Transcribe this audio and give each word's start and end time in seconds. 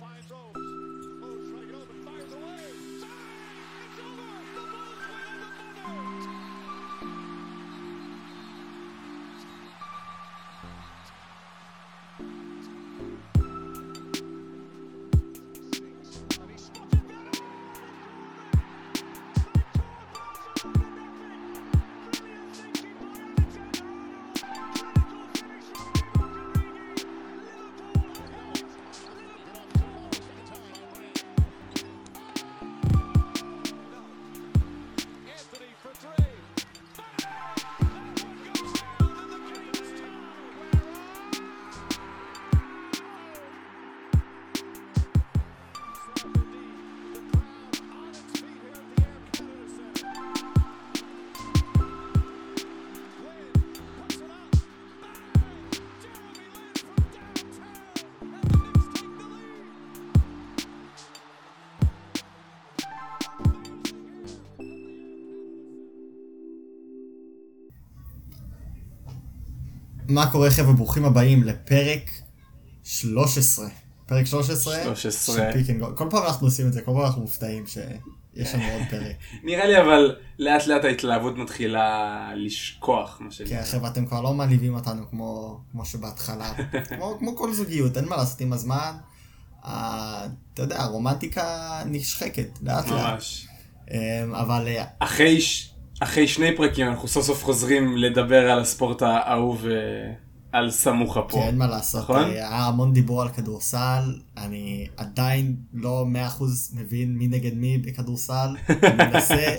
finds 0.00 0.26
those. 0.28 0.91
מה 70.14 70.30
קורה 70.32 70.50
חבר'ה, 70.50 70.72
ברוכים 70.72 71.04
הבאים 71.04 71.42
לפרק 71.44 72.10
13. 72.84 73.68
פרק 74.06 74.26
13. 74.26 74.82
13. 74.84 75.34
של 75.36 75.52
פיק 75.52 75.70
אנד 75.70 75.80
גול. 75.80 75.94
כל 75.96 76.06
פעם 76.10 76.22
אנחנו 76.24 76.46
עושים 76.46 76.66
את 76.66 76.72
זה, 76.72 76.80
כל 76.82 76.92
פעם 76.94 77.00
אנחנו 77.04 77.22
מופתעים 77.22 77.64
שיש 77.66 78.54
לנו 78.54 78.64
עוד 78.72 78.82
פרק. 78.90 79.16
נראה 79.44 79.66
לי 79.66 79.80
אבל 79.80 80.16
לאט 80.38 80.66
לאט 80.66 80.84
ההתלהבות 80.84 81.36
מתחילה 81.36 82.08
לשכוך 82.36 83.18
מה 83.20 83.30
שנקרא. 83.30 83.56
כן 83.56 83.64
חבר'ה, 83.64 83.90
אתם 83.90 84.06
כבר 84.06 84.20
לא 84.20 84.34
מעליבים 84.34 84.74
אותנו 84.74 85.10
כמו, 85.10 85.60
כמו 85.72 85.84
שבהתחלה. 85.84 86.52
כמו, 86.88 87.16
כמו 87.18 87.36
כל 87.36 87.54
זוגיות, 87.54 87.96
אין 87.96 88.04
מה 88.04 88.16
לעשות 88.16 88.40
עם 88.40 88.52
הזמן. 88.52 88.92
ה- 89.64 90.26
אתה 90.54 90.62
יודע, 90.62 90.80
הרומנטיקה 90.82 91.44
נשחקת 91.86 92.48
לאט 92.62 92.88
לאט. 92.88 93.12
ממש. 93.14 93.46
אמ, 93.90 94.34
אבל 94.34 94.68
אה, 94.68 94.84
אחרי, 94.98 95.40
ש- 95.40 95.71
אחרי 96.02 96.28
שני 96.28 96.56
פרקים 96.56 96.88
אנחנו 96.88 97.08
סוף 97.08 97.26
סוף 97.26 97.44
חוזרים 97.44 97.96
לדבר 97.96 98.50
על 98.50 98.60
הספורט 98.60 99.02
האהוב 99.02 99.66
אה, 99.66 100.12
על 100.52 100.70
סמוכה 100.70 101.22
פה. 101.22 101.28
כן, 101.36 101.42
אין 101.46 101.58
מה 101.58 101.66
לעשות, 101.66 102.02
נכון? 102.02 102.22
אה, 102.22 102.28
היה 102.28 102.66
המון 102.66 102.92
דיבור 102.92 103.22
על 103.22 103.28
כדורסל, 103.28 104.18
אני 104.36 104.86
עדיין 104.96 105.56
לא 105.72 106.06
100% 106.38 106.42
מבין 106.72 107.16
מי 107.18 107.26
נגד 107.28 107.54
מי 107.54 107.78
בכדורסל, 107.78 108.56
אני 108.68 109.10
מנסה, 109.10 109.56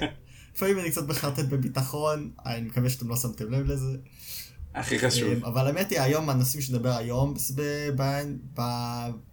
לפעמים 0.56 0.80
אני 0.80 0.92
קצת 0.92 1.08
מחרטט 1.08 1.46
בביטחון, 1.46 2.32
אני 2.46 2.62
מקווה 2.62 2.90
שאתם 2.90 3.10
לא 3.10 3.16
שמתם 3.16 3.52
לב 3.52 3.72
לזה, 3.72 3.98
הכי 4.76 5.00
חשוב. 5.00 5.30
אה, 5.44 5.48
אבל 5.50 5.68
האמת 5.68 5.90
היא 5.92 6.00
היום 6.02 6.30
הנושאים 6.30 6.62
שנדבר 6.62 6.96
היום 6.98 7.34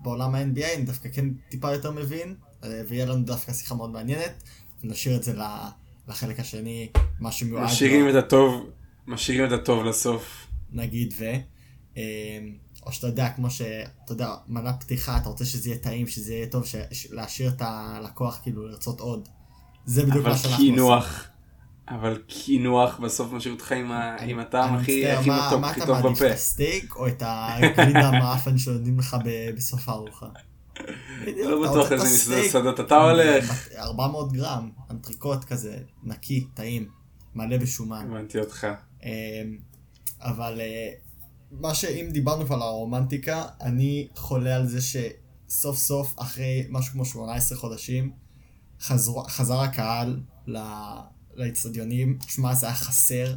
בעולם 0.00 0.34
ה-NBA 0.34 0.76
אני 0.76 0.82
דווקא 0.84 1.08
כן 1.12 1.24
טיפה 1.48 1.72
יותר 1.72 1.90
מבין, 1.90 2.34
אה, 2.64 2.82
ויהיה 2.88 3.06
לנו 3.06 3.22
דווקא 3.24 3.52
שיחה 3.52 3.74
מאוד 3.74 3.90
מעניינת, 3.90 4.42
ונשאיר 4.84 5.16
את 5.16 5.22
זה 5.22 5.32
ל- 5.32 5.68
לחלק 6.10 6.40
השני, 6.40 6.88
מה 7.20 7.32
שמיועד, 7.32 7.64
משאירים 7.64 8.04
לו, 8.04 8.10
את 8.10 8.24
הטוב, 8.24 8.70
משאירים 9.06 9.46
את 9.46 9.52
הטוב 9.52 9.84
לסוף. 9.84 10.46
נגיד 10.72 11.14
ו... 11.18 11.24
אה, 11.96 12.02
או 12.86 12.92
שאתה 12.92 13.06
יודע, 13.06 13.28
כמו 13.28 13.50
שאתה 13.50 14.12
יודע, 14.12 14.34
מנת 14.48 14.74
פתיחה, 14.82 15.16
אתה 15.16 15.28
רוצה 15.28 15.44
שזה 15.44 15.68
יהיה 15.68 15.78
טעים, 15.78 16.06
שזה 16.06 16.34
יהיה 16.34 16.46
טוב, 16.46 16.66
ש... 16.66 16.74
להשאיר 17.10 17.48
את 17.48 17.62
הלקוח 17.64 18.40
כאילו 18.42 18.66
לרצות 18.68 19.00
עוד. 19.00 19.28
זה 19.86 20.02
בדיוק 20.06 20.16
אבל 20.24 20.30
מה 20.30 20.38
שאנחנו 20.38 20.56
עושים. 20.56 20.74
קינוח, 20.74 21.28
אבל 21.88 22.22
קינוח 22.26 22.98
בסוף 22.98 23.32
משאיר 23.32 23.54
אותך 23.54 23.72
עם 23.72 23.92
עם 24.20 24.38
הטעם 24.38 24.74
הכי 24.74 25.00
מצטער, 25.00 25.18
הכי 25.18 25.28
מה- 25.28 25.46
מתוק, 25.48 25.60
מה 25.60 25.70
אתה 25.72 25.86
טוב 25.86 25.96
מעדיף, 26.02 26.18
בפה. 26.18 26.26
את 26.26 26.32
הסטייק 26.32 26.96
או 26.96 27.08
את 27.08 27.22
הגלידה 27.26 28.08
המאפן 28.08 28.58
שנותנים 28.58 28.98
לך 28.98 29.16
בסוף 29.56 29.88
הארוחה? 29.88 30.26
לא 31.26 31.62
בטוח 31.62 31.92
איזה 31.92 32.40
מסעדות 32.40 32.80
אתה 32.80 32.96
הולך. 32.96 33.68
עם 33.72 33.78
400 33.78 34.32
גרם, 34.32 34.70
אנטריקוט 34.90 35.44
כזה, 35.44 35.78
נקי, 36.02 36.46
טעים, 36.54 36.88
מלא 37.34 37.56
בשומן. 37.56 38.06
הבנתי 38.10 38.38
אותך. 38.38 38.66
אמ, 39.02 39.08
אבל 40.20 40.60
אה, 40.60 40.90
מה 41.50 41.74
שאם 41.74 42.08
דיברנו 42.12 42.46
כבר 42.46 42.56
על 42.56 42.62
הרומנטיקה, 42.62 43.44
אני 43.60 44.08
חולה 44.16 44.56
על 44.56 44.66
זה 44.66 44.78
שסוף 44.80 45.76
סוף 45.76 46.14
אחרי 46.18 46.66
משהו 46.70 46.92
כמו 46.92 47.04
18 47.04 47.58
חודשים 47.58 48.12
חזר, 48.80 49.12
חזר 49.28 49.60
הקהל 49.60 50.20
לאצטדיונים, 51.34 52.18
תשמע 52.26 52.54
זה 52.54 52.66
היה 52.66 52.74
חסר 52.74 53.34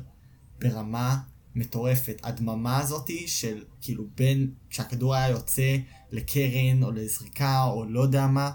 ברמה 0.60 1.18
מטורפת. 1.56 2.22
הדממה 2.24 2.80
הזאתי 2.80 3.28
של 3.28 3.64
כאילו 3.82 4.06
בין 4.16 4.52
כשהכדור 4.70 5.16
היה 5.16 5.30
יוצא 5.30 5.78
לקרן 6.12 6.84
או 6.84 6.92
לזריקה 6.92 7.64
או 7.64 7.86
לא 7.86 8.02
יודע 8.02 8.28
מה, 8.28 8.52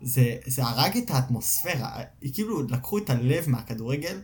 זה, 0.00 0.36
זה 0.46 0.64
הרג 0.64 0.96
את 0.96 1.10
האטמוספירה, 1.10 2.02
כאילו 2.34 2.62
לקחו 2.62 2.98
את 2.98 3.10
הלב 3.10 3.48
מהכדורגל 3.48 4.20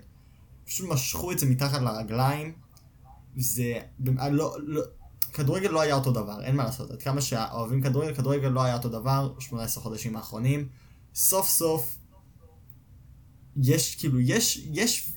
פשוט 0.66 0.88
משכו 0.88 1.32
את 1.32 1.38
זה 1.38 1.46
מתחת 1.46 1.80
לרגליים. 1.80 2.52
זה, 3.36 3.78
לא, 4.30 4.56
לא, 4.58 4.82
כדורגל 5.32 5.68
לא 5.68 5.80
היה 5.80 5.94
אותו 5.94 6.12
דבר, 6.12 6.44
אין 6.44 6.56
מה 6.56 6.64
לעשות. 6.64 6.90
עד 6.90 7.02
כמה 7.02 7.20
שאוהבים 7.20 7.82
כדורגל, 7.82 8.14
כדורגל 8.14 8.48
לא 8.48 8.62
היה 8.62 8.76
אותו 8.76 8.88
דבר 8.88 9.32
18 9.38 9.82
חודשים 9.82 10.16
האחרונים. 10.16 10.68
סוף 11.14 11.48
סוף, 11.48 11.98
יש 13.56 13.96
כאילו, 13.96 14.20
יש, 14.20 14.68
יש 14.72 15.10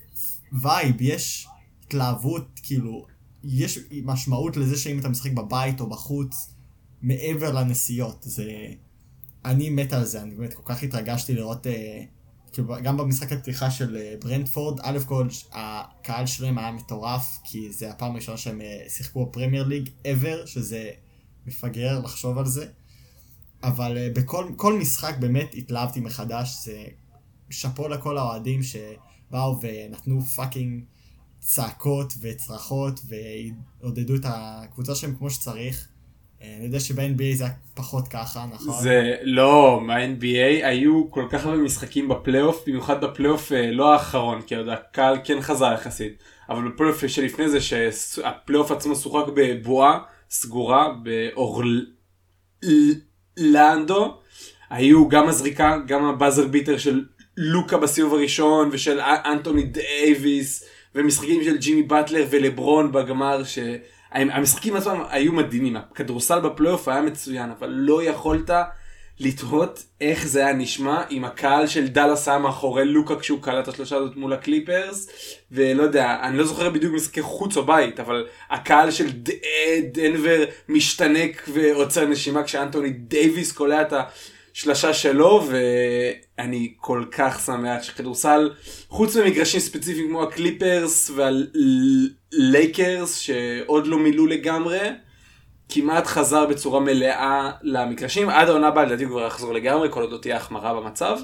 vibe, 0.51 1.01
יש 1.01 1.47
התלהבות, 1.87 2.59
כאילו, 2.63 3.05
יש 3.43 3.79
משמעות 4.03 4.57
לזה 4.57 4.77
שאם 4.77 4.99
אתה 4.99 5.09
משחק 5.09 5.31
בבית 5.31 5.79
או 5.79 5.89
בחוץ, 5.89 6.53
מעבר 7.01 7.53
לנסיעות. 7.53 8.17
זה... 8.21 8.67
אני 9.45 9.69
מת 9.69 9.93
על 9.93 10.05
זה, 10.05 10.21
אני 10.21 10.35
באמת 10.35 10.53
כל 10.53 10.63
כך 10.65 10.83
התרגשתי 10.83 11.33
לראות... 11.33 11.67
אה, 11.67 12.03
כאילו, 12.51 12.75
גם 12.83 12.97
במשחק 12.97 13.31
הפתיחה 13.31 13.71
של 13.71 13.97
אה, 13.97 14.13
ברנטפורד, 14.23 14.79
א' 14.81 14.97
כל 15.05 15.27
הקהל 15.51 16.25
שלהם 16.25 16.57
היה 16.57 16.71
מטורף, 16.71 17.39
כי 17.43 17.71
זה 17.71 17.89
הפעם 17.89 18.11
הראשונה 18.11 18.37
שהם 18.37 18.61
אה, 18.61 18.83
שיחקו 18.89 19.25
בפרמייר 19.25 19.63
ליג 19.63 19.89
ever, 20.03 20.45
שזה 20.47 20.89
מפגר 21.45 21.99
לחשוב 21.99 22.37
על 22.37 22.45
זה. 22.45 22.67
אבל 23.63 23.97
אה, 23.97 24.09
בכל 24.15 24.51
כל 24.55 24.79
משחק 24.79 25.15
באמת 25.19 25.53
התלהבתי 25.53 25.99
מחדש, 25.99 26.57
זה 26.65 26.83
שאפו 27.49 27.87
לכל 27.87 28.17
האוהדים 28.17 28.61
שבאו 28.63 29.59
ונתנו 29.61 30.21
fucking 30.21 30.83
צעקות 31.39 32.13
וצרחות 32.21 32.99
ועודדו 33.81 34.15
את 34.15 34.25
הקבוצה 34.25 34.95
שלהם 34.95 35.15
כמו 35.15 35.29
שצריך. 35.29 35.87
אה, 36.41 36.55
אני 36.57 36.65
יודע 36.65 36.79
שב-NBA 36.79 37.35
זה 37.35 37.43
היה 37.43 37.53
פחות 37.73 38.07
ככה, 38.07 38.45
נכון? 38.53 38.83
זה 38.83 39.15
לא, 39.23 39.81
מה-NBA 39.83 40.65
היו 40.65 41.11
כל 41.11 41.25
כך 41.29 41.45
הרבה 41.45 41.57
משחקים 41.57 42.07
בפלייאוף, 42.07 42.63
במיוחד 42.67 43.03
בפלייאוף 43.03 43.51
אה, 43.51 43.71
לא 43.71 43.93
האחרון, 43.93 44.41
כי 44.41 44.55
עוד 44.55 44.69
הקהל 44.69 45.17
כן 45.23 45.41
חזר 45.41 45.73
יחסית, 45.73 46.23
אבל 46.49 46.69
בפלייאוף 46.69 47.07
שלפני 47.07 47.49
זה 47.49 47.61
שהפלייאוף 47.61 48.71
עצמו 48.71 48.95
שוחק 48.95 49.25
בבועה 49.35 49.99
סגורה 50.29 50.93
באורלנדו, 52.63 54.17
היו 54.69 55.09
גם 55.09 55.27
הזריקה, 55.27 55.77
גם 55.87 56.05
ה 56.05 56.11
buzzer 56.11 56.47
beater 56.47 56.77
של 56.77 57.05
לוקה 57.37 57.77
בסיבוב 57.77 58.13
הראשון 58.13 58.69
ושל 58.71 58.99
אנטוני 59.01 59.63
דייוויס 59.63 60.63
ומשחקים 60.95 61.43
של 61.43 61.57
ג'ימי 61.57 61.83
באטלר 61.83 62.25
ולברון 62.29 62.91
בגמר 62.91 63.43
ש... 63.43 63.59
המשחקים 64.11 64.75
עצמם 64.75 65.03
היו 65.09 65.33
מדהימים, 65.33 65.75
הכדורסל 65.75 66.39
בפלייאוף 66.39 66.87
היה 66.87 67.01
מצוין, 67.01 67.49
אבל 67.59 67.69
לא 67.69 68.03
יכולת 68.03 68.49
לתהות 69.19 69.83
איך 70.01 70.27
זה 70.27 70.45
היה 70.45 70.53
נשמע 70.53 71.01
אם 71.11 71.25
הקהל 71.25 71.67
של 71.67 71.87
דאלאס 71.87 72.27
היה 72.27 72.37
מאחורי 72.37 72.85
לוקה 72.85 73.15
כשהוא 73.19 73.41
קלע 73.41 73.59
את 73.59 73.67
השלושה 73.67 73.95
הזאת 73.95 74.15
מול 74.15 74.33
הקליפרס, 74.33 75.09
ולא 75.51 75.83
יודע, 75.83 76.17
אני 76.23 76.37
לא 76.37 76.43
זוכר 76.43 76.69
בדיוק 76.69 76.93
משחקי 76.93 77.21
חוץ 77.21 77.57
או 77.57 77.65
בית, 77.65 77.99
אבל 77.99 78.27
הקהל 78.49 78.91
של 78.91 79.09
ד- 79.11 79.31
דנבר 79.91 80.45
משתנק 80.69 81.43
ועוצר 81.53 82.05
נשימה 82.05 82.43
כשאנטוני 82.43 82.89
דייוויס 82.89 83.51
קולע 83.51 83.81
את 83.81 83.93
השלשה 84.57 84.93
שלו, 84.93 85.47
ואני 86.37 86.73
כל 86.77 87.03
כך 87.11 87.39
שמח 87.45 87.83
שכדורסל, 87.83 88.49
חוץ 88.89 89.15
ממגרשים 89.15 89.59
ספציפיים 89.59 90.07
כמו 90.07 90.23
הקליפרס 90.23 91.11
והלייקרס 91.15 93.15
שעוד 93.15 93.87
לא 93.87 93.97
מילאו 93.97 94.25
לגמרי, 94.25 94.79
כמעט 95.69 96.07
חזר 96.07 96.45
בצורה 96.45 96.79
מלאה 96.79 97.51
למגרשים, 97.61 98.29
עד 98.29 98.49
העונה 98.49 98.67
הבאה 98.67 98.85
לדעתי 98.85 99.03
הוא 99.03 99.11
כבר 99.11 99.27
יחזור 99.27 99.53
לגמרי, 99.53 99.87
כל 99.91 100.01
עוד 100.01 100.11
לא 100.11 100.17
תהיה 100.17 100.37
החמרה 100.37 100.73
במצב. 100.73 101.17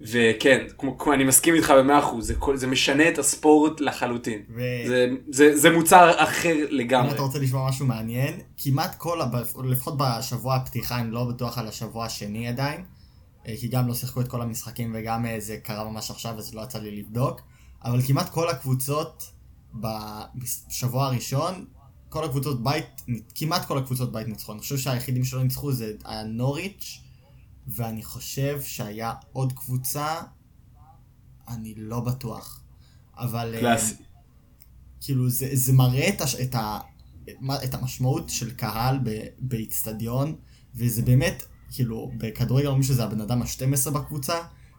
וכן, 0.00 0.66
כמו, 0.78 0.98
כמו 0.98 1.12
אני 1.12 1.24
מסכים 1.24 1.54
איתך 1.54 1.72
במאה 1.78 1.98
אחוז, 1.98 2.26
זה, 2.26 2.34
זה 2.54 2.66
משנה 2.66 3.08
את 3.08 3.18
הספורט 3.18 3.80
לחלוטין. 3.80 4.42
ו- 4.54 4.60
זה, 4.86 5.06
זה, 5.28 5.58
זה 5.58 5.70
מוצר 5.70 6.12
אחר 6.16 6.52
אם 6.52 6.64
לגמרי. 6.70 7.12
אתה 7.12 7.22
רוצה 7.22 7.38
לשמוע 7.38 7.68
משהו 7.68 7.86
מעניין, 7.86 8.40
כמעט 8.56 8.94
כל, 8.94 9.20
לפחות 9.64 9.94
בשבוע 9.96 10.56
הפתיחה, 10.56 11.00
אני 11.00 11.10
לא 11.10 11.24
בטוח 11.24 11.58
על 11.58 11.68
השבוע 11.68 12.04
השני 12.04 12.48
עדיין, 12.48 12.84
אה, 13.48 13.54
כי 13.60 13.68
גם 13.68 13.88
לא 13.88 13.94
שיחקו 13.94 14.20
את 14.20 14.28
כל 14.28 14.42
המשחקים 14.42 14.92
וגם 14.94 15.26
אה, 15.26 15.40
זה 15.40 15.56
קרה 15.56 15.90
ממש 15.90 16.10
עכשיו 16.10 16.38
אז 16.38 16.54
לא 16.54 16.60
יצא 16.60 16.78
לי 16.78 16.96
לבדוק, 16.96 17.40
אבל 17.84 18.02
כמעט 18.02 18.28
כל 18.28 18.48
הקבוצות 18.48 19.30
בשבוע 19.74 21.06
הראשון, 21.06 21.64
כל 22.08 22.24
הקבוצות 22.24 22.62
בית, 22.62 23.02
כמעט 23.34 23.64
כל 23.64 23.78
הקבוצות 23.78 24.12
בית 24.12 24.28
ניצחו, 24.28 24.52
אני 24.52 24.60
חושב 24.60 24.76
שהיחידים 24.76 25.24
שלא 25.24 25.42
ניצחו 25.42 25.72
זה 25.72 25.92
היה 26.04 26.24
נוריץ', 26.24 27.00
ואני 27.76 28.02
חושב 28.02 28.62
שהיה 28.62 29.12
עוד 29.32 29.52
קבוצה, 29.52 30.20
אני 31.48 31.74
לא 31.76 32.00
בטוח, 32.00 32.62
אבל... 33.18 33.54
אה, 33.54 33.60
קלאסי. 33.60 33.94
כאילו 35.00 35.30
זה, 35.30 35.48
זה 35.52 35.72
מראה 35.72 36.08
את, 36.08 36.20
הש, 36.20 36.34
את, 36.34 36.54
ה, 36.54 36.78
את 37.64 37.74
המשמעות 37.74 38.28
של 38.28 38.50
קהל 38.50 38.98
באיצטדיון, 39.38 40.36
וזה 40.74 41.02
באמת, 41.02 41.42
כאילו, 41.72 42.10
בכדורגל 42.16 42.66
אומרים 42.66 42.82
שזה 42.82 43.04
הבן 43.04 43.20
אדם 43.20 43.42
ה-12 43.42 43.90
בקבוצה, 43.90 44.34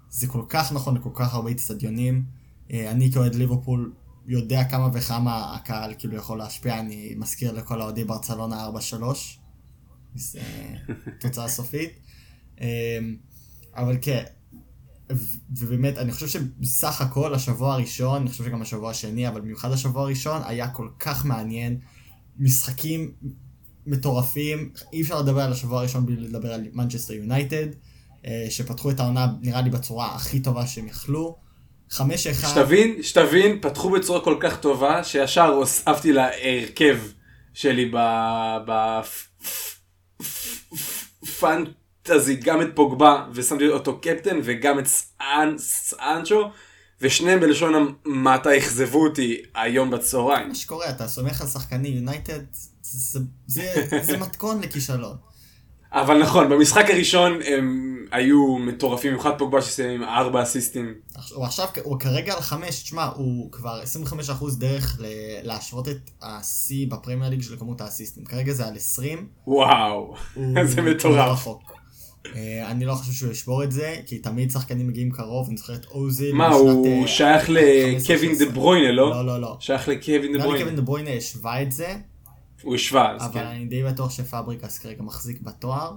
זה 0.10 0.28
כל 0.28 0.44
כך 0.50 0.72
נכון 0.72 0.98
לכל 0.98 1.10
כך 1.14 1.34
הרבה 1.34 1.50
איצטדיונים. 1.50 2.26
אה, 2.72 2.92
אני 2.92 3.12
כאוהד 3.12 3.36
ליברפול 3.36 3.94
יודע 4.26 4.64
כמה 4.64 4.90
וכמה 4.94 5.56
הקהל 5.56 5.94
כאילו 5.98 6.16
יכול 6.16 6.38
להשפיע, 6.38 6.80
אני 6.80 7.14
מזכיר 7.18 7.52
לכל 7.52 7.82
האוהדי 7.82 8.04
ברצלונה 8.04 8.68
4-3, 8.68 9.04
זה 10.16 10.42
תוצאה 11.20 11.48
סופית. 11.48 11.92
אה, 12.62 12.68
אבל 13.76 13.98
כן, 14.02 14.24
ובאמת, 15.58 15.98
אני 15.98 16.12
חושב 16.12 16.28
שבסך 16.28 17.02
הכל 17.02 17.34
השבוע 17.34 17.74
הראשון, 17.74 18.22
אני 18.22 18.30
חושב 18.30 18.44
שגם 18.44 18.62
השבוע 18.62 18.92
השני, 18.92 19.28
אבל 19.28 19.42
במיוחד 19.42 19.72
השבוע 19.72 20.02
הראשון, 20.02 20.42
היה 20.46 20.68
כל 20.68 20.88
כך 21.00 21.26
מעניין. 21.26 21.80
משחקים 22.40 23.12
מטורפים, 23.86 24.72
אי 24.94 25.02
אפשר 25.02 25.22
לדבר 25.22 25.42
על 25.42 25.52
השבוע 25.52 25.80
הראשון 25.80 26.06
בלי 26.06 26.16
לדבר 26.16 26.54
על 26.54 26.64
מנצ'סטר 26.74 27.14
יונייטד, 27.14 27.68
אה, 28.26 28.48
שפתחו 28.50 28.92
את 28.92 29.00
העונה 29.00 29.28
נראה 29.42 29.62
לי 29.62 29.70
בצורה 29.70 30.16
הכי 30.16 30.40
טובה 30.40 30.68
שהם 30.68 30.88
יכלו. 30.88 31.38
חמש 31.90 32.28
אחד, 32.28 32.48
שתבין, 32.48 33.04
שתבין, 33.04 33.62
פתחו 33.62 33.90
בצורה 33.90 34.24
כל 34.24 34.38
כך 34.40 34.60
טובה, 34.60 35.04
שישר 35.04 35.46
הוספתי 35.46 36.14
להרכב 36.14 36.98
שלי 37.54 37.92
בפנטזי 42.06 42.36
גם 42.36 42.62
את 42.62 42.68
פוגבה, 42.76 43.26
ושמתי 43.34 43.68
אותו 43.68 44.00
קפטן, 44.00 44.40
וגם 44.44 44.80
את 44.80 44.88
סאן- 44.88 45.56
סאנצ'ו, 45.58 46.50
ושניהם 47.02 47.40
בלשון 47.40 47.74
המעטה 48.06 48.58
אכזבו 48.58 49.04
אותי 49.04 49.42
היום 49.56 49.92
בצהריים. 49.92 50.48
מה 50.48 50.56
שקורה, 50.56 50.90
אתה 50.90 51.08
סומך 51.08 51.42
על 51.42 51.48
שחקני 51.48 51.88
יונייטד, 51.88 52.40
זה, 52.82 53.20
זה, 53.48 53.64
זה 54.02 54.18
מתכון 54.18 54.62
לכישלון. 54.62 55.16
אבל 55.94 56.22
נכון, 56.22 56.50
במשחק 56.50 56.86
הראשון 56.90 57.40
הם 57.46 57.88
היו 58.12 58.58
מטורפים, 58.58 59.12
במיוחד 59.12 59.32
פוגבה 59.38 59.62
שסיים 59.62 60.02
עם 60.02 60.10
ארבע 60.10 60.44
אסיסטים. 60.44 60.94
הוא 61.34 61.46
עכשיו, 61.46 61.68
הוא 61.84 62.00
כרגע 62.00 62.34
על 62.34 62.42
חמש, 62.42 62.84
תשמע, 62.84 63.06
הוא 63.06 63.52
כבר 63.52 63.82
25% 63.82 64.56
דרך 64.58 64.98
ל- 65.00 65.06
להשוות 65.44 65.88
את 65.88 65.98
השיא 66.22 66.88
בפרמייר 66.90 67.30
ליג 67.30 67.42
של 67.42 67.58
כמות 67.60 67.82
האסיסטים. 67.82 68.26
כרגע 68.26 68.54
זה 68.54 68.68
על 68.68 68.76
20, 68.76 69.28
וואו, 69.48 70.16
הוא 70.34 70.56
זה 70.66 70.82
הוא 70.82 70.90
מטורף. 70.90 71.30
רחוק. 71.32 71.71
אה, 72.36 72.72
אני 72.72 72.86
לא 72.86 72.94
חושב 72.94 73.12
שהוא 73.12 73.32
ישבור 73.32 73.64
את 73.64 73.72
זה, 73.72 73.96
כי 74.06 74.20
תמיד 74.20 74.52
שחקנים 74.52 74.88
מגיעים 74.88 75.12
קרוב, 75.12 75.48
אני 75.48 75.58
זוכר 75.58 75.76
את 75.76 75.86
אוזיל. 75.86 76.36
מה, 76.36 76.48
הוא 76.48 76.88
אה, 76.88 77.08
שייך 77.08 77.50
15-16. 77.50 77.52
לקווין 77.52 78.38
דה 78.38 78.50
ברוינה, 78.50 78.92
לא? 78.92 79.10
לא, 79.10 79.26
לא, 79.26 79.42
לא. 79.42 79.58
שייך 79.60 79.88
לקווין 79.88 80.38
דה 80.38 80.44
ברוינה. 80.44 80.60
קווין 80.60 80.76
דה 80.76 80.82
ברוינה 80.82 81.10
השווה 81.10 81.62
את 81.62 81.72
זה, 81.72 81.96
הוא 82.62 82.76
השווה, 82.76 83.16
אז 83.16 83.26
אבל 83.26 83.34
כן. 83.34 83.46
אני 83.46 83.66
די 83.66 83.84
בטוח 83.84 84.12
שפאבריקס 84.12 84.78
כרגע 84.78 85.04
מחזיק 85.04 85.42
בתואר. 85.42 85.96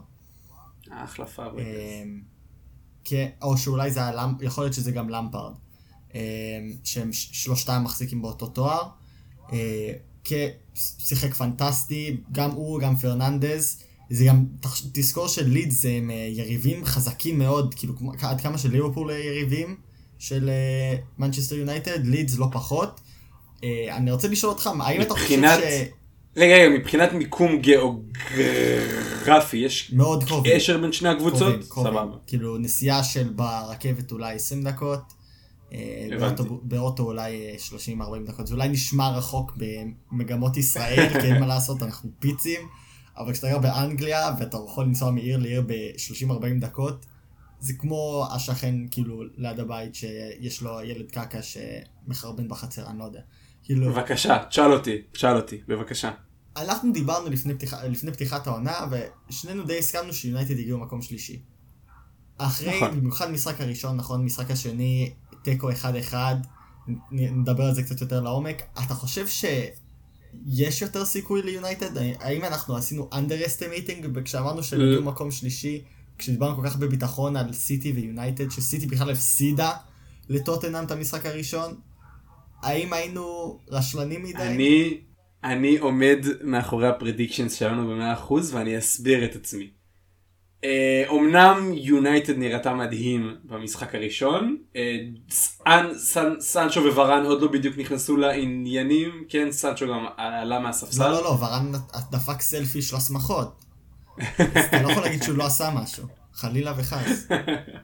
אחלה 0.90 1.26
פאבריקס. 1.26 1.68
אמ, 1.68 2.20
כן, 3.04 3.28
או 3.42 3.56
שאולי 3.58 3.90
זה 3.90 4.00
היה, 4.00 4.26
יכול 4.40 4.64
להיות 4.64 4.74
שזה 4.74 4.90
גם 4.90 5.08
למפרד, 5.08 5.52
שהם 6.84 7.12
שלושתם 7.12 7.82
מחזיקים 7.84 8.22
באותו 8.22 8.46
תואר. 8.46 8.82
אה, 9.52 9.92
כן, 10.24 10.48
שיחק 10.74 11.34
פנטסטי, 11.34 12.16
גם 12.32 12.50
הוא, 12.50 12.80
גם 12.80 12.96
פרננדז. 12.96 13.83
זה 14.10 14.24
גם, 14.24 14.44
תזכור 14.92 15.28
שלידס 15.28 15.84
הם 15.84 16.10
אה, 16.10 16.28
יריבים 16.30 16.84
חזקים 16.84 17.38
מאוד, 17.38 17.74
כאילו 17.74 17.94
עד 18.22 18.40
כמה 18.40 18.58
של 18.58 18.70
ליברפול 18.72 19.10
יריבים 19.10 19.76
של 20.18 20.50
מנצ'סטר 21.18 21.54
יונייטד, 21.54 22.06
לידס 22.06 22.38
לא 22.38 22.46
פחות. 22.52 23.00
אה, 23.64 23.96
אני 23.96 24.12
רוצה 24.12 24.28
לשאול 24.28 24.52
אותך, 24.52 24.70
האם 24.80 25.00
אתה 25.00 25.14
חושב 25.14 25.24
מבחינת- 25.24 25.60
ש... 25.60 25.62
רגע, 26.36 26.54
רגע, 26.54 26.68
מבחינת 26.78 27.12
מיקום 27.12 27.58
גיאוגרפי, 27.60 29.56
יש 29.56 29.92
מאוד 29.92 30.24
קרובים. 30.24 30.52
קשר 30.56 30.78
בין 30.78 30.92
שני 30.92 31.08
הקבוצות? 31.08 31.38
קרובים, 31.40 31.62
קרובים. 31.68 31.92
סבבה. 31.92 32.16
כאילו 32.26 32.58
נסיעה 32.58 33.04
של 33.04 33.28
ברכבת 33.28 34.12
אולי 34.12 34.34
20 34.34 34.62
דקות, 34.62 35.00
אה. 35.72 36.06
באוטו, 36.20 36.60
באוטו 36.62 37.02
אולי 37.02 37.46
אה, 37.50 37.54
30-40 38.26 38.26
דקות, 38.26 38.46
זה 38.46 38.54
אולי 38.54 38.68
נשמע 38.68 39.08
רחוק 39.10 39.56
במגמות 40.12 40.56
ישראל, 40.56 41.08
כי 41.20 41.26
אין 41.26 41.40
מה 41.40 41.46
לעשות, 41.46 41.82
אנחנו 41.82 42.10
פיצים, 42.18 42.60
אבל 43.16 43.32
כשאתה 43.32 43.48
גר 43.48 43.58
באנגליה 43.58 44.34
ואתה 44.38 44.58
יכול 44.66 44.84
לנסוע 44.84 45.10
מעיר 45.10 45.38
לעיר 45.38 45.62
ב-30-40 45.66 46.60
דקות, 46.60 47.06
זה 47.60 47.72
כמו 47.78 48.26
השכן 48.32 48.74
כאילו 48.90 49.22
ליד 49.36 49.60
הבית 49.60 49.94
שיש 49.94 50.62
לו 50.62 50.80
ילד 50.82 51.10
קקע 51.10 51.38
שמחרבן 51.42 52.48
בחצר, 52.48 52.86
אני 52.86 52.98
לא 52.98 53.04
יודע. 53.04 53.20
כאילו, 53.64 53.92
בבקשה, 53.92 54.44
תשאל 54.48 54.72
אותי, 54.72 55.02
תשאל 55.12 55.36
אותי, 55.36 55.60
בבקשה. 55.68 56.10
אנחנו 56.56 56.92
דיברנו 56.92 57.30
לפני, 57.30 57.54
פתיחה, 57.54 57.84
לפני 57.84 58.12
פתיחת 58.12 58.46
העונה, 58.46 58.86
ושנינו 59.30 59.64
די 59.64 59.78
הסכמנו 59.78 60.12
שיונייטד 60.12 60.58
הגיעו 60.58 60.78
מקום 60.78 61.02
שלישי. 61.02 61.42
אחרי, 62.38 62.76
נכון. 62.76 63.00
במיוחד 63.00 63.30
משחק 63.30 63.60
הראשון, 63.60 63.96
נכון, 63.96 64.24
משחק 64.24 64.50
השני, 64.50 65.12
תיקו 65.42 65.70
1-1, 65.70 66.14
נ- 66.88 67.40
נדבר 67.40 67.64
על 67.64 67.74
זה 67.74 67.82
קצת 67.82 68.00
יותר 68.00 68.20
לעומק. 68.20 68.62
אתה 68.72 68.94
חושב 68.94 69.26
שיש 70.54 70.82
יותר 70.82 71.04
סיכוי 71.04 71.42
ליונייטד? 71.42 71.90
האם 72.20 72.44
אנחנו 72.44 72.76
עשינו 72.76 73.08
underestimating 73.12 74.20
כשאמרנו 74.24 74.62
שהם 74.62 74.80
ל- 74.80 74.84
הגיעו 74.88 75.02
מקום 75.02 75.30
שלישי, 75.30 75.82
כשדיברנו 76.18 76.56
כל 76.56 76.68
כך 76.68 76.76
בביטחון 76.76 77.36
על 77.36 77.52
סיטי 77.52 77.92
ויונייטד, 77.92 78.50
שסיטי 78.50 78.86
בכלל 78.86 79.10
הפסידה 79.10 79.72
לטוטנאם 80.28 80.84
את 80.84 80.90
המשחק 80.90 81.26
הראשון? 81.26 81.74
האם 82.62 82.92
היינו 82.92 83.58
רשלנים 83.68 84.22
מדי? 84.22 84.42
אני, 84.42 84.98
אני 85.44 85.78
עומד 85.78 86.18
מאחורי 86.44 86.88
הפרדיקשנס 86.88 87.52
שלנו 87.54 87.88
ב-100% 87.88 88.32
ואני 88.52 88.78
אסביר 88.78 89.24
את 89.24 89.36
עצמי. 89.36 89.70
אה, 90.64 91.04
אומנם 91.08 91.72
יונייטד 91.74 92.38
נראתה 92.38 92.74
מדהים 92.74 93.36
במשחק 93.44 93.94
הראשון, 93.94 94.56
אה, 94.76 94.98
סנצ'ו 96.40 96.80
וורן 96.94 97.24
עוד 97.24 97.42
לא 97.42 97.48
בדיוק 97.48 97.78
נכנסו 97.78 98.16
לעניינים, 98.16 99.24
כן, 99.28 99.52
סנצ'ו 99.52 99.86
גם 99.88 100.06
עלה 100.16 100.58
מהספסל. 100.58 101.02
לא, 101.02 101.10
לא, 101.10 101.22
לא, 101.22 101.28
ורן 101.28 101.72
דפק 102.10 102.40
סלפי 102.40 102.82
של 102.82 102.96
השמחות. 102.96 103.64
אז 104.38 104.64
אתה 104.68 104.82
לא 104.82 104.90
יכול 104.90 105.02
להגיד 105.02 105.22
שהוא 105.22 105.36
לא 105.36 105.46
עשה 105.46 105.70
משהו. 105.74 106.04
חלילה 106.32 106.74
וחס. 106.76 107.28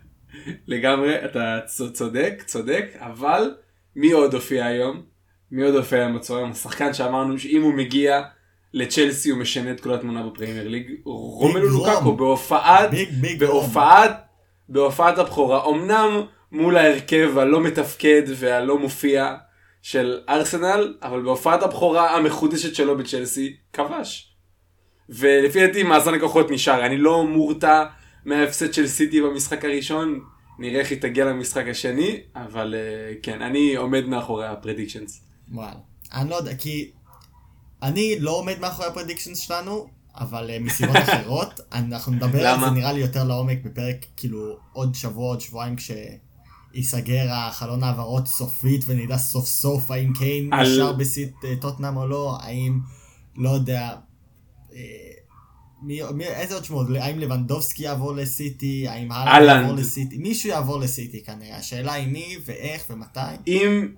לגמרי, 0.66 1.25
אתה 1.25 1.58
צודק, 1.92 2.42
צודק, 2.46 2.84
אבל 2.99 3.54
מי 3.96 4.12
עוד 4.12 4.34
הופיע 4.34 4.66
היום? 4.66 5.02
מי 5.50 5.62
עוד 5.62 5.75
הופיע 5.75 5.99
היום 5.99 6.16
בצהריים? 6.16 6.50
השחקן 6.50 6.94
שאמרנו 6.94 7.38
שאם 7.38 7.62
הוא 7.62 7.75
מגיע 7.75 8.22
לצ'לסי 8.74 9.30
הוא 9.30 9.38
משנה 9.38 9.70
את 9.70 9.80
כל 9.80 9.94
התמונה 9.94 10.22
בפרמייר 10.22 10.68
ליג. 10.68 10.92
רומלו. 11.04 11.68
לוקאקו 11.68 12.16
בהופעת. 12.16 12.90
בהופעת, 13.38 14.16
בהופעת 14.68 15.18
הבכורה. 15.18 15.68
אמנם 15.68 16.22
מול 16.52 16.76
ההרכב 16.76 17.38
הלא 17.38 17.60
מתפקד 17.60 18.22
והלא 18.26 18.78
מופיע 18.78 19.36
של 19.82 20.20
ארסנל, 20.28 20.94
אבל 21.02 21.22
בהופעת 21.22 21.62
הבכורה 21.62 22.16
המחודשת 22.16 22.74
שלו 22.74 22.98
בצ'לסי, 22.98 23.56
כבש. 23.72 24.34
ולפי 25.08 25.66
דעתי 25.66 25.82
מאזן 25.82 26.14
הכוחות 26.14 26.50
נשאר, 26.50 26.86
אני 26.86 26.96
לא 26.96 27.26
מורתע 27.26 27.84
מההפסד 28.24 28.74
של 28.74 28.86
סיטי 28.86 29.20
במשחק 29.20 29.64
הראשון, 29.64 30.20
נראה 30.58 30.80
איך 30.80 30.90
היא 30.90 31.00
תגיע 31.00 31.24
למשחק 31.24 31.64
השני, 31.70 32.20
אבל 32.36 32.74
אה, 32.74 33.14
כן, 33.22 33.42
אני 33.42 33.76
עומד 33.76 34.06
מאחורי 34.06 34.46
הפרדיקשנס. 34.46 35.24
וואלה. 35.52 35.72
אני 36.14 36.30
לא 36.30 36.34
יודע, 36.34 36.54
כי... 36.54 36.90
אני 37.82 38.20
לא 38.20 38.30
עומד 38.38 38.58
מאחורי 38.60 38.88
הפרדיקשנס 38.88 39.38
שלנו, 39.38 39.87
אבל 40.14 40.50
אה, 40.50 40.58
מסיבות 40.58 40.96
אחרות, 41.08 41.60
אנחנו 41.72 42.12
נדבר 42.12 42.46
על? 42.46 42.60
זה 42.60 42.70
נראה 42.70 42.92
לי 42.92 43.00
יותר 43.00 43.25
לעומק 43.25 43.58
בפרק, 43.64 44.06
כאילו, 44.16 44.38
עוד 44.72 44.94
שבוע, 44.94 45.28
עוד 45.28 45.40
שבועיים, 45.40 45.76
כשיסגר 45.76 47.26
החלון 47.32 47.82
העברות 47.82 48.26
סופית, 48.28 48.84
ונדע 48.87 49.18
סוף 49.18 49.46
סוף 49.46 49.90
האם 49.90 50.12
קיין 50.12 50.52
על- 50.52 50.72
נשאר 50.72 50.92
בסיט 50.92 51.34
אה, 51.44 51.54
טוטנאם 51.60 51.96
או 51.96 52.06
לא, 52.06 52.37
האם, 52.40 52.80
לא 53.37 53.50
יודע, 53.50 53.96
אה, 54.75 54.80
מי, 55.82 56.00
מי, 56.14 56.25
איזה 56.25 56.54
עוד 56.54 56.64
שמות? 56.64 56.87
האם 57.00 57.18
לבנדובסקי 57.18 57.82
יעבור 57.82 58.12
לסיטי? 58.14 58.88
האם. 58.88 59.12
הלנד 59.12 59.49
יעבור 59.49 59.72
לסיטי? 59.76 60.18
מישהו 60.18 60.49
יעבור 60.50 60.80
לסיטי 60.80 61.25
כנראה. 61.25 61.56
השאלה 61.56 61.92
היא 61.92 62.08
מי 62.08 62.37
ואיך 62.44 62.84
ומתי. 62.90 63.20
אם, 63.46 63.88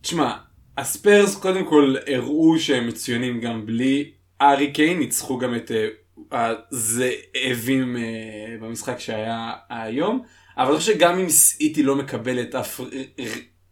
תשמע, 0.00 0.36
הספיירס 0.80 1.36
קודם 1.36 1.66
כל 1.68 1.94
הראו 2.06 2.58
שהם 2.58 2.86
מצוינים 2.86 3.40
גם 3.40 3.66
בלי 3.66 4.12
ארי 4.40 4.72
קיין, 4.72 4.98
ניצחו 4.98 5.38
גם 5.38 5.54
את 5.54 5.70
אה, 6.32 6.52
הזאבים 6.72 7.96
אה, 7.96 8.56
במשחק 8.60 8.98
שהיה 8.98 9.52
היום, 9.68 10.22
אבל 10.56 10.70
אני 10.70 10.78
חושב 10.78 10.92
שגם 10.94 11.18
אם 11.18 11.28
סיטי 11.28 11.82
לא 11.82 11.96
מקבלת 11.96 12.54
אף 12.54 12.80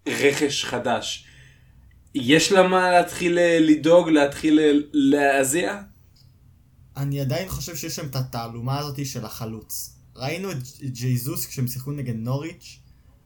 רכש 0.08 0.64
חדש, 0.64 1.26
יש 2.14 2.52
לה 2.52 2.68
מה 2.68 2.90
להתחיל 2.90 3.38
אה, 3.38 3.58
לדאוג, 3.60 4.08
להתחיל 4.08 4.60
להזיע? 4.92 5.80
אני 6.96 7.20
עדיין 7.20 7.48
חושב 7.48 7.76
שיש 7.76 7.96
שם 7.96 8.06
את 8.06 8.16
התעלומה 8.16 8.78
הזאת 8.78 9.06
של 9.06 9.24
החלוץ. 9.24 9.94
ראינו 10.16 10.50
את 10.50 10.56
ג'ייזוס 10.82 11.46
כשהם 11.46 11.66
שיחקו 11.66 11.92
נגד 11.92 12.16
נוריץ', 12.16 12.78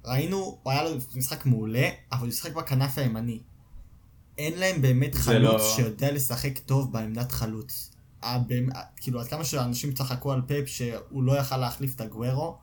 ראינו, 0.05 0.59
הוא 0.63 0.73
היה 0.73 0.83
לו 0.83 0.91
משחק 1.15 1.47
מעולה, 1.47 1.89
אבל 2.13 2.27
הוא 2.27 2.33
שיחק 2.33 2.53
בכנף 2.53 2.99
הימני. 2.99 3.39
אין 4.39 4.59
להם 4.59 4.83
באמת 4.83 5.15
חלוץ 5.15 5.43
לא- 5.61 5.73
שיודע 5.77 6.13
לשחק 6.13 6.59
טוב 6.59 6.93
בעמדת 6.93 7.33
חלוץ. 7.33 7.91
הבאמ- 8.23 8.75
כאילו, 8.97 9.21
עד 9.21 9.27
כמה 9.27 9.45
שאנשים 9.45 9.93
צחקו 9.93 10.33
על 10.33 10.41
פאפ 10.47 10.69
שהוא 10.69 11.23
לא 11.23 11.33
יכל 11.39 11.57
להחליף 11.57 11.95
את 11.97 12.01
הגוורו, 12.01 12.57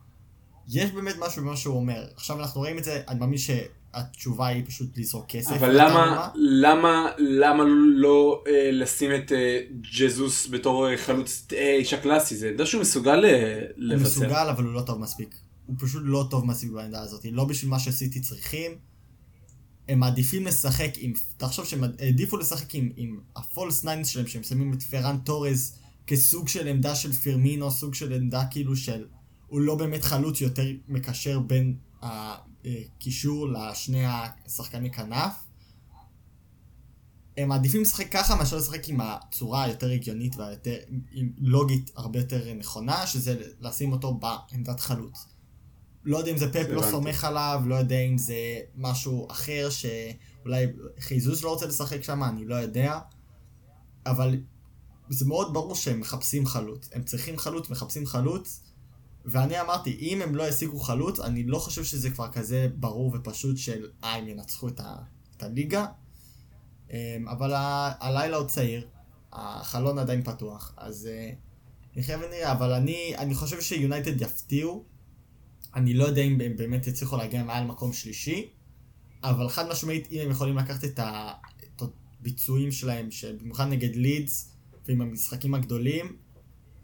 יש 0.67 0.91
באמת 0.91 1.15
משהו 1.19 1.41
במה 1.43 1.55
שהוא 1.57 1.75
אומר. 1.75 2.03
עכשיו 2.15 2.39
אנחנו 2.39 2.61
רואים 2.61 2.77
את 2.77 2.83
זה, 2.83 3.01
אני 3.07 3.19
מאמין 3.19 3.37
שהתשובה 3.37 4.47
היא 4.47 4.63
פשוט 4.67 4.97
לזרוק 4.97 5.25
כסף. 5.29 5.51
אבל. 5.51 5.69
למה, 5.81 6.29
למה, 6.35 7.07
למה 7.17 7.63
לא 7.95 8.43
אה, 8.47 8.69
לשים 8.71 9.11
את 9.15 9.31
אה, 9.31 9.59
ג'זוס 9.97 10.47
בתור 10.51 10.89
אה, 10.89 10.97
חלוץ 10.97 11.47
אה, 11.53 11.75
איש 11.75 11.93
הקלאסי? 11.93 12.35
זה 12.37 12.49
עמדה 12.49 12.65
שהוא 12.65 12.81
מסוגל 12.81 13.25
אה, 13.25 13.53
הוא 13.59 13.69
לבצע. 13.77 14.03
מסוגל, 14.03 14.47
אבל 14.51 14.63
הוא 14.63 14.73
לא 14.73 14.81
טוב 14.81 14.99
מספיק. 14.99 15.35
הוא 15.65 15.75
פשוט 15.79 16.01
לא 16.05 16.27
טוב 16.29 16.45
מספיק 16.45 16.71
בעמדה 16.71 17.01
הזאת. 17.01 17.25
לא 17.31 17.45
בשביל 17.45 17.71
מה 17.71 17.79
שסיטי 17.79 18.19
צריכים. 18.19 18.71
הם 19.89 19.99
מעדיפים 19.99 20.45
לשחק 20.45 20.91
עם, 20.97 21.13
תחשוב 21.37 21.65
שהם 21.65 21.83
העדיפו 21.99 22.37
לשחק 22.37 22.75
עם, 22.75 22.89
עם 22.95 23.19
ה 23.35 23.43
false 23.43 23.83
nines 23.83 24.07
שלהם, 24.07 24.27
שהם 24.27 24.43
שמים 24.43 24.73
את 24.73 24.83
פרן 24.83 25.17
טורס 25.17 25.77
כסוג 26.07 26.47
של 26.47 26.67
עמדה 26.67 26.95
של 26.95 27.13
פירמינו, 27.13 27.71
סוג 27.71 27.93
של 27.93 28.13
עמדה 28.13 28.45
כאילו 28.51 28.75
של, 28.75 29.05
הוא 29.47 29.61
לא 29.61 29.75
באמת 29.75 30.03
חלוץ, 30.03 30.41
יותר 30.41 30.65
מקשר 30.87 31.39
בין 31.39 31.75
הקישור 32.01 33.47
לשני 33.49 34.03
השחקני 34.05 34.91
כנף. 34.91 35.33
הם 37.37 37.47
מעדיפים 37.47 37.81
לשחק 37.81 38.11
ככה 38.11 38.35
מאשר 38.35 38.57
לשחק 38.57 38.89
עם 38.89 39.01
הצורה 39.01 39.63
היותר 39.63 39.91
הגיונית 39.91 40.35
והיותר 40.35 40.77
עם 41.11 41.31
לוגית 41.37 41.91
הרבה 41.95 42.19
יותר 42.19 42.53
נכונה, 42.53 43.07
שזה 43.07 43.41
לשים 43.59 43.91
אותו 43.91 44.13
בעמדת 44.13 44.79
חלוץ. 44.79 45.25
לא 46.03 46.17
יודע 46.17 46.31
אם 46.31 46.37
זה 46.37 46.53
פפ 46.53 46.67
לא. 46.69 46.81
סומך 46.81 47.23
עליו, 47.23 47.61
לא 47.65 47.75
יודע 47.75 47.99
אם 47.99 48.17
זה 48.17 48.35
משהו 48.75 49.27
אחר 49.31 49.69
שאולי 49.69 50.65
חיזוס 50.99 51.43
לא 51.43 51.49
רוצה 51.49 51.65
לשחק 51.65 52.03
שם, 52.03 52.23
אני 52.23 52.45
לא 52.45 52.55
יודע. 52.55 52.99
אבל 54.05 54.37
זה 55.09 55.25
מאוד 55.25 55.53
ברור 55.53 55.75
שהם 55.75 55.99
מחפשים 55.99 56.45
חלוץ. 56.45 56.89
הם 56.93 57.03
צריכים 57.03 57.37
חלוץ, 57.37 57.69
מחפשים 57.69 58.05
חלוץ. 58.05 58.63
ואני 59.25 59.61
אמרתי, 59.61 59.97
אם 59.99 60.21
הם 60.21 60.35
לא 60.35 60.47
ישיגו 60.47 60.79
חלוץ, 60.79 61.19
אני 61.19 61.43
לא 61.43 61.59
חושב 61.59 61.83
שזה 61.83 62.09
כבר 62.09 62.31
כזה 62.31 62.67
ברור 62.75 63.11
ופשוט 63.15 63.57
של, 63.57 63.89
אה, 64.03 64.15
הם 64.15 64.27
ינצחו 64.27 64.67
את, 64.67 64.79
ה, 64.79 64.95
את 65.37 65.43
הליגה. 65.43 65.85
אמ, 66.91 67.27
אבל 67.27 67.53
ה, 67.53 67.91
הלילה 67.99 68.37
עוד 68.37 68.47
צעיר, 68.47 68.87
החלון 69.33 69.99
עדיין 69.99 70.23
פתוח, 70.23 70.73
אז 70.77 71.09
אה, 71.11 71.31
נחיה 71.95 72.17
ונראה, 72.17 72.51
אבל 72.51 72.73
אני, 72.73 73.13
אני 73.17 73.35
חושב 73.35 73.61
שיונייטד 73.61 74.21
יפתיעו. 74.21 74.83
אני 75.75 75.93
לא 75.93 76.03
יודע 76.03 76.21
אם 76.21 76.41
הם 76.41 76.57
באמת 76.57 76.87
יצליחו 76.87 77.17
להגיע 77.17 77.43
מעל 77.43 77.65
מקום 77.65 77.93
שלישי, 77.93 78.49
אבל 79.23 79.49
חד 79.49 79.69
משמעית, 79.69 80.07
אם 80.11 80.19
הם 80.25 80.31
יכולים 80.31 80.57
לקחת 80.57 80.83
את 80.83 80.99
ה- 80.99 81.33
את 81.63 81.81
הביצועים 82.21 82.71
שלהם, 82.71 83.11
שבמיוחד 83.11 83.67
נגד 83.67 83.95
לידס, 83.95 84.55
ועם 84.87 85.01
המשחקים 85.01 85.53
הגדולים, 85.53 86.15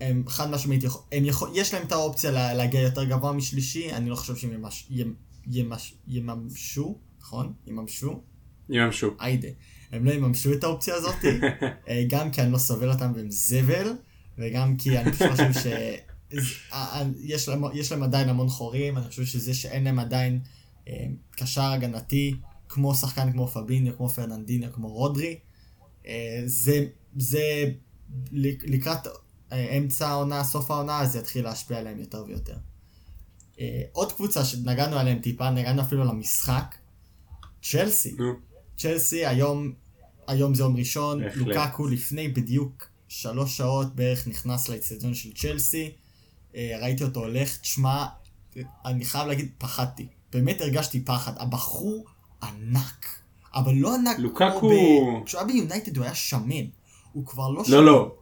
הם 0.02 0.24
חד 0.28 0.52
משמעית, 0.52 0.84
יכול, 0.84 1.02
הם 1.12 1.26
יכול, 1.26 1.50
יש 1.54 1.74
להם 1.74 1.88
את 1.88 1.92
האופציה 1.92 2.32
לה, 2.32 2.54
להגיע 2.54 2.82
יותר 2.82 3.04
גבוה 3.04 3.32
משלישי, 3.32 3.94
אני 3.94 4.10
לא 4.10 4.16
חושב 4.16 4.36
שהם 4.36 4.54
ימש, 4.54 4.88
ימ, 4.90 5.14
ימש, 5.48 5.96
יממשו, 6.08 6.98
נכון? 7.20 7.54
יממשו? 7.68 8.22
יממשו. 8.70 9.16
היידה. 9.20 9.48
הם 9.92 10.06
לא 10.06 10.12
יממשו 10.12 10.54
את 10.54 10.64
האופציה 10.64 10.96
הזאת, 10.96 11.16
אה, 11.90 12.04
גם 12.08 12.32
כי 12.32 12.42
אני 12.42 12.52
לא 12.52 12.58
סובל 12.58 12.92
אותם 12.92 13.12
והם 13.16 13.32
זבל, 13.32 13.94
וגם 14.38 14.78
כי 14.78 14.98
אני 14.98 15.12
חושב 15.12 15.54
ש... 15.54 15.68
אה, 16.74 17.04
יש 17.20 17.48
להם, 17.50 17.64
יש 17.74 17.92
להם 17.92 18.04
עדיין 18.04 18.30
המון 18.30 18.50
חורים, 18.50 18.98
אני 18.98 19.08
חושב 19.08 19.26
שזה 19.26 19.54
שאין 19.54 19.84
להם 19.84 20.00
עדיין 20.00 20.40
אה, 20.88 21.06
קשר 21.32 21.62
הגנתי, 21.62 22.36
כמו 22.70 22.96
שחקן 22.96 23.32
כמו 23.32 23.48
פביניו, 23.48 23.98
כמו 23.98 24.10
פרננדיניו, 24.10 24.74
כמו 24.74 24.88
רודרי, 24.94 25.40
אה, 26.08 26.42
זה, 26.46 26.86
זה 27.18 27.72
לק- 28.32 28.64
לקראת 28.68 29.08
אה, 29.52 29.78
אמצע 29.78 30.08
העונה, 30.08 30.44
סוף 30.44 30.72
העונה, 30.72 31.06
זה 31.06 31.20
יתחיל 31.20 31.44
להשפיע 31.44 31.78
עליהם 31.78 32.00
יותר 32.00 32.24
ויותר. 32.28 32.56
אה, 33.60 33.82
עוד 33.92 34.12
קבוצה 34.14 34.46
שנגענו 34.46 34.96
עליהם 34.98 35.20
טיפה, 35.20 35.50
נגענו 35.50 35.82
אפילו 35.82 36.02
על 36.02 36.10
המשחק, 36.10 36.76
צ'לסי. 37.64 38.16
צ'לסי 38.78 39.26
היום, 39.26 39.74
היום 40.28 40.56
זה 40.56 40.64
יום 40.64 40.78
ראשון. 40.78 41.22
לוקקו 41.66 41.88
לפני 41.88 42.28
בדיוק 42.28 42.88
שלוש 43.08 43.58
שעות 43.58 43.96
בערך 43.96 44.28
נכנס 44.28 44.70
לאצטדיון 44.70 45.14
של 45.14 45.34
צ'לסי, 45.34 45.84
אה, 45.86 45.90
ראיתי 46.82 47.04
אותו 47.04 47.20
הולך, 47.20 47.58
תשמע, 47.58 48.06
אני 48.86 49.06
חייב 49.06 49.28
להגיד, 49.28 49.50
פחדתי, 49.58 50.08
באמת 50.34 50.62
הרגשתי 50.62 51.06
פחד, 51.06 51.32
הבחור 51.40 52.06
ענק, 52.44 53.06
אבל 53.56 53.74
לא 53.76 53.96
ענק 53.96 54.18
לוקקו- 54.20 54.60
כמו 54.60 54.70
ב... 55.22 55.26
כשהוא 55.26 55.40
היה 55.42 55.48
ביונייטד 55.48 55.98
הוא 55.98 56.06
היה 56.06 56.16
שמן, 56.16 56.66
הוא 57.14 57.26
כבר 57.26 57.50
לא 57.50 57.64
שמן. 57.64 57.74
לא, 57.76 57.86
לא. 57.86 58.16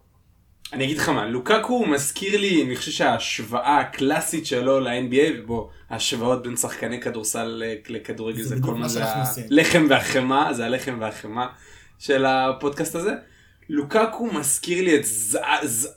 אני 0.74 0.84
אגיד 0.84 0.98
לך 0.98 1.10
מה, 1.10 1.26
לוקקו 1.26 1.86
מזכיר 1.86 2.38
לי, 2.42 2.64
אני 2.64 2.76
חושב 2.76 2.92
שההשוואה 2.92 3.80
הקלאסית 3.80 4.46
שלו 4.46 4.80
ל-NBA, 4.80 5.40
ובו 5.44 5.70
ההשוואות 5.90 6.44
בין 6.44 6.58
שחקני 6.58 7.02
כדורסל 7.02 7.64
לכדורגל 7.90 8.42
זה 8.44 8.50
זה 8.56 8.62
כל 8.62 8.74
מה 8.76 8.88
זה. 8.88 9.04
הלחם 9.52 9.86
והחמאה, 9.90 10.54
זה 10.54 10.66
הלחם 10.66 10.98
והחמאה 11.02 11.48
של 12.00 12.26
הפודקאסט 12.26 12.96
הזה. 12.96 13.14
לוקקו 13.70 14.26
מזכיר 14.34 14.84
לי 14.84 14.96
את 14.96 15.06
ז- 15.06 15.38
ז- 15.64 15.88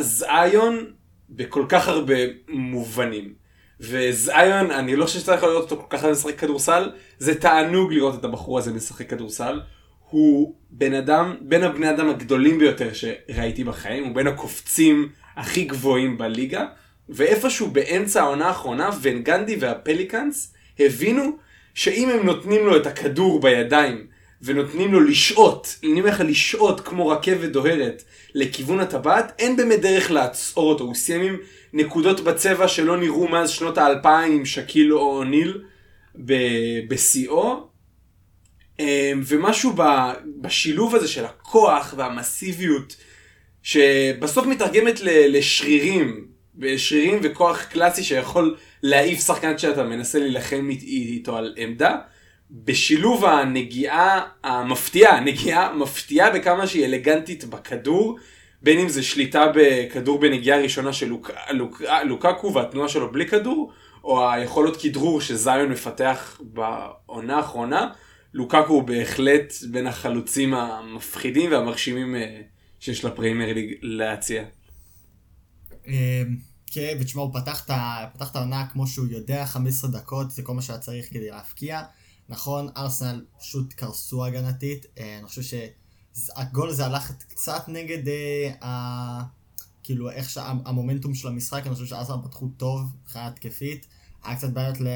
זיון 0.00 0.92
בכל 1.30 1.64
כך 1.68 1.88
הרבה 1.88 2.14
מובנים. 2.48 3.34
וזיון, 3.80 4.70
אני 4.70 4.96
לא 4.96 5.06
חושב 5.06 5.32
יכול 5.34 5.48
לראות 5.48 5.70
אותו 5.70 5.82
כל 5.82 5.96
כך 5.96 6.02
הרבה 6.02 6.12
משחק 6.12 6.38
כדורסל, 6.38 6.90
זה 7.18 7.34
תענוג 7.34 7.92
לראות 7.92 8.14
את 8.14 8.24
הבחור 8.24 8.58
הזה 8.58 8.72
משחק 8.72 9.10
כדורסל. 9.10 9.60
הוא 10.10 10.54
בן 10.70 10.94
אדם, 10.94 11.34
בין 11.40 11.62
הבני 11.62 11.90
אדם 11.90 12.08
הגדולים 12.08 12.58
ביותר 12.58 12.90
שראיתי 12.92 13.64
בחיים, 13.64 14.04
הוא 14.04 14.14
בין 14.14 14.26
הקופצים 14.26 15.08
הכי 15.36 15.64
גבוהים 15.64 16.18
בליגה, 16.18 16.66
ואיפשהו 17.08 17.70
באמצע 17.70 18.22
העונה 18.22 18.46
האחרונה, 18.46 18.90
ון 19.02 19.22
גנדי 19.22 19.56
והפליקאנס 19.60 20.54
הבינו 20.78 21.36
שאם 21.74 22.10
הם 22.10 22.26
נותנים 22.26 22.66
לו 22.66 22.76
את 22.76 22.86
הכדור 22.86 23.40
בידיים, 23.40 24.06
ונותנים 24.44 24.92
לו 24.92 25.00
לשהות, 25.00 25.76
אני 25.84 26.00
אומר 26.00 26.10
לך 26.10 26.20
לשהות 26.26 26.80
כמו 26.80 27.08
רכבת 27.08 27.48
דוהרת 27.50 28.02
לכיוון 28.34 28.80
הטבעת, 28.80 29.32
אין 29.38 29.56
באמת 29.56 29.80
דרך 29.80 30.10
לעצור 30.10 30.70
אותו, 30.70 30.84
הוא 30.84 30.94
סיים 30.94 31.20
עם 31.22 31.36
נקודות 31.72 32.20
בצבע 32.20 32.68
שלא 32.68 32.96
נראו 32.96 33.28
מאז 33.28 33.50
שנות 33.50 33.78
האלפיים 33.78 34.32
עם 34.32 34.44
שקיל 34.44 34.92
או 34.94 35.18
אוניל 35.18 35.62
ב- 36.24 36.88
בשיאו. 36.88 37.66
אמ, 38.80 38.84
ומשהו 39.26 39.72
ב- 39.76 40.12
בשילוב 40.40 40.94
הזה 40.94 41.08
של 41.08 41.24
הכוח 41.24 41.94
והמסיביות 41.96 42.96
שבסוף 43.62 44.46
מתרגמת 44.46 45.00
לשרירים, 45.04 46.26
שרירים 46.76 47.18
וכוח 47.22 47.62
קלאסי 47.62 48.02
שיכול 48.04 48.56
להעיף 48.82 49.26
שחקן 49.26 49.58
שאתה 49.58 49.82
מנסה 49.84 50.18
להילחם 50.18 50.66
אית- 50.70 50.82
איתו 50.82 51.36
על 51.36 51.54
עמדה. 51.56 51.96
בשילוב 52.50 53.24
הנגיעה 53.24 54.20
המפתיעה, 54.44 55.20
נגיעה 55.20 55.74
מפתיעה 55.74 56.30
בכמה 56.30 56.66
שהיא 56.66 56.84
אלגנטית 56.84 57.44
בכדור, 57.44 58.18
בין 58.62 58.78
אם 58.78 58.88
זה 58.88 59.02
שליטה 59.02 59.46
בכדור 59.54 60.20
בנגיעה 60.20 60.58
ראשונה 60.58 60.92
של 60.92 61.08
לוק, 61.08 61.30
לוק, 61.50 61.82
לוקקו 62.04 62.54
והתנועה 62.54 62.88
שלו 62.88 63.12
בלי 63.12 63.26
כדור, 63.26 63.72
או 64.04 64.30
היכולות 64.30 64.76
כדרור 64.82 65.20
שזיון 65.20 65.68
מפתח 65.68 66.40
בעונה 66.40 67.36
האחרונה, 67.36 67.90
לוקקו 68.34 68.72
הוא 68.72 68.82
בהחלט 68.82 69.52
בין 69.70 69.86
החלוצים 69.86 70.54
המפחידים 70.54 71.52
והמרשימים 71.52 72.16
אה, 72.16 72.40
שיש 72.80 73.04
לפריימר 73.04 73.52
ליג 73.52 73.74
להציע. 73.82 74.44
כן, 76.66 76.96
ותשמע, 77.00 77.22
הוא 77.22 77.34
פתח 77.34 77.64
את 78.30 78.36
העונה 78.36 78.66
כמו 78.72 78.86
שהוא 78.86 79.06
יודע, 79.10 79.46
15 79.46 79.90
דקות, 79.90 80.30
זה 80.30 80.42
כל 80.42 80.54
מה 80.54 80.62
שהיה 80.62 80.78
צריך 80.78 81.10
כדי 81.10 81.30
להפקיע. 81.30 81.82
נכון, 82.28 82.68
ארסנל 82.76 83.24
פשוט 83.38 83.72
קרסו 83.72 84.24
הגנתית, 84.24 84.86
אה, 84.98 85.18
אני 85.18 85.26
חושב 85.26 85.58
שהגול 86.14 86.68
הזה 86.68 86.86
הלך 86.86 87.12
קצת 87.28 87.64
נגד 87.68 88.08
אה, 88.62 89.22
כאילו 89.82 90.10
איך 90.10 90.30
שהמומנטום 90.30 91.14
של 91.14 91.28
המשחק, 91.28 91.66
אני 91.66 91.74
חושב 91.74 91.86
שארסנל 91.86 92.16
פתחו 92.24 92.48
טוב 92.56 92.80
מבחינה 93.02 93.26
התקפית. 93.26 93.86
היה 94.24 94.36
קצת 94.36 94.50
בעיות 94.50 94.80
ל- 94.80 94.88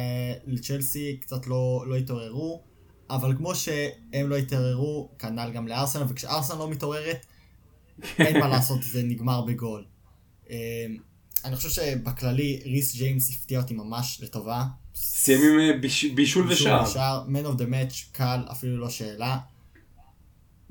לצ'לסי, 0.47 1.17
קצת 1.21 1.47
לא, 1.47 1.85
לא 1.87 1.97
התעוררו, 1.97 2.63
אבל 3.11 3.37
כמו 3.37 3.55
שהם 3.55 4.29
לא 4.29 4.37
התעוררו, 4.37 5.09
כנ"ל 5.19 5.51
גם 5.55 5.69
לארסנל, 5.69 6.05
וכשארסנל 6.09 6.59
לא 6.59 6.71
מתעוררת, 6.71 7.27
אין 8.19 8.41
מה 8.41 8.49
לעשות, 8.49 8.83
זה 8.83 9.03
נגמר 9.03 9.41
בגול. 9.41 9.85
אני 11.49 11.57
חושב 11.57 11.69
שבכללי 11.69 12.61
ריס 12.65 12.95
ג'יימס 12.97 13.31
הפתיע 13.31 13.61
אותי 13.61 13.75
ממש 13.75 14.21
לטובה. 14.23 14.65
סיים 14.95 15.41
עם 15.43 15.59
אה, 15.61 15.81
ביש- 15.83 16.15
בישול 16.15 16.49
ושער. 16.53 16.85
ושער, 16.89 17.25
Man 17.29 17.47
of 17.47 17.61
the 17.61 17.65
match, 17.65 17.95
קל, 18.13 18.41
אפילו 18.53 18.77
לא 18.79 18.91
שאלה. 18.91 19.39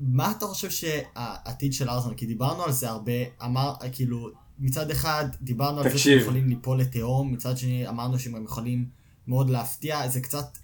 מה 0.00 0.32
אתה 0.38 0.46
חושב 0.46 0.70
שהעתיד 0.70 1.72
של 1.72 1.90
ארסנל? 1.90 2.14
כי 2.14 2.26
דיברנו 2.26 2.62
על 2.64 2.72
זה 2.72 2.88
הרבה, 2.88 3.12
אמר, 3.44 3.74
כאילו, 3.92 4.28
מצד 4.58 4.90
אחד 4.90 5.24
דיברנו 5.42 5.78
על 5.78 5.84
זה 5.84 5.90
תקשיב. 5.90 6.12
שהם 6.12 6.22
יכולים 6.22 6.48
ליפול 6.48 6.80
לתהום, 6.80 7.32
מצד 7.32 7.58
שני 7.58 7.88
אמרנו 7.88 8.18
שהם 8.18 8.44
יכולים 8.44 8.86
מאוד 9.28 9.50
להפתיע, 9.50 10.08
זה 10.08 10.20
קצת 10.20 10.58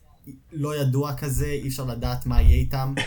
לא 0.53 0.77
ידוע 0.77 1.15
כזה, 1.17 1.47
אי 1.47 1.69
אפשר 1.69 1.85
לדעת 1.85 2.27
מה 2.27 2.43
יהיה 2.43 2.57
איתם. 2.57 2.95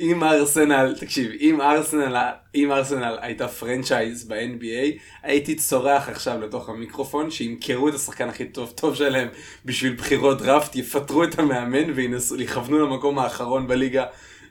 אם 0.00 0.24
ארסנל, 0.24 0.94
תקשיב, 1.00 1.30
אם 1.40 1.60
ארסנל, 1.60 2.16
אם 2.54 2.72
ארסנל 2.72 3.18
הייתה 3.20 3.48
franchise 3.48 4.24
ב-NBA, 4.24 4.98
הייתי 5.22 5.54
צורח 5.54 6.08
עכשיו 6.08 6.40
לתוך 6.40 6.68
המיקרופון 6.68 7.30
שימכרו 7.30 7.88
את 7.88 7.94
השחקן 7.94 8.28
הכי 8.28 8.44
טוב 8.44 8.72
טוב 8.76 8.94
שלהם 8.94 9.28
בשביל 9.64 9.94
בחירות 9.94 10.42
דראפט, 10.42 10.76
יפטרו 10.76 11.24
את 11.24 11.38
המאמן 11.38 11.90
וינסו, 11.94 12.40
יכוונו 12.40 12.86
למקום 12.86 13.18
האחרון 13.18 13.66
בליגה 13.66 14.04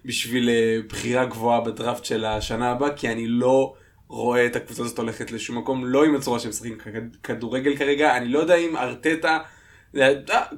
בשביל 0.06 0.50
אה, 0.50 0.78
בחירה 0.90 1.26
גבוהה 1.26 1.62
בדראפט 1.62 2.06
של 2.06 2.26
השנה 2.26 2.72
הבאה, 2.72 2.94
כי 2.94 3.10
אני 3.10 3.28
לא 3.28 3.74
רואה 4.08 4.46
את 4.46 4.56
הקבוצה 4.56 4.84
הזאת 4.84 4.98
הולכת 4.98 5.32
לשום 5.32 5.58
מקום, 5.58 5.86
לא 5.86 6.04
עם 6.04 6.16
הצורה 6.16 6.40
שהם 6.40 6.50
משחקים 6.50 6.78
כדורגל 7.24 7.76
כרגע, 7.76 8.18
אני 8.18 8.28
לא 8.28 8.40
יודע 8.40 8.56
אם 8.56 8.78
ארטטה, 8.78 9.40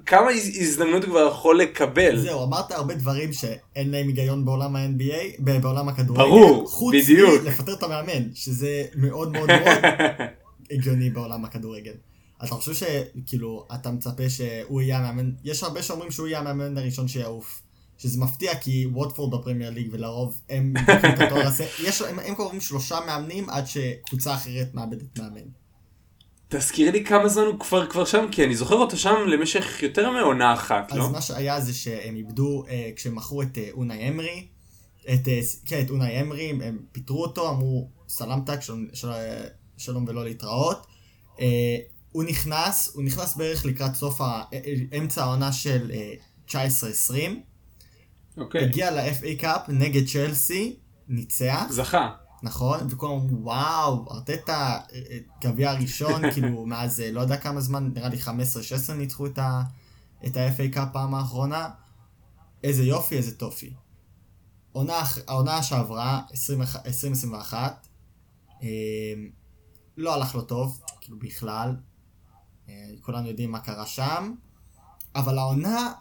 כמה 0.06 0.29
הז- 0.32 0.58
הזדמנות 0.62 1.03
הוא 1.03 1.12
כבר 1.12 1.27
יכול 1.32 1.60
לקבל. 1.62 2.20
זהו, 2.22 2.44
אמרת 2.44 2.72
הרבה 2.72 2.96
דברים 2.96 3.34
שאין 3.34 3.91
להם 3.91 4.08
היגיון 4.08 4.46
בעולם 4.46 4.75
ה-NBA, 4.75 5.41
בעולם 5.62 5.89
הכדורגל. 5.89 6.24
ברור, 6.24 6.67
חוץ 6.70 6.96
בדיוק. 6.96 7.44
מלפטר 7.44 7.74
את 7.74 7.84
המאמן, 7.84 8.24
שזה 8.34 8.84
מאוד 8.96 9.32
מאוד 9.32 9.50
מאוד 9.50 9.77
הגיוני 10.72 11.10
בעולם 11.10 11.46
הכדורגל. 11.46 11.94
אתה 12.39 12.48
חושב 12.56 12.74
שכאילו, 12.74 13.65
אתה 13.75 13.91
מצפה 13.91 14.29
שהוא 14.29 14.82
יהיה 14.82 14.98
המאמן, 14.98 15.32
יש 15.44 15.63
הרבה 15.63 15.84
שאומרים 15.84 16.12
שהוא 16.12 16.27
יהיה 16.27 16.39
המאמן 16.39 16.77
הראשון 16.77 17.08
שיעוף. 17.08 17.62
שזה 18.00 18.20
מפתיע 18.20 18.56
כי 18.56 18.88
ווטפורד 18.94 19.39
בפרמייר 19.41 19.70
ליג 19.70 19.88
ולרוב 19.91 20.41
הם. 20.50 20.74
יש, 21.84 22.01
הם, 22.01 22.20
הם 22.20 22.36
קוראים 22.36 22.62
שלושה 22.62 23.00
מאמנים 23.08 23.50
עד 23.50 23.65
שקבוצה 23.67 24.34
אחרת 24.34 24.67
מאבדת 24.74 25.20
מאמן. 25.20 25.41
תזכיר 26.50 26.92
לי 26.92 27.06
כמה 27.06 27.30
זמן 27.30 27.44
הוא 27.44 27.60
כבר 27.60 27.88
כבר 27.88 28.06
שם, 28.06 28.25
כי 28.32 28.44
אני 28.44 28.56
זוכר 28.56 28.75
אותו 28.75 28.98
שם 28.98 29.16
למשך 29.27 29.84
יותר 29.84 30.12
מעונה 30.12 30.54
אחת, 30.54 30.92
אז 30.92 30.98
לא? 30.98 31.10
מה 31.10 31.22
שהיה 31.22 31.62
זה 31.62 31.74
שהם 31.74 32.16
איבדו, 32.16 32.63
אה, 32.70 32.89
כשהם 32.96 33.16
מכרו 33.16 33.42
את 33.42 33.58
אה, 33.58 33.70
אונאי 33.74 34.10
אמרי, 34.10 34.48
את, 35.13 35.27
אה, 35.27 35.39
כן, 35.66 35.82
את 35.82 35.89
אונאי 35.89 36.22
אמרי, 36.22 36.50
הם 36.50 36.80
פיטרו 36.92 37.22
אותו, 37.22 37.50
אמרו 37.50 37.89
סלמתק, 38.08 38.62
שלום, 38.62 38.86
של, 38.94 39.08
שלום 39.77 40.06
ולא 40.08 40.24
להתראות. 40.24 40.88
אה, 41.39 41.77
הוא 42.12 42.24
נכנס, 42.24 42.92
הוא 42.96 43.04
נכנס 43.04 43.36
בערך 43.36 43.66
לקראת 43.66 43.96
סוף, 43.96 44.22
ה, 44.22 44.25
אה, 44.25 44.42
אה, 44.54 44.98
אמצע 44.98 45.24
העונה 45.24 45.51
של 45.51 45.92
אה, 45.94 46.13
19-20, 46.48 46.54
אוקיי. 48.38 48.63
הגיע 48.63 48.92
ל-FA 48.92 49.42
Cup 49.42 49.62
נגד 49.70 50.08
צ'לסי, 50.08 50.75
ניצח, 51.08 51.66
זכה. 51.70 52.10
נכון? 52.44 52.79
וכולם 52.89 53.13
אמרו, 53.13 53.44
וואו, 53.44 54.06
ארטטה, 54.12 54.79
אה, 54.94 55.00
אה, 55.10 55.17
גביע 55.41 55.72
הראשון, 55.72 56.22
כאילו, 56.34 56.65
מאז 56.65 57.00
אה, 57.00 57.12
לא 57.12 57.22
יודע 57.22 57.38
כמה 57.38 57.62
זמן, 57.62 57.91
נראה 57.94 58.10
לי 58.10 58.17
15-16 58.89 58.93
ניצחו 58.93 59.26
את 59.26 59.39
את 60.26 60.38
ה-FA 60.38 60.73
Cup 60.74 60.88
פעם 60.93 61.15
האחרונה. 61.15 61.69
איזה 62.63 62.84
יופי, 62.84 63.17
איזה 63.17 63.38
טופי. 63.38 63.73
עונה, 64.71 65.04
העונה 65.28 65.63
שעברה, 65.63 66.21
20 66.32 66.62
2021, 66.62 67.88
אה, 68.63 68.67
לא 69.97 70.13
הלך 70.13 70.36
לו 70.36 70.41
טוב, 70.41 70.82
כאילו 71.02 71.19
בכלל. 71.19 71.76
אה, 72.69 72.73
כולנו 73.02 73.28
יודעים 73.28 73.52
מה 73.52 73.60
קרה 73.60 73.86
שם. 73.86 74.34
אבל 75.15 75.38
העונה, 75.38 75.93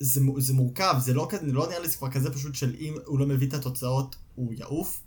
זה, 0.00 0.20
זה 0.38 0.54
מורכב, 0.54 0.94
זה 0.98 1.14
לא, 1.14 1.28
לא 1.42 1.66
נראה 1.68 1.78
לי 1.78 1.88
זה 1.88 1.96
כבר 1.96 2.10
כזה 2.10 2.34
פשוט 2.34 2.54
של 2.54 2.74
אם 2.78 2.94
הוא 3.06 3.18
לא 3.18 3.26
מביא 3.26 3.48
את 3.48 3.54
התוצאות, 3.54 4.16
הוא 4.34 4.52
יעוף. 4.54 5.02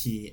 כי 0.00 0.30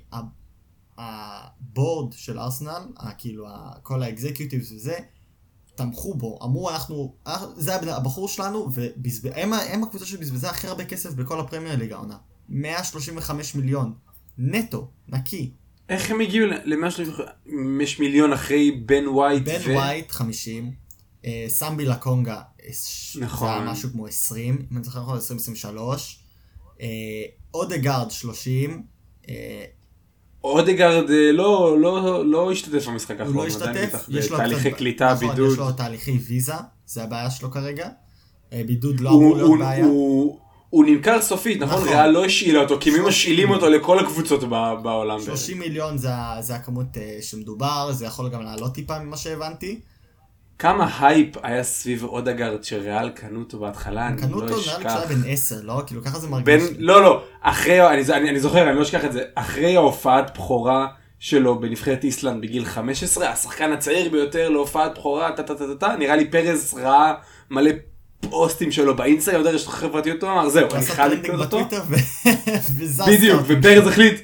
הבורד 0.97 2.13
של 2.13 2.39
ארסנל, 2.39 2.81
כאילו 3.17 3.47
כל 3.83 4.03
האקזקיוטיבס 4.03 4.71
וזה, 4.71 4.97
תמכו 5.75 6.13
בו, 6.15 6.39
אמרו 6.43 6.69
אנחנו, 6.69 7.15
אנחנו- 7.27 7.61
זה 7.61 7.75
הבחור 7.75 8.27
שלנו, 8.27 8.69
והם 9.21 9.83
הקבוצה 9.83 10.05
שבזבזה 10.05 10.49
הכי 10.49 10.67
הרבה 10.67 10.85
כסף 10.85 11.13
בכל 11.13 11.39
הפרמייר 11.39 11.75
ליג 11.75 11.91
העונה. 11.91 12.17
135 12.49 13.55
מיליון, 13.55 13.93
נטו, 14.37 14.87
נקי. 15.07 15.51
איך 15.89 16.11
הם 16.11 16.21
הגיעו 16.21 16.47
ל-135 16.47 17.99
מיליון 17.99 18.33
אחרי 18.33 18.71
בן 18.71 19.07
ווייט? 19.07 19.43
בן 19.43 19.59
ו- 19.65 19.73
ווייט 19.73 20.11
50, 20.11 20.73
אה, 21.25 21.45
סמבי 21.47 21.85
לקונגה, 21.85 22.35
אה, 22.63 22.69
נכון. 23.21 23.47
זה 23.47 23.53
היה 23.53 23.71
משהו 23.71 23.89
כמו 23.91 24.07
20, 24.07 24.65
אם 24.71 24.77
אני 24.77 24.83
זוכר 24.83 25.01
נכון, 25.01 25.15
2023, 25.15 26.19
אה, 26.81 26.87
אודגרד 27.53 28.11
30, 28.11 28.71
אה, 28.71 28.77
אודגרד 30.43 31.09
אה, 31.09 31.31
לא, 31.31 31.77
לא, 31.79 32.25
לא 32.25 32.51
השתתף 32.51 32.87
במשחק 32.87 33.11
האחרון, 33.19 33.35
הוא 33.35 33.43
לא 33.43 33.47
השתתף, 33.47 34.05
יש 34.09 34.29
לו 34.31 34.37
בתהליכי 34.37 34.69
קצת- 34.69 34.77
קליטה, 34.77 35.13
נכון, 35.13 35.29
בידוד. 35.29 35.51
יש 35.51 35.57
לו 35.57 35.71
תהליכי 35.71 36.19
ויזה, 36.27 36.53
זה 36.85 37.03
הבעיה 37.03 37.31
שלו 37.31 37.51
כרגע. 37.51 37.89
אה, 38.53 38.61
בידוד 38.67 38.99
לא 38.99 39.09
הוא, 39.09 39.21
אמור 39.21 39.35
להיות 39.35 39.49
הוא, 39.49 39.57
בעיה. 39.59 39.85
הוא, 39.85 40.39
הוא 40.69 40.85
נמכר 40.85 41.21
סופית, 41.21 41.61
נכון? 41.61 41.75
נכון. 41.81 41.87
ריאל 41.89 42.09
לא 42.09 42.25
השאילה 42.25 42.59
אותו, 42.61 42.77
כי 42.79 42.89
מי 42.89 42.95
30 42.95 43.07
משאילים 43.09 43.49
אותו 43.49 43.69
לכל 43.69 43.99
הקבוצות 43.99 44.43
בעולם. 44.83 45.17
בערך. 45.17 45.25
30 45.25 45.59
מיליון 45.59 45.97
זה, 45.97 46.09
זה 46.39 46.55
הכמות 46.55 46.97
אה, 46.97 47.17
שמדובר, 47.21 47.91
זה 47.91 48.05
יכול 48.05 48.29
גם 48.29 48.41
לעלות 48.41 48.73
טיפה 48.73 48.99
ממה 48.99 49.17
שהבנתי. 49.17 49.79
כמה 50.59 50.89
הייפ 50.99 51.37
היה 51.43 51.63
סביב 51.63 52.03
אודגרד 52.03 52.63
שריאל 52.63 53.09
קנו 53.09 53.39
אותו 53.39 53.59
בהתחלה, 53.59 54.07
אני 54.07 54.21
קנו 54.21 54.29
לא 54.29 54.35
אותו 54.35 54.45
נראה 54.45 54.57
לי 54.57 54.63
כשהיה 54.63 54.77
אשכח. 54.77 55.09
בן 55.09 55.21
10, 55.27 55.55
לא? 55.63 55.81
כאילו 55.87 56.03
ככה 56.03 56.19
זה 56.19 56.27
בין, 56.27 56.59
מרגיש. 56.59 56.77
לי. 56.77 56.85
לא 56.85 57.01
לא, 57.01 57.23
אחרי, 57.41 57.87
אני, 57.87 58.01
אני, 58.13 58.29
אני 58.29 58.39
זוכר, 58.39 58.69
אני 58.69 58.77
לא 58.77 58.81
אשכח 58.81 59.05
את 59.05 59.13
זה, 59.13 59.23
אחרי 59.35 59.75
ההופעת 59.75 60.37
בכורה 60.37 60.87
שלו 61.19 61.59
בנבחרת 61.59 62.03
איסלנד 62.03 62.41
בגיל 62.41 62.65
15, 62.65 63.29
השחקן 63.29 63.71
הצעיר 63.71 64.09
ביותר 64.09 64.49
להופעת 64.49 64.97
בכורה, 64.97 65.31
טה 65.31 65.43
טה 65.43 65.55
טה 65.55 65.75
טה 65.79 65.95
נראה 65.99 66.15
לי 66.15 66.29
פרז 66.29 66.73
ראה 66.81 67.13
מלא 67.49 67.71
פוסטים 68.29 68.71
שלו 68.71 68.95
באינסטגרם, 68.95 69.39
יודע, 69.39 69.51
יש 69.51 69.65
לו 69.65 69.71
חברתיות, 69.71 70.23
הוא 70.23 70.31
אמר, 70.31 70.49
זהו, 70.49 70.67
אני 70.75 70.85
חייב 70.85 71.11
לקנות 71.11 71.53
אותו. 71.53 71.67
בדיוק. 73.07 73.41
ופרז 73.47 73.87
החליט, 73.87 74.21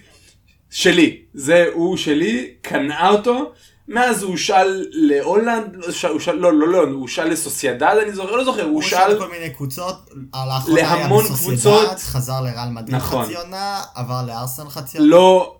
שלי, 0.69 1.21
זה 1.33 1.65
הוא 1.73 1.97
שלי, 1.97 2.53
קנאה 2.61 3.09
אותו, 3.09 3.51
מאז 3.91 4.23
הוא 4.23 4.31
הושאל 4.31 4.85
להולנד, 4.91 5.77
לא, 6.03 6.33
לא, 6.33 6.53
לא, 6.53 6.67
לא, 6.67 6.77
הוא 6.77 7.01
הושאל 7.01 7.27
לסוסיידד, 7.29 7.97
אני 8.03 8.11
זוכר, 8.11 8.35
לא 8.35 8.43
זוכר, 8.43 8.63
הוא 8.63 8.71
הוא 8.71 8.81
שאל 8.81 8.99
הושאל, 8.99 9.15
לכל 9.15 9.31
מיני 9.31 9.49
קבוצות, 9.49 10.09
לאחרונה 10.33 10.81
היה 10.81 10.95
להמון 10.95 11.23
בסוסיידד, 11.23 11.61
קבוצות. 11.61 11.99
חזר 11.99 12.41
לריאל 12.41 12.69
מדריד 12.69 12.95
נכון. 12.95 13.25
חצי 13.25 13.35
עונה, 13.35 13.81
עבר 13.95 14.21
לארסנל 14.27 14.69
חצי 14.69 14.97
עונה. 14.97 15.09
לא, 15.09 15.57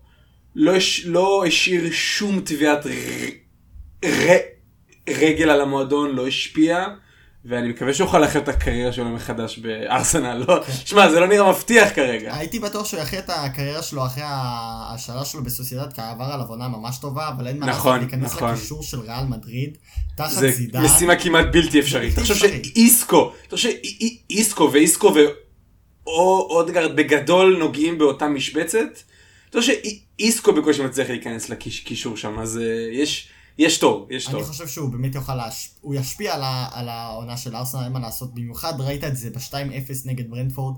לא, 0.55 0.73
לא 1.05 1.43
השאיר 1.47 1.91
שום 1.91 2.41
ר, 4.05 4.37
רגל 5.09 5.49
על 5.49 5.61
המועדון, 5.61 6.15
לא 6.15 6.27
השפיע, 6.27 6.85
ואני 7.45 7.69
מקווה 7.69 7.93
שהוא 7.93 8.05
יוכל 8.05 8.19
לחיות 8.19 8.43
את 8.43 8.49
הקריירה 8.49 8.91
שלו 8.91 9.09
מחדש 9.09 9.57
בארסנל, 9.57 10.43
לא, 10.47 10.63
שמע, 10.85 11.09
זה 11.09 11.19
לא 11.19 11.27
נראה 11.27 11.49
מבטיח 11.49 11.89
כרגע. 11.95 12.35
הייתי 12.35 12.59
בטוח 12.59 12.85
שהוא 12.85 12.99
יחיה 12.99 13.19
את 13.19 13.29
הקריירה 13.29 13.81
שלו 13.81 14.05
אחרי 14.05 14.23
ההשאלה 14.25 15.25
שלו 15.25 15.43
בסוסיידד, 15.43 15.93
כי 15.93 16.01
עבר 16.01 16.23
עליו 16.23 16.45
עונה 16.47 16.67
ממש 16.67 16.97
טובה, 16.97 17.29
אבל 17.29 17.47
אין 17.47 17.59
מה 17.59 17.65
נכון, 17.65 17.91
לעשות, 17.95 18.11
להיכנס 18.11 18.33
נכון. 18.33 18.51
לקישור 18.51 18.83
של 18.83 18.99
ריאל 18.99 19.25
מדריד, 19.25 19.77
תחת 20.15 20.31
זה 20.31 20.51
זידן. 20.51 20.81
משימה 20.81 21.15
כמעט 21.15 21.45
בלתי 21.51 21.79
אפשרית. 21.79 22.15
תחשוב. 22.15 22.37
שאיסקו, 22.37 23.33
תחשוב 23.47 23.71
שאיסקו 23.71 24.69
ואיסקו 24.73 25.13
ואודגרד 26.05 26.95
בגדול 26.95 27.57
נוגעים 27.59 27.97
באותה 27.97 28.27
משבצת. 28.27 28.99
תחשוב 29.49 29.73
שאיסקו 29.73 30.53
בקושי 30.53 30.83
מצליח 30.83 31.09
להיכנס 31.09 31.49
לקישור 31.49 32.17
שם, 32.17 32.39
אז 32.39 32.57
אה, 32.57 32.63
יש 32.91 33.27
יש 33.57 33.77
תור, 33.77 34.07
יש 34.09 34.27
אני 34.27 34.33
תור. 34.35 34.43
חושב 34.43 34.67
שהוא 34.67 34.89
באמת 34.89 35.15
יוכל 35.15 35.35
להש... 35.35 35.71
הוא 35.81 35.95
ישפיע 35.95 36.33
על, 36.35 36.41
ה... 36.43 36.69
על 36.73 36.89
העונה 36.89 37.37
של 37.37 37.55
ארסנל, 37.55 37.83
אין 37.83 37.91
מה 37.91 37.99
לעשות. 37.99 38.33
במיוחד 38.33 38.81
ראית 38.81 39.03
את 39.03 39.15
זה 39.17 39.29
ב-2-0 39.29 39.55
נגד 40.05 40.29
ברנדפורד. 40.29 40.75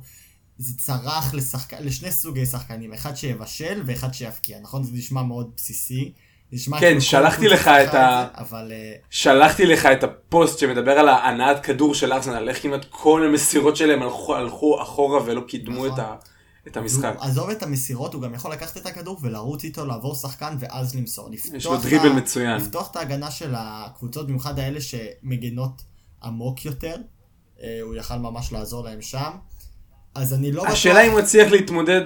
זה 0.58 0.78
צרח 0.78 1.34
לשחק... 1.34 1.74
לשני 1.74 2.12
סוגי 2.12 2.46
שחקנים, 2.46 2.94
אחד 2.94 3.16
שיבשל 3.16 3.82
ואחד 3.86 4.14
שיבקיע, 4.14 4.60
נכון? 4.62 4.84
זה 4.84 4.92
נשמע 4.94 5.24
מאוד 5.24 5.52
בסיסי. 5.58 6.12
נשמע 6.52 6.80
כן, 6.80 6.86
כאילו 6.88 7.02
שלחתי 7.02 7.48
לך 7.48 7.68
את 7.68 7.94
ה- 7.94 8.28
אבל 8.38 8.72
אה, 8.72 8.94
שלחתי 9.10 9.66
לך 9.66 9.86
את 9.86 10.04
הפוסט 10.04 10.60
שמדבר 10.60 10.92
על 10.92 11.10
ההנעת 11.10 11.66
כדור 11.66 11.96
של 11.96 12.14
ארסנל, 12.14 12.50
איך 12.50 12.62
כמעט 12.62 12.86
כל 12.90 13.26
המסירות 13.26 13.76
שלהם 13.76 14.02
הלכו, 14.04 14.36
הלכו 14.36 14.82
אחורה 14.82 15.20
ולא 15.26 15.42
קידמו 15.48 15.86
נכון. 15.86 16.00
את, 16.00 16.00
ה, 16.00 16.16
את 16.68 16.78
המשחק. 16.78 17.16
הוא- 17.18 17.24
עזוב 17.24 17.50
את 17.50 17.64
המסירות, 17.64 18.14
הוא 18.14 18.22
גם 18.22 18.34
יכול 18.34 18.52
לקחת 18.52 18.78
את 18.78 18.86
הכדור 18.86 19.20
ולרוץ 19.22 19.64
איתו, 19.64 19.86
לעבור 19.86 20.16
שחקן 20.16 20.56
ואז 20.60 20.96
למסור. 20.96 21.30
יש 21.34 21.66
לו 21.66 21.78
דריבל 21.78 22.10
ה- 22.10 22.14
מצוין. 22.14 22.58
לפתוח 22.58 22.92
את 22.92 22.96
ההגנה 22.96 23.32
של 23.32 23.54
הקבוצות, 23.58 24.28
במיוחד 24.28 24.60
האלה 24.60 24.80
שמגנות 24.82 25.82
עמוק 26.24 26.66
יותר. 26.66 26.96
אה, 27.62 27.80
הוא 27.82 27.96
יכל 27.96 28.18
ממש 28.18 28.52
לעזור 28.52 28.84
להם 28.84 29.02
שם. 29.02 29.32
אז 30.16 30.34
אני 30.34 30.52
לא 30.52 30.62
בטוח... 30.64 30.74
השאלה 30.74 31.02
אם 31.08 31.12
הוא 31.12 31.20
הצליח 31.20 31.52
להתמודד, 31.52 32.02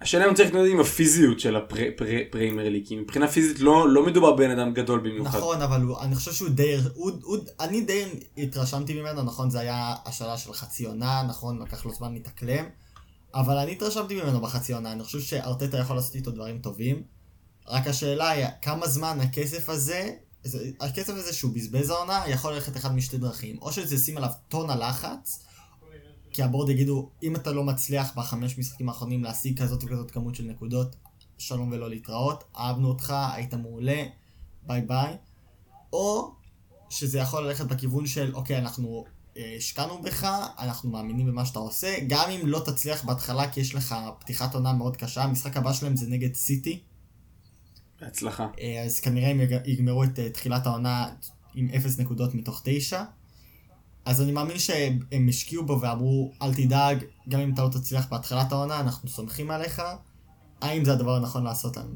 השאלה 0.00 0.24
אם 0.24 0.28
הוא 0.28 0.36
צריך 0.36 0.48
להתמודד 0.48 0.70
עם 0.70 0.80
הפיזיות 0.80 1.40
של 1.40 1.56
הפריימר 1.56 2.68
ליג, 2.68 2.86
כי 2.86 2.96
מבחינה 2.96 3.28
פיזית 3.28 3.60
לא 3.60 3.88
לא 3.88 4.06
מדובר 4.06 4.32
בבן 4.32 4.50
אדם 4.50 4.72
גדול 4.74 4.98
במיוחד. 5.00 5.38
נכון, 5.38 5.62
אבל 5.62 5.82
הוא, 5.82 6.00
אני 6.00 6.14
חושב 6.14 6.32
שהוא 6.32 6.48
די, 6.48 6.76
הוא, 6.94 7.10
הוא, 7.22 7.36
אני 7.60 7.80
די 7.80 8.04
התרשמתי 8.38 9.00
ממנו, 9.00 9.22
נכון, 9.22 9.50
זה 9.50 9.60
היה 9.60 9.94
השאלה 10.06 10.38
של 10.38 10.52
חצי 10.52 10.84
עונה, 10.86 11.22
נכון, 11.28 11.62
לקח 11.62 11.84
לו 11.86 11.92
זמן 11.94 12.12
להתאקלם, 12.12 12.64
אבל 13.34 13.58
אני 13.58 13.72
התרשמתי 13.72 14.22
ממנו 14.22 14.40
בחצי 14.40 14.72
עונה, 14.72 14.92
אני 14.92 15.04
חושב 15.04 15.20
שארטטה 15.20 15.78
יכול 15.78 15.96
לעשות 15.96 16.14
איתו 16.14 16.30
דברים 16.30 16.58
טובים, 16.58 17.02
רק 17.68 17.86
השאלה 17.86 18.30
היא, 18.30 18.46
כמה 18.62 18.88
זמן 18.88 19.20
הכסף 19.20 19.68
הזה, 19.68 20.10
זה, 20.44 20.70
הכסף 20.80 21.12
הזה 21.16 21.32
שהוא 21.32 21.54
בזבז 21.54 21.90
העונה, 21.90 22.22
יכול 22.28 22.52
ללכת 22.54 22.76
אחד 22.76 22.94
משתי 22.94 23.18
דרכים, 23.18 23.58
או 23.58 23.72
שזה 23.72 23.94
ישים 23.94 24.16
עליו 24.16 24.30
טון 24.48 24.70
הלחץ, 24.70 25.44
כי 26.32 26.42
הבורד 26.42 26.68
יגידו, 26.68 27.10
אם 27.22 27.36
אתה 27.36 27.52
לא 27.52 27.64
מצליח 27.64 28.12
בחמש 28.16 28.58
משחקים 28.58 28.88
האחרונים 28.88 29.24
להשיג 29.24 29.62
כזאת 29.62 29.84
וכזאת 29.84 30.10
כמות 30.10 30.34
של 30.34 30.44
נקודות, 30.44 30.96
שלום 31.38 31.72
ולא 31.72 31.90
להתראות, 31.90 32.44
אהבנו 32.58 32.88
אותך, 32.88 33.14
היית 33.32 33.54
מעולה, 33.54 34.04
ביי 34.66 34.80
ביי. 34.80 35.16
או 35.92 36.34
שזה 36.90 37.18
יכול 37.18 37.46
ללכת 37.46 37.64
בכיוון 37.64 38.06
של, 38.06 38.34
אוקיי, 38.34 38.58
אנחנו 38.58 39.04
השקענו 39.36 40.02
בך, 40.02 40.24
אנחנו 40.58 40.90
מאמינים 40.90 41.26
במה 41.26 41.44
שאתה 41.46 41.58
עושה, 41.58 41.96
גם 42.08 42.30
אם 42.30 42.46
לא 42.46 42.62
תצליח 42.64 43.04
בהתחלה 43.04 43.50
כי 43.50 43.60
יש 43.60 43.74
לך 43.74 43.94
פתיחת 44.18 44.54
עונה 44.54 44.72
מאוד 44.72 44.96
קשה, 44.96 45.22
המשחק 45.24 45.56
הבא 45.56 45.72
שלהם 45.72 45.96
זה 45.96 46.06
נגד 46.06 46.34
סיטי, 46.34 46.80
בהצלחה. 48.00 48.46
אה, 48.60 48.82
אז 48.82 49.00
כנראה 49.00 49.30
הם 49.30 49.40
יג- 49.40 49.60
יגמרו 49.66 50.04
את 50.04 50.18
אה, 50.18 50.30
תחילת 50.30 50.66
העונה 50.66 51.08
עם 51.54 51.68
0 51.76 51.98
נקודות 51.98 52.34
מתוך 52.34 52.60
9. 52.64 53.04
אז 54.04 54.22
אני 54.22 54.32
מאמין 54.32 54.58
שהם 54.58 55.28
השקיעו 55.28 55.66
בו 55.66 55.80
ואמרו, 55.80 56.32
אל 56.42 56.54
תדאג, 56.54 57.04
גם 57.28 57.40
אם 57.40 57.54
אתה 57.54 57.62
לא 57.62 57.68
תצליח 57.68 58.06
בהתחלת 58.10 58.52
העונה, 58.52 58.80
אנחנו 58.80 59.08
סומכים 59.08 59.50
עליך. 59.50 59.82
האם 60.60 60.84
זה 60.84 60.92
הדבר 60.92 61.16
הנכון 61.16 61.44
לעשות 61.44 61.76
לנו? 61.76 61.94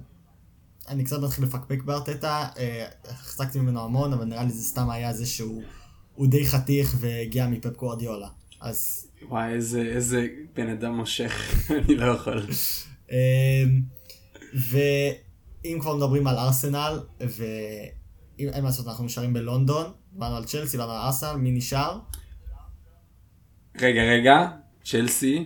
אני 0.89 1.05
קצת 1.05 1.19
מתחיל 1.23 1.45
לפקפק 1.45 1.83
בארטטה, 1.83 2.49
אה, 2.59 2.87
החזקתי 3.09 3.59
ממנו 3.61 3.85
המון, 3.85 4.13
אבל 4.13 4.25
נראה 4.25 4.45
לי 4.45 4.51
זה 4.51 4.63
סתם 4.63 4.91
היה 4.91 5.13
זה 5.13 5.27
שהוא 5.27 5.63
הוא 6.15 6.27
די 6.27 6.47
חתיך 6.47 6.97
והגיע 7.01 7.47
מפפ 7.47 7.77
גוורדיולה. 7.77 8.29
אז 8.61 9.09
וואי, 9.29 9.53
איזה, 9.53 9.83
איזה 9.83 10.27
בן 10.55 10.69
אדם 10.69 10.97
מושך, 10.97 11.33
אני 11.79 11.97
לא 11.97 12.07
יכול. 12.07 12.47
אמ, 13.11 13.17
ואם 14.55 15.79
כבר 15.81 15.97
מדברים 15.97 16.27
על 16.27 16.37
ארסנל, 16.37 17.01
ואם 17.21 18.49
אין 18.49 18.63
מה 18.63 18.69
לעשות, 18.69 18.89
אנחנו 18.89 19.05
נשארים 19.05 19.33
בלונדון, 19.33 19.93
באנו 20.13 20.37
על 20.37 20.45
צ'לסי, 20.45 20.77
באנו 20.77 20.93
על 20.93 21.01
ארסנל, 21.07 21.37
מי 21.37 21.51
נשאר? 21.51 21.99
רגע, 23.81 24.03
רגע, 24.03 24.47
צ'לסי, 24.85 25.45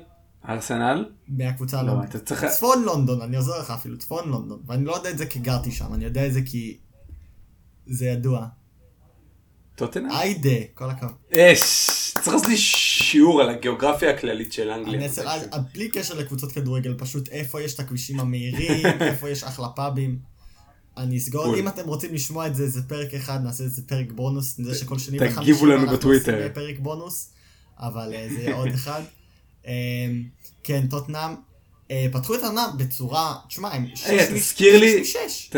ארסנל, 0.49 1.11
מהקבוצה 1.29 1.77
לא, 1.77 1.81
הלונדון. 1.81 2.07
אתה 2.07 2.19
צריך... 2.19 2.45
צפון 2.45 2.83
לונדון, 2.83 3.23
אני 3.23 3.37
עוזר 3.37 3.61
לך 3.61 3.71
אפילו, 3.71 3.99
צפון 3.99 4.29
לונדון. 4.29 4.63
ואני 4.67 4.85
לא 4.85 4.97
יודע 4.97 5.11
את 5.11 5.19
זה 5.19 5.27
כי 5.27 5.39
גרתי 5.39 5.73
שם, 5.73 5.95
אני 5.95 6.05
יודע 6.05 6.27
את 6.27 6.33
זה 6.33 6.41
כי 6.43 6.79
זה 7.87 8.07
ידוע. 8.07 8.47
טוטנאם? 9.79 10.11
היידה, 10.11 10.51
כל 10.75 10.91
הכבוד. 10.91 11.13
אש, 11.35 11.63
צריך 12.15 12.29
לעשות 12.29 12.49
לי 12.49 12.57
שיעור 12.57 13.41
על 13.41 13.49
הגיאוגרפיה 13.49 14.11
הכללית 14.11 14.53
של 14.53 14.71
אנגליה. 14.71 15.09
בלי 15.75 15.89
קשר 15.89 16.15
לקבוצות 16.15 16.53
כדורגל, 16.53 16.95
פשוט 16.99 17.29
איפה 17.29 17.63
יש 17.63 17.75
את 17.75 17.81
הכבישים 17.81 18.21
המהירים, 18.21 18.87
איפה 19.01 19.31
יש 19.31 19.43
אחלה 19.45 19.69
פאבים. 19.69 20.19
אני 20.97 21.19
אסגור. 21.19 21.57
אם 21.57 21.69
אתם 21.69 21.85
רוצים 21.87 22.15
לשמוע 22.15 22.47
את 22.47 22.55
זה, 22.55 22.69
זה 22.69 22.83
פרק 22.83 23.15
אחד, 23.15 23.41
נעשה 23.45 23.65
את 23.65 23.71
זה 23.71 23.83
פרק 23.87 24.13
בונוס, 24.13 24.57
זה 24.61 24.75
שכל 24.75 24.99
שני 24.99 25.19
תגיבו 25.19 25.33
וחמישי 25.35 25.63
לנו 25.67 25.75
אנחנו 25.75 25.97
בטוויטר. 25.97 26.37
עושים 26.37 26.53
פרק 26.55 26.79
בונוס, 26.79 27.31
אבל 27.79 28.13
אה, 28.15 28.29
זה 28.31 28.41
יהיה 28.43 28.55
עוד 28.55 28.69
אחד. 28.69 29.03
אמ, 29.67 29.73
כן, 30.65 30.87
טוטנאם, 30.91 31.35
אה, 31.91 32.07
פתחו 32.13 32.35
את 32.35 32.43
העונה 32.43 32.67
בצורה, 32.79 33.35
תשמע, 33.49 33.69
הם 33.73 33.85
לי- 33.85 33.97
שש 33.97 34.09
משש. 35.01 35.51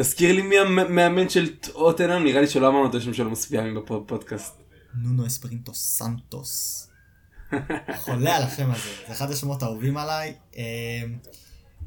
תזכיר 0.00 0.32
לי 0.32 0.42
מי 0.42 0.58
המאמן 0.58 1.28
של 1.28 1.56
טוטנאם, 1.56 2.24
נראה 2.24 2.40
לי 2.40 2.46
שלא 2.46 2.68
אמרנו 2.68 2.90
את 2.90 2.94
השם 2.94 3.14
שלו 3.14 3.30
מספיק 3.30 3.58
פעמים 3.60 3.74
בפודקאסט. 3.74 4.54
נונו 5.02 5.26
אספרינטו 5.26 5.74
סנטוס. 5.74 6.88
חולה 7.96 8.36
על 8.36 8.42
השם 8.42 8.70
הזה, 8.70 8.88
זה 9.06 9.12
אחד 9.12 9.30
השמות 9.30 9.62
האהובים 9.62 9.96
עליי. 9.96 10.34
אמ, 10.56 10.62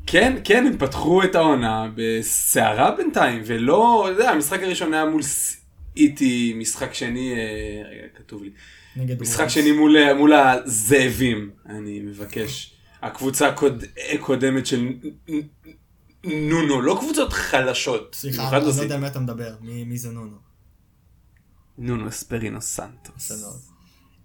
כן, 0.08 0.38
כן, 0.44 0.68
הם 0.68 0.78
פתחו 0.78 1.24
את 1.24 1.36
העונה 1.36 1.90
בסערה 1.96 2.92
בינתיים, 2.92 3.42
ולא, 3.46 4.08
אתה 4.12 4.20
יודע, 4.20 4.32
המשחק 4.32 4.60
הראשון 4.64 4.94
היה 4.94 5.06
מול 5.06 5.22
סיטי, 5.22 6.54
משחק 6.58 6.94
שני, 6.94 7.34
אה, 7.34 7.90
רגע, 7.90 8.08
כתוב 8.16 8.44
לי, 8.44 8.50
משחק. 9.20 9.48
שני 9.48 9.72
מול, 9.72 10.14
מול 10.14 10.34
הזאבים, 10.34 11.52
אני 11.70 12.00
מבקש. 12.00 12.76
הקבוצה 13.02 13.48
הקוד, 13.48 13.84
הקודמת 14.14 14.66
של 14.66 14.82
נ- 14.82 15.00
נ- 15.36 15.42
נונו, 16.24 16.82
לא 16.82 16.98
קבוצות 17.00 17.34
חלשות. 17.34 18.16
סליחה, 18.16 18.58
אני 18.58 18.66
לא. 18.66 18.72
יודע 18.82 18.98
מי 18.98 19.08
אתה 19.08 19.20
מדבר, 19.20 19.56
מי 19.62 19.98
זה 19.98 20.12
נונו. 20.12 20.38
נונו 21.78 22.10
אספרינו 22.10 22.62
סנטוס. 22.62 23.32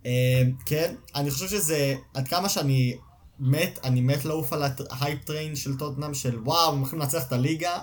אה, 0.07 0.43
כן, 0.67 0.95
אני 1.15 1.31
חושב 1.31 1.49
שזה, 1.49 1.95
עד 2.15 2.29
כמה 2.29 2.49
שאני 2.49 2.97
מת, 3.41 3.79
אני 3.85 4.01
מת 4.01 4.25
לעוף 4.25 4.53
על 4.53 4.63
ה 4.91 4.97
hype 4.97 5.25
train 5.25 5.57
של 5.57 5.77
טוטנאם, 5.77 6.15
של 6.15 6.39
וואו, 6.39 6.73
הם 6.73 6.79
הולכים 6.79 6.99
לנצח 6.99 7.27
את 7.27 7.33
הליגה. 7.33 7.79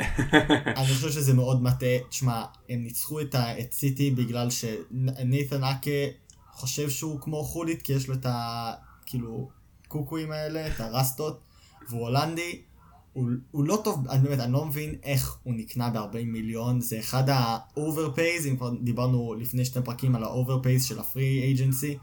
אני 0.76 0.86
חושב 0.94 1.10
שזה 1.10 1.34
מאוד 1.34 1.62
מטעה. 1.62 1.98
תשמע, 2.08 2.44
הם 2.68 2.82
ניצחו 2.82 3.20
את, 3.20 3.34
ה- 3.34 3.60
את 3.60 3.72
סיטי 3.72 4.10
בגלל 4.10 4.48
שנייתן 4.50 5.64
אקה 5.64 5.90
חושב 6.52 6.90
שהוא 6.90 7.20
כמו 7.20 7.44
חולית, 7.44 7.82
כי 7.82 7.92
יש 7.92 8.08
לו 8.08 8.14
את 8.14 8.26
ה... 8.26 8.72
כאילו, 9.06 9.48
קוקואים 9.88 10.32
האלה, 10.32 10.66
את 10.66 10.80
הרסטות, 10.80 11.40
והוא 11.88 12.00
הולנדי. 12.00 12.62
הוא, 13.12 13.30
הוא 13.50 13.64
לא 13.64 13.80
טוב, 13.84 14.08
אני 14.08 14.22
באמת, 14.22 14.40
אני 14.40 14.52
לא 14.52 14.64
מבין 14.64 14.94
איך 15.02 15.38
הוא 15.42 15.54
נקנה 15.54 15.90
ב-40 15.90 16.24
מיליון, 16.26 16.80
זה 16.80 16.98
אחד 16.98 17.28
ה-overpays, 17.28 18.48
אם 18.48 18.56
כבר 18.56 18.74
דיברנו 18.82 19.34
לפני 19.34 19.64
שני 19.64 19.84
פרקים 19.84 20.14
על 20.14 20.24
ה-overpays 20.24 20.82
של 20.82 20.98
הפרי 20.98 21.54
agency, 21.56 21.98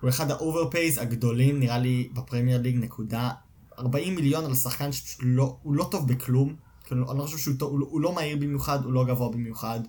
הוא 0.00 0.10
אחד 0.10 0.30
ה-overpays 0.30 1.00
הגדולים, 1.00 1.60
נראה 1.60 1.78
לי, 1.78 2.08
בפרמייר 2.12 2.60
ליג, 2.60 2.76
נקודה. 2.76 3.30
40 3.78 4.14
מיליון 4.14 4.44
על 4.44 4.54
שחקן 4.54 4.92
שפשוט 4.92 5.20
לא, 5.22 5.56
הוא 5.62 5.74
לא 5.74 5.88
טוב 5.90 6.08
בכלום, 6.08 6.56
כאילו, 6.84 7.10
אני 7.10 7.18
לא 7.18 7.24
חושב 7.24 7.38
שהוא 7.38 7.54
טוב, 7.58 7.72
הוא, 7.72 7.80
הוא 7.90 8.00
לא 8.00 8.14
מהיר 8.14 8.36
במיוחד, 8.36 8.84
הוא 8.84 8.92
לא 8.92 9.04
גבוה 9.04 9.30
במיוחד, 9.30 9.80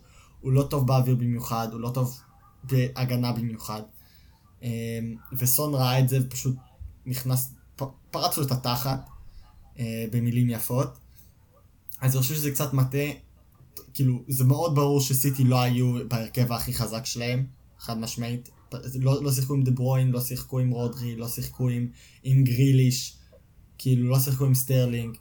הוא 0.41 0.51
לא 0.51 0.63
טוב 0.63 0.87
באוויר 0.87 1.15
במיוחד, 1.15 1.67
הוא 1.71 1.79
לא 1.79 1.89
טוב 1.89 2.21
בהגנה 2.63 3.31
במיוחד. 3.31 3.81
אמ, 4.61 4.67
וסון 5.33 5.73
ראה 5.73 5.99
את 5.99 6.09
זה 6.09 6.19
ופשוט 6.21 6.55
נכנס, 7.05 7.53
פרץ 8.11 8.37
לו 8.37 8.43
את 8.43 8.51
התחת. 8.51 9.09
אה, 9.79 10.05
במילים 10.11 10.49
יפות. 10.49 10.97
אז 12.01 12.15
אני 12.15 12.21
חושב 12.21 12.35
שזה 12.35 12.51
קצת 12.51 12.73
מטעה, 12.73 13.09
כאילו, 13.93 14.23
זה 14.27 14.43
מאוד 14.43 14.75
ברור 14.75 15.01
שסיטי 15.01 15.43
לא 15.43 15.61
היו 15.61 15.93
בהרכב 16.07 16.51
הכי 16.51 16.73
חזק 16.73 17.05
שלהם, 17.05 17.45
חד 17.79 17.99
משמעית. 17.99 18.49
לא, 18.99 19.23
לא 19.23 19.31
שיחקו 19.31 19.53
עם 19.53 19.63
דה 19.63 19.71
ברוין, 19.71 20.11
לא 20.11 20.21
שיחקו 20.21 20.59
עם 20.59 20.69
רודרי, 20.69 21.15
לא 21.15 21.27
שיחקו 21.27 21.69
עם, 21.69 21.87
עם 22.23 22.43
גריליש, 22.43 23.17
כאילו, 23.77 24.09
לא 24.09 24.19
שיחקו 24.19 24.45
עם 24.45 24.55
סטרלינג. 24.55 25.17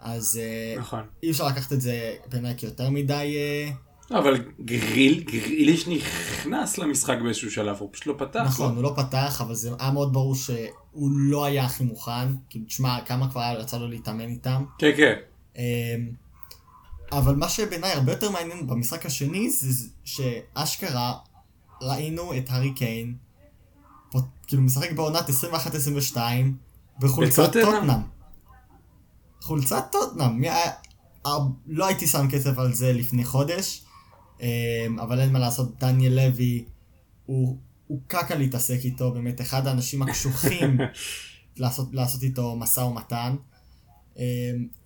אז 0.00 0.40
אה, 0.42 0.80
נכון. 0.80 1.00
אי 1.22 1.30
אפשר 1.30 1.46
לקחת 1.46 1.72
את 1.72 1.80
זה 1.80 2.16
בעיניי 2.30 2.54
כיותר 2.56 2.90
מדי... 2.90 3.34
אה, 3.36 3.70
אבל 4.18 4.44
גריל, 4.60 5.20
גריליש 5.22 5.88
נכנס 5.88 6.78
למשחק 6.78 7.16
באיזשהו 7.24 7.50
שלב, 7.50 7.76
הוא 7.80 7.88
פשוט 7.92 8.06
לא 8.06 8.14
פתח. 8.18 8.40
נכון, 8.46 8.70
לא? 8.70 8.74
הוא 8.76 8.82
לא 8.82 8.92
פתח, 8.96 9.40
אבל 9.40 9.54
זה 9.54 9.70
היה 9.78 9.90
מאוד 9.90 10.12
ברור 10.12 10.34
שהוא 10.34 11.10
לא 11.12 11.44
היה 11.44 11.64
הכי 11.64 11.84
מוכן. 11.84 12.28
כאילו, 12.50 12.64
תשמע, 12.66 12.98
כמה 13.06 13.30
כבר 13.30 13.58
יצא 13.62 13.78
לו 13.78 13.88
להתאמן 13.88 14.28
איתם. 14.28 14.64
כן, 14.78 14.90
כן. 14.96 15.14
אמ, 15.56 15.62
אבל 17.12 17.34
מה 17.36 17.48
שבעיניי 17.48 17.92
הרבה 17.92 18.12
יותר 18.12 18.30
מעניין 18.30 18.66
במשחק 18.66 19.06
השני 19.06 19.50
זה 19.50 19.88
שאשכרה 20.04 21.14
ראינו 21.82 22.36
את 22.36 22.44
הארי 22.50 22.72
קיין, 22.74 23.14
כאילו 24.46 24.62
משחק 24.62 24.92
בעונת 24.92 25.28
21-22 26.14 26.16
בחולצת? 27.00 27.52
טוטנאם. 27.52 27.98
חולצת 29.42 29.84
טוטנאם, 29.92 30.42
היה- 30.42 30.70
אה, 31.26 31.32
לא 31.66 31.86
הייתי 31.86 32.06
שם 32.06 32.26
כסף 32.30 32.58
על 32.58 32.72
זה 32.74 32.92
לפני 32.92 33.24
חודש, 33.24 33.82
אבל 35.02 35.20
אין 35.20 35.32
מה 35.32 35.38
לעשות, 35.38 35.78
דניאל 35.78 36.12
לוי 36.12 36.64
הוא, 37.26 37.58
הוא 37.86 38.00
קקה 38.06 38.34
להתעסק 38.34 38.78
איתו, 38.84 39.10
באמת 39.12 39.40
אחד 39.40 39.66
האנשים 39.66 40.02
הקשוחים 40.02 40.78
לעשות, 41.56 41.88
לעשות 41.92 42.22
איתו 42.22 42.56
משא 42.56 42.80
ומתן. 42.80 43.36
אמ, 44.16 44.22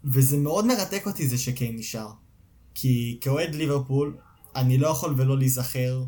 וזה 0.05 0.37
מאוד 0.37 0.67
מרתק 0.67 1.07
אותי 1.07 1.29
זה 1.29 1.38
שקיין 1.38 1.77
נשאר. 1.77 2.11
כי 2.75 3.19
כאוהד 3.21 3.55
ליברפול, 3.55 4.17
אני 4.57 4.79
לא 4.79 4.88
יכול 4.88 5.14
ולא 5.17 5.38
להיזכר 5.38 6.05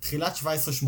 תחילת 0.00 0.36
17-18, 0.36 0.86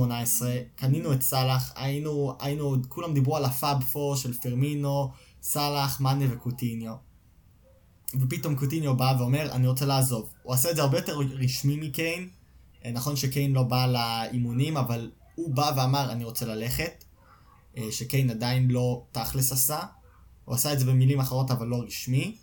קנינו 0.74 1.12
את 1.12 1.22
סאלח, 1.22 1.72
היינו, 1.76 2.36
היינו, 2.40 2.76
כולם 2.88 3.14
דיברו 3.14 3.36
על 3.36 3.44
הפאב 3.44 3.84
פור 3.84 4.16
של 4.16 4.32
פרמינו, 4.32 5.12
סאלח, 5.42 6.00
מאנה 6.00 6.24
וקוטיניו. 6.30 7.07
ופתאום 8.14 8.56
קוטיניו 8.56 8.96
בא 8.96 9.14
ואומר, 9.18 9.52
אני 9.52 9.66
רוצה 9.66 9.86
לעזוב. 9.86 10.32
הוא 10.42 10.54
עשה 10.54 10.70
את 10.70 10.76
זה 10.76 10.82
הרבה 10.82 10.98
יותר 10.98 11.18
רשמי 11.18 11.76
מקיין. 11.76 12.28
אה, 12.84 12.90
נכון 12.92 13.16
שקיין 13.16 13.52
לא 13.52 13.62
בא 13.62 13.86
לאימונים, 13.86 14.76
אבל 14.76 15.10
הוא 15.34 15.54
בא 15.54 15.72
ואמר, 15.76 16.12
אני 16.12 16.24
רוצה 16.24 16.46
ללכת. 16.46 17.04
אה, 17.76 17.92
שקיין 17.92 18.30
עדיין 18.30 18.70
לא 18.70 19.04
תכלס 19.12 19.52
עשה. 19.52 19.80
הוא 20.44 20.54
עשה 20.54 20.72
את 20.72 20.78
זה 20.78 20.84
במילים 20.84 21.20
אחרות, 21.20 21.50
אבל 21.50 21.66
לא 21.66 21.82
רשמי. 21.86 22.36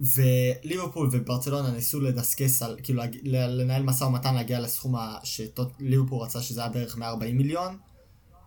וליברפול 0.00 1.08
וברצלונה 1.12 1.70
ניסו 1.70 2.00
לדסקס 2.00 2.62
על, 2.62 2.76
כאילו 2.82 3.02
לנהל 3.22 3.82
משא 3.82 4.04
ומתן 4.04 4.34
להגיע 4.34 4.60
לסכום 4.60 4.94
שליברפול 5.24 6.22
רצה 6.22 6.42
שזה 6.42 6.60
היה 6.60 6.70
בערך 6.70 6.96
140 6.96 7.36
מיליון. 7.36 7.78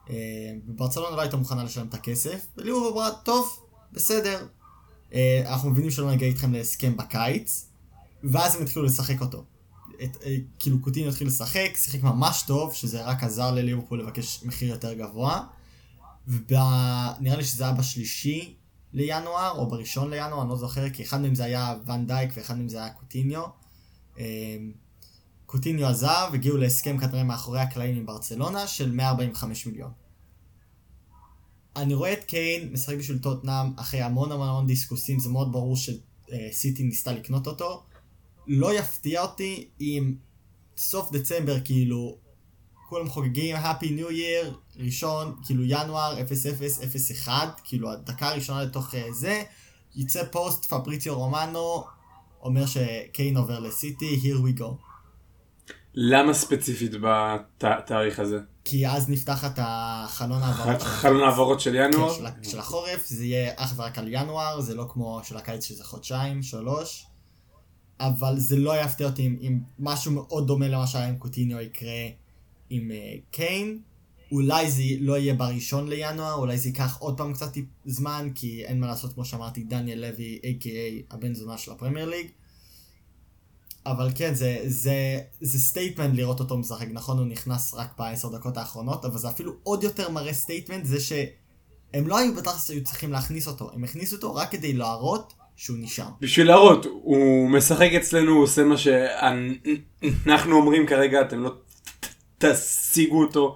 אה, 0.09 0.15
וברצלונה 0.67 1.15
לא 1.15 1.21
הייתה 1.21 1.37
מוכנה 1.37 1.63
לשלם 1.63 1.87
את 1.87 1.93
הכסף, 1.93 2.47
וליברפול 2.57 2.91
אמרה, 2.93 3.11
טוב, 3.23 3.59
בסדר, 3.91 4.47
אנחנו 5.45 5.69
מבינים 5.69 5.91
שלא 5.91 6.11
נגיע 6.11 6.27
איתכם 6.27 6.53
להסכם 6.53 6.97
בקיץ, 6.97 7.65
ואז 8.23 8.55
הם 8.55 8.61
התחילו 8.61 8.85
לשחק 8.85 9.21
אותו. 9.21 9.45
את, 10.03 10.17
אה, 10.25 10.35
כאילו 10.59 10.81
קוטיניו 10.81 11.09
התחיל 11.09 11.27
לשחק, 11.27 11.71
שיחק 11.75 12.03
ממש 12.03 12.43
טוב, 12.47 12.73
שזה 12.73 13.05
רק 13.05 13.23
עזר 13.23 13.51
לליברפול 13.51 13.99
לבקש 13.99 14.43
מחיר 14.43 14.69
יותר 14.69 14.93
גבוה. 14.93 15.43
ונראה 16.27 17.35
לי 17.37 17.43
שזה 17.43 17.63
היה 17.63 17.73
בשלישי 17.73 18.55
לינואר, 18.93 19.51
או 19.57 19.69
בראשון 19.69 20.09
לינואר, 20.09 20.41
אני 20.41 20.49
לא 20.49 20.55
זוכר, 20.55 20.89
כי 20.89 21.03
אחד 21.03 21.21
מהם 21.21 21.35
זה 21.35 21.43
היה 21.43 21.75
ואן 21.85 22.05
דייק 22.05 22.31
ואחד 22.37 22.57
מהם 22.57 22.69
זה 22.69 22.77
היה 22.77 22.89
קוטיניו. 22.89 23.43
אמ, 24.17 24.23
קוטיניו 25.45 25.87
עזב, 25.87 26.31
הגיעו 26.33 26.57
להסכם 26.57 26.97
כנראה 26.97 27.23
מאחורי 27.23 27.59
הקלעים 27.59 27.97
עם 27.97 28.05
ברצלונה 28.05 28.67
של 28.67 28.91
145 28.91 29.65
מיליון. 29.65 29.91
אני 31.81 31.93
רואה 31.93 32.13
את 32.13 32.23
קיין 32.23 32.73
משחק 32.73 32.95
בשביל 32.95 33.17
טוטנאם 33.17 33.73
אחרי 33.75 34.01
המון 34.01 34.31
המון 34.31 34.47
המון 34.47 34.67
דיסקוסים, 34.67 35.19
זה 35.19 35.29
מאוד 35.29 35.51
ברור 35.51 35.75
שסיטי 35.75 36.83
ניסתה 36.83 37.11
לקנות 37.11 37.47
אותו. 37.47 37.83
לא 38.47 38.79
יפתיע 38.79 39.21
אותי 39.21 39.67
אם 39.81 40.13
סוף 40.77 41.11
דצמבר 41.11 41.59
כאילו 41.59 42.17
כולם 42.89 43.09
חוגגים 43.09 43.55
Happy 43.55 43.83
New 43.85 44.11
Year, 44.11 44.53
ראשון, 44.75 45.35
כאילו 45.45 45.63
ינואר 45.63 46.17
0001, 46.93 47.61
כאילו 47.63 47.91
הדקה 47.91 48.29
הראשונה 48.29 48.63
לתוך 48.63 48.95
אה, 48.95 49.11
זה, 49.11 49.43
יצא 49.95 50.23
פוסט 50.31 50.65
פבריציו 50.65 51.17
רומנו, 51.17 51.83
אומר 52.41 52.65
שקיין 52.65 53.37
עובר 53.37 53.59
לסיטי, 53.59 54.19
here 54.23 54.37
we 54.37 54.59
go. 54.59 54.88
למה 56.01 56.33
ספציפית 56.33 56.91
בתאריך 57.01 58.19
הזה? 58.19 58.39
כי 58.65 58.87
אז 58.87 59.09
נפתח 59.09 59.45
את 59.45 59.59
החלון 59.61 60.41
העברות. 60.41 60.81
חלון 60.81 61.23
העברות 61.23 61.59
של 61.59 61.75
ינואר? 61.75 62.15
כן, 62.15 62.43
של, 62.43 62.49
של 62.49 62.59
החורף, 62.59 63.07
זה 63.07 63.25
יהיה 63.25 63.53
אך 63.55 63.73
ורק 63.77 63.97
על 63.97 64.07
ינואר, 64.07 64.61
זה 64.61 64.75
לא 64.75 64.85
כמו 64.89 65.21
של 65.23 65.37
הקיץ 65.37 65.65
שזה 65.65 65.83
חודשיים, 65.83 66.43
שלוש. 66.43 67.05
אבל 67.99 68.39
זה 68.39 68.55
לא 68.55 68.81
יפתיע 68.81 69.07
אותי 69.07 69.27
אם, 69.27 69.35
אם 69.41 69.59
משהו 69.79 70.11
מאוד 70.11 70.47
דומה 70.47 70.67
למה 70.67 70.87
שהיה 70.87 71.07
עם 71.07 71.17
קוטיניו 71.17 71.61
יקרה 71.61 72.07
עם 72.69 72.91
uh, 72.91 73.21
קיין. 73.31 73.79
אולי 74.31 74.71
זה 74.71 74.83
לא 74.99 75.17
יהיה 75.17 75.33
בראשון 75.33 75.89
לינואר, 75.89 76.33
אולי 76.33 76.57
זה 76.57 76.69
ייקח 76.69 76.97
עוד 76.97 77.17
פעם 77.17 77.33
קצת 77.33 77.51
זמן, 77.85 78.29
כי 78.35 78.65
אין 78.65 78.79
מה 78.79 78.87
לעשות, 78.87 79.13
כמו 79.13 79.25
שאמרתי, 79.25 79.63
דניאל 79.63 79.99
לוי, 79.99 80.39
a.k.a 80.43 81.13
הבן 81.15 81.33
זונה 81.33 81.57
של 81.57 81.71
הפרמייר 81.71 82.09
ליג. 82.09 82.27
אבל 83.91 84.09
כן, 84.15 84.33
זה, 84.33 84.57
זה, 84.65 85.19
זה 85.41 85.59
statement 85.59 86.15
לראות 86.15 86.39
אותו 86.39 86.57
משחק, 86.57 86.87
נכון, 86.93 87.17
הוא 87.17 87.27
נכנס 87.27 87.73
רק 87.73 87.87
בעשר 87.97 88.29
דקות 88.29 88.57
האחרונות, 88.57 89.05
אבל 89.05 89.17
זה 89.17 89.29
אפילו 89.29 89.53
עוד 89.63 89.83
יותר 89.83 90.09
מראה 90.09 90.33
statement, 90.33 90.85
זה 90.85 90.99
שהם 90.99 92.07
לא 92.07 92.17
היו 92.17 92.35
בטח 92.35 92.65
שהיו 92.65 92.83
צריכים 92.83 93.11
להכניס 93.11 93.47
אותו, 93.47 93.71
הם 93.73 93.83
הכניסו 93.83 94.15
אותו 94.15 94.35
רק 94.35 94.51
כדי 94.51 94.73
להראות 94.73 95.33
שהוא 95.55 95.77
נשאר. 95.79 96.05
בשביל 96.21 96.47
להראות, 96.47 96.85
הוא 96.85 97.49
משחק 97.49 97.89
אצלנו, 97.97 98.31
הוא 98.31 98.43
עושה 98.43 98.63
מה 98.63 98.75
שאנחנו 98.77 100.55
אומרים 100.55 100.87
כרגע, 100.87 101.21
אתם 101.21 101.39
לא 101.39 101.51
תשיגו 102.37 103.21
אותו 103.23 103.55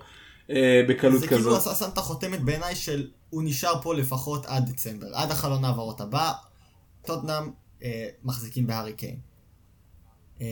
אה, 0.50 0.82
בקלות 0.90 1.20
זה 1.20 1.28
כזאת. 1.28 1.44
זה 1.44 1.70
כאילו 1.70 1.76
שם 1.76 1.90
את 1.94 1.98
החותמת 1.98 2.42
בעיניי 2.42 2.76
של 2.76 3.08
הוא 3.30 3.44
נשאר 3.44 3.82
פה 3.82 3.96
לפחות 3.96 4.46
עד 4.46 4.70
דצמבר, 4.70 5.08
עד 5.14 5.32
החלון 5.32 5.66
העברות 5.66 6.02
הבא, 6.02 6.32
טוטנאם 7.06 7.50
אה, 7.84 8.08
מחזיקים 8.24 8.68
בהארי 8.68 8.94
קיין. 8.94 9.33
אה, 10.42 10.48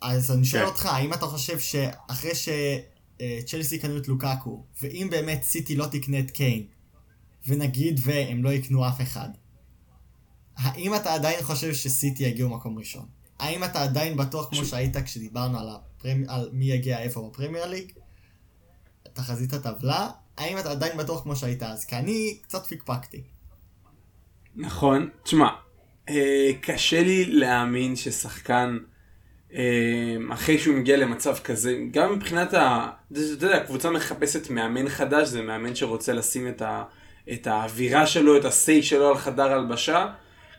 אז 0.00 0.30
אני 0.30 0.44
שואל 0.44 0.62
כן. 0.62 0.68
אותך, 0.68 0.86
האם 0.86 1.12
אתה 1.12 1.26
חושב 1.26 1.58
שאחרי 1.58 2.30
שצ'לסי 2.34 3.76
אה, 3.76 3.82
קנו 3.82 3.96
את 3.96 4.08
לוקאקו, 4.08 4.64
ואם 4.82 5.08
באמת 5.10 5.42
סיטי 5.42 5.76
לא 5.76 5.86
תקנה 5.86 6.18
את 6.18 6.30
קיין, 6.30 6.66
ונגיד 7.46 8.00
והם 8.02 8.44
לא 8.44 8.52
יקנו 8.52 8.88
אף 8.88 9.00
אחד, 9.00 9.28
האם 10.56 10.94
אתה 10.94 11.14
עדיין 11.14 11.42
חושב 11.42 11.74
שסיטי 11.74 12.24
יגיעו 12.24 12.48
מקום 12.48 12.78
ראשון? 12.78 13.06
האם 13.38 13.64
אתה 13.64 13.82
עדיין 13.82 14.16
בטוח 14.16 14.48
כמו 14.50 14.64
שהיית 14.64 14.96
כשדיברנו 14.96 15.58
על, 15.58 15.68
הפרמ... 15.68 16.24
על 16.28 16.50
מי 16.52 16.64
יגיע 16.64 16.98
איפה 16.98 17.30
בפרמייר 17.30 17.66
ליג? 17.66 17.92
תחזית 19.12 19.52
הטבלה, 19.52 20.10
האם 20.36 20.58
אתה 20.58 20.70
עדיין 20.70 20.98
בטוח 20.98 21.22
כמו 21.22 21.36
שהיית 21.36 21.62
אז? 21.62 21.84
כי 21.84 21.96
אני 21.96 22.38
קצת 22.42 22.66
פיקפקתי. 22.66 23.22
נכון, 24.56 25.08
תשמע, 25.22 25.48
אה, 26.08 26.50
קשה 26.60 27.02
לי 27.02 27.24
להאמין 27.24 27.96
ששחקן, 27.96 28.78
אחרי 30.30 30.58
שהוא 30.58 30.76
מגיע 30.76 30.96
למצב 30.96 31.38
כזה, 31.38 31.78
גם 31.90 32.12
מבחינת 32.12 32.54
ה... 32.54 32.88
אתה 33.12 33.20
יודע, 33.20 33.56
הקבוצה 33.56 33.90
מחפשת 33.90 34.50
מאמן 34.50 34.88
חדש, 34.88 35.28
זה 35.28 35.42
מאמן 35.42 35.74
שרוצה 35.74 36.12
לשים 36.12 36.48
את, 36.48 36.62
ה... 36.62 36.84
את 37.32 37.46
האווירה 37.46 38.06
שלו, 38.06 38.36
את 38.36 38.44
ה-say 38.44 38.82
שלו 38.82 39.08
על 39.08 39.18
חדר 39.18 39.52
הלבשה. 39.52 40.06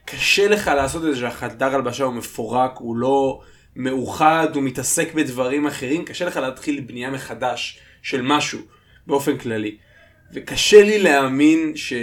קשה 0.06 0.48
לך 0.48 0.68
לעשות 0.68 1.06
את 1.06 1.14
זה 1.14 1.20
שהחדר 1.20 1.76
הלבשה 1.76 2.04
הוא 2.04 2.14
מפורק, 2.14 2.78
הוא 2.78 2.96
לא 2.96 3.42
מאוחד, 3.76 4.48
הוא 4.54 4.64
מתעסק 4.64 5.14
בדברים 5.14 5.68
אחרים, 5.68 6.06
קשה 6.06 6.26
לך 6.26 6.38
להתחיל 6.38 6.80
בנייה 6.80 7.10
מחדש 7.10 7.80
של 8.02 8.22
משהו 8.22 8.60
באופן 9.08 9.38
כללי. 9.38 9.78
וקשה 10.34 10.84
לי 10.84 11.00
להאמין 11.00 11.72
ש... 11.76 11.94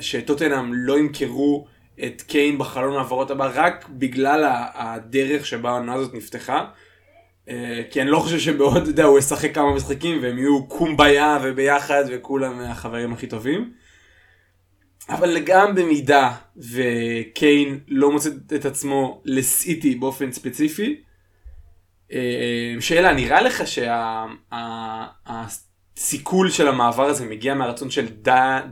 שטוטנאם 0.00 0.74
לא 0.74 0.98
ימכרו 0.98 1.66
את 2.04 2.22
קיין 2.22 2.58
בחלון 2.58 2.96
העברות 2.96 3.30
הבא 3.30 3.50
רק 3.54 3.88
בגלל 3.88 4.44
הדרך 4.74 5.46
שבה 5.46 5.70
העונה 5.70 5.94
הזאת 5.94 6.14
נפתחה. 6.14 6.64
אה, 7.48 7.82
כי 7.90 8.02
אני 8.02 8.10
לא 8.10 8.18
חושב 8.18 8.38
שבעוד, 8.38 8.76
אתה 8.76 8.90
יודע, 8.90 9.04
הוא 9.04 9.18
ישחק 9.18 9.54
כמה 9.54 9.74
משחקים 9.74 10.22
והם 10.22 10.38
יהיו 10.38 10.66
קומביה 10.66 11.38
וביחד 11.42 12.04
וכולם 12.10 12.60
החברים 12.60 13.12
הכי 13.12 13.26
טובים. 13.26 13.72
אבל 15.08 15.38
גם 15.38 15.74
במידה 15.74 16.32
וקיין 16.56 17.80
לא 17.88 18.10
מוצא 18.10 18.30
את 18.54 18.64
עצמו 18.64 19.22
לסיטי 19.24 19.94
באופן 19.94 20.32
ספציפי, 20.32 21.00
אה, 22.12 22.74
שאלה, 22.80 23.12
נראה 23.12 23.42
לך 23.42 23.62
שהסיכול 25.96 26.50
של 26.50 26.68
המעבר 26.68 27.04
הזה 27.04 27.26
מגיע 27.26 27.54
מהרצון 27.54 27.90
של 27.90 28.06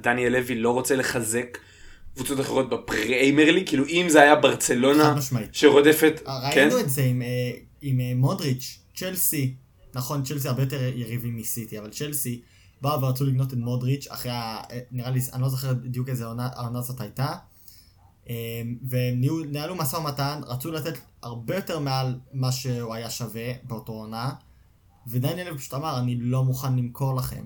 דניאל 0.00 0.32
לוי 0.32 0.54
לא 0.54 0.70
רוצה 0.70 0.96
לחזק 0.96 1.58
קבוצות 2.14 2.40
אחרות 2.40 2.70
בפריימר 2.70 3.50
לי? 3.50 3.66
כאילו 3.66 3.84
אם 3.86 4.06
זה 4.08 4.22
היה 4.22 4.36
ברצלונה 4.36 5.14
שרודפת... 5.52 6.20
ראינו 6.26 6.52
כן? 6.54 6.80
את 6.80 6.90
זה 6.90 7.02
עם, 7.02 7.22
אה, 7.22 7.50
עם 7.80 8.00
אה, 8.00 8.12
מודריץ', 8.16 8.78
צ'לסי, 8.94 9.54
נכון 9.94 10.24
צ'לסי 10.24 10.48
הרבה 10.48 10.62
יותר 10.62 10.82
יריבים 10.94 11.36
מסיטי, 11.36 11.78
אבל 11.78 11.90
צ'לסי 11.90 12.40
באו 12.82 13.02
ורצו 13.02 13.24
לקנות 13.24 13.52
את 13.52 13.58
מודריץ' 13.58 14.06
אחרי, 14.10 14.32
ה... 14.32 14.60
נראה 14.90 15.10
לי, 15.10 15.20
אני 15.32 15.42
לא 15.42 15.48
זוכר 15.48 15.74
בדיוק 15.74 16.08
איזה 16.08 16.24
העונה 16.26 16.80
זאת 16.80 17.00
הייתה. 17.00 17.34
והם 18.82 19.20
ניהלו 19.48 19.74
משא 19.74 19.96
ומתן, 19.96 20.40
רצו 20.46 20.70
לתת 20.70 20.98
הרבה 21.22 21.56
יותר 21.56 21.78
מעל 21.78 22.18
מה 22.32 22.52
שהוא 22.52 22.94
היה 22.94 23.10
שווה 23.10 23.52
באותו 23.62 23.92
עונה, 23.92 24.30
ודניאל 25.06 25.58
פשוט 25.58 25.74
אמר, 25.74 25.98
אני 25.98 26.16
לא 26.20 26.44
מוכן 26.44 26.76
למכור 26.76 27.14
לכם. 27.14 27.44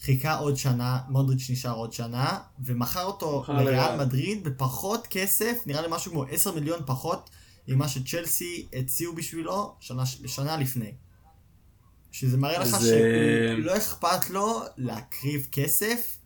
חיכה 0.00 0.34
עוד 0.34 0.56
שנה, 0.56 0.98
מודריץ' 1.08 1.50
נשאר 1.50 1.74
עוד 1.74 1.92
שנה, 1.92 2.38
ומכר 2.64 3.04
אותו 3.04 3.44
לריאל 3.48 3.96
מדריד 4.04 4.44
בפחות 4.44 5.06
כסף, 5.06 5.58
נראה 5.66 5.82
לי 5.82 5.88
משהו 5.90 6.12
כמו 6.12 6.24
10 6.24 6.54
מיליון 6.54 6.80
פחות 6.86 7.30
ממה 7.68 7.88
שצ'לסי 7.88 8.68
הציעו 8.72 9.14
בשבילו 9.14 9.76
שנה, 9.80 10.06
שנה 10.06 10.56
לפני. 10.56 10.92
שזה 12.10 12.36
מראה 12.36 12.58
לך 12.58 12.68
שהוא 12.68 13.58
לא 13.58 13.76
אכפת 13.76 14.30
לו 14.30 14.62
להקריב 14.76 15.48
כסף, 15.52 16.18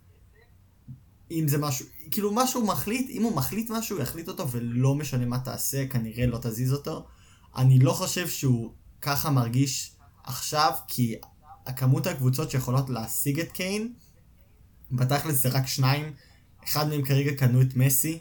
אם 1.31 1.49
זה 1.49 1.59
משהו, 1.59 1.87
כאילו 2.11 2.33
מה 2.33 2.47
שהוא 2.47 2.67
מחליט, 2.67 3.11
אם 3.11 3.23
הוא 3.23 3.37
מחליט 3.37 3.71
משהו, 3.71 3.97
הוא 3.97 4.03
יחליט 4.03 4.29
אותו 4.29 4.51
ולא 4.51 4.95
משנה 4.95 5.27
מה 5.27 5.39
תעשה, 5.39 5.87
כנראה 5.87 6.27
לא 6.27 6.39
תזיז 6.43 6.73
אותו. 6.73 7.07
אני 7.57 7.79
לא 7.79 7.93
חושב 7.93 8.29
שהוא 8.29 8.73
ככה 9.01 9.31
מרגיש 9.31 9.97
עכשיו, 10.25 10.73
כי 10.87 11.15
הכמות 11.67 12.07
הקבוצות 12.07 12.51
שיכולות 12.51 12.91
להשיג 12.91 13.41
את 13.41 13.53
קיין, 13.53 13.93
בתכלס 14.93 15.35
זה 15.43 15.49
רק 15.49 15.67
שניים, 15.67 16.13
אחד 16.65 16.89
מהם 16.89 17.03
כרגע 17.03 17.35
קנו 17.35 17.63
את 17.63 17.77
מסי, 17.77 18.19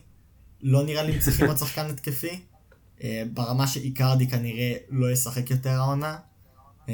לא 0.62 0.84
נראה 0.84 1.04
לי 1.04 1.14
הם 1.14 1.20
צריכים 1.20 1.48
עוד 1.48 1.58
שחקן 1.58 1.86
התקפי, 1.94 2.40
אה, 3.04 3.24
ברמה 3.34 3.68
שאיקרדי 3.68 4.28
כנראה 4.28 4.74
לא 4.90 5.12
ישחק 5.12 5.52
יותר 5.52 5.70
העונה. 5.70 6.18
אמ, 6.88 6.94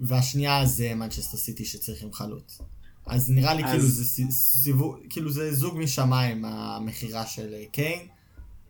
והשנייה 0.00 0.66
זה 0.66 0.94
מנצ'סטר 0.94 1.36
סיטי 1.36 1.64
שצריכים 1.64 2.12
חלוץ. 2.12 2.58
אז 3.06 3.30
נראה 3.30 3.54
לי 3.54 3.64
אז- 3.64 3.70
כאילו 3.70 3.86
זה 3.86 4.04
סי- 4.04 4.30
סיבוב, 4.32 4.96
כאילו 5.08 5.30
זה 5.30 5.54
זוג 5.54 5.78
משמיים 5.78 6.44
המכירה 6.44 7.26
של 7.26 7.54
אה, 7.54 7.64
קיין, 7.72 8.06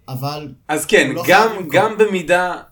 אבל 0.08 0.54
אז 0.68 0.86
כן, 0.86 1.10
לא 1.14 1.24
גם. 1.28 1.68
גם 1.72 1.98
במידה, 1.98 2.62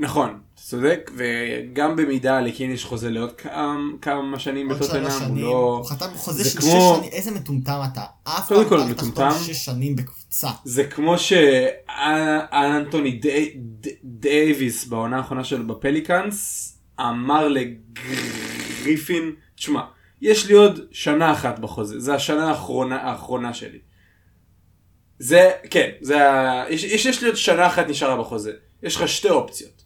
נכון, 0.00 0.40
צודק, 0.64 1.10
וגם 1.16 1.96
במידה 1.96 2.40
לקיין 2.40 2.70
יש 2.70 2.84
חוזה 2.84 3.10
לעוד 3.10 3.32
כמה, 3.32 3.76
כמה 4.02 4.38
שנים 4.38 4.68
בטוטנאם, 4.68 5.06
הוא 5.28 5.38
לא... 5.40 5.76
הוא 5.82 5.86
חתם 5.90 6.14
חוזה 6.14 6.42
זה 6.42 6.50
של 6.50 6.58
כמו- 6.58 6.70
שש 6.70 6.98
שנים, 6.98 7.12
איזה 7.12 7.30
מטומטם 7.30 7.80
אתה, 7.92 8.04
אף 8.24 8.48
קודם 8.48 8.68
כל, 8.68 8.76
פעם 8.76 8.86
אל 8.86 8.92
מטומטם. 8.92 9.28
תחתום 9.30 9.44
שש 9.44 9.64
שנים 9.64 9.96
בקבוצה. 9.96 10.48
זה 10.64 10.84
כמו 10.84 11.16
שאנטוני 11.18 13.10
די, 13.10 13.52
די, 13.56 13.90
דייוויס 14.04 14.86
בעונה 14.86 15.16
האחרונה 15.16 15.44
שלו 15.44 15.66
בפליקאנס 15.66 16.68
אמר 17.00 17.48
לגריפין, 17.48 19.32
תשמע, 19.54 19.82
יש 20.20 20.46
לי 20.46 20.54
עוד 20.54 20.80
שנה 20.90 21.32
אחת 21.32 21.58
בחוזה, 21.58 22.00
זה 22.00 22.14
השנה 22.14 22.48
האחרונה, 22.48 22.96
האחרונה 22.96 23.54
שלי. 23.54 23.78
זה, 25.18 25.50
כן, 25.70 25.90
זה 26.00 26.30
ה... 26.30 26.64
יש, 26.70 26.84
יש, 26.84 27.06
יש 27.06 27.22
לי 27.22 27.28
עוד 27.28 27.36
שנה 27.36 27.66
אחת 27.66 27.88
נשארה 27.88 28.16
בחוזה. 28.16 28.52
יש 28.82 28.96
לך 28.96 29.08
שתי 29.08 29.28
אופציות. 29.30 29.79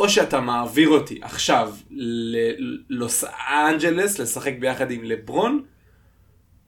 או 0.00 0.08
שאתה 0.08 0.40
מעביר 0.40 0.88
אותי 0.88 1.18
עכשיו 1.22 1.74
ללוס 1.90 3.24
אנג'לס 3.50 4.18
לשחק 4.18 4.52
ביחד 4.60 4.90
עם 4.90 5.04
לברון, 5.04 5.64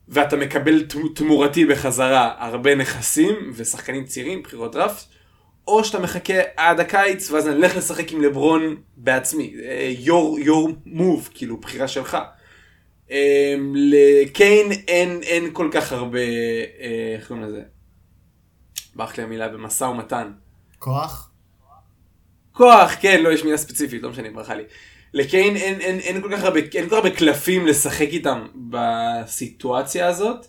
ואתה 0.09 0.37
מקבל 0.37 0.85
תמורתי 1.15 1.67
בחזרה 1.67 2.35
הרבה 2.39 2.75
נכסים 2.75 3.35
ושחקנים 3.55 4.05
צעירים, 4.05 4.43
בחירות 4.43 4.73
דראפט, 4.73 5.05
או 5.67 5.85
שאתה 5.85 5.99
מחכה 5.99 6.35
עד 6.57 6.81
הקיץ 6.81 7.31
ואז 7.31 7.49
אני 7.49 7.57
אלך 7.57 7.77
לשחק 7.77 8.13
עם 8.13 8.23
לברון 8.23 8.77
בעצמי. 8.97 9.55
your, 10.05 10.45
your 10.45 10.89
move, 10.89 11.31
כאילו 11.35 11.57
בחירה 11.57 11.89
שלך. 11.89 12.19
אה, 13.11 13.55
לקיין 13.75 14.73
אין, 14.73 15.23
אין 15.23 15.51
כל 15.53 15.69
כך 15.73 15.93
הרבה, 15.93 16.19
אה, 16.19 17.15
איך 17.17 17.29
קוראים 17.29 17.45
לזה? 17.45 17.63
ברח 18.95 19.17
לי 19.19 19.23
המילה 19.23 19.49
במשא 19.49 19.85
ומתן. 19.85 20.33
כוח? 20.79 21.32
כוח, 22.53 22.91
כן, 23.01 23.23
לא, 23.23 23.29
יש 23.33 23.45
מילה 23.45 23.57
ספציפית, 23.57 24.03
לא 24.03 24.11
משנה, 24.11 24.29
ברכה 24.35 24.55
לי. 24.55 24.63
לקיין 25.15 25.57
אין, 25.57 25.81
אין, 25.81 25.99
אין 25.99 26.23
כל 26.23 26.29
כך 26.37 26.43
הרבה, 26.43 26.61
אין 26.75 26.85
כל 26.85 26.91
כך 26.91 26.93
הרבה 26.93 27.11
קלפים 27.11 27.67
לשחק 27.67 28.09
איתם 28.11 28.47
בסיטואציה 28.71 30.09
הזאת. 30.09 30.47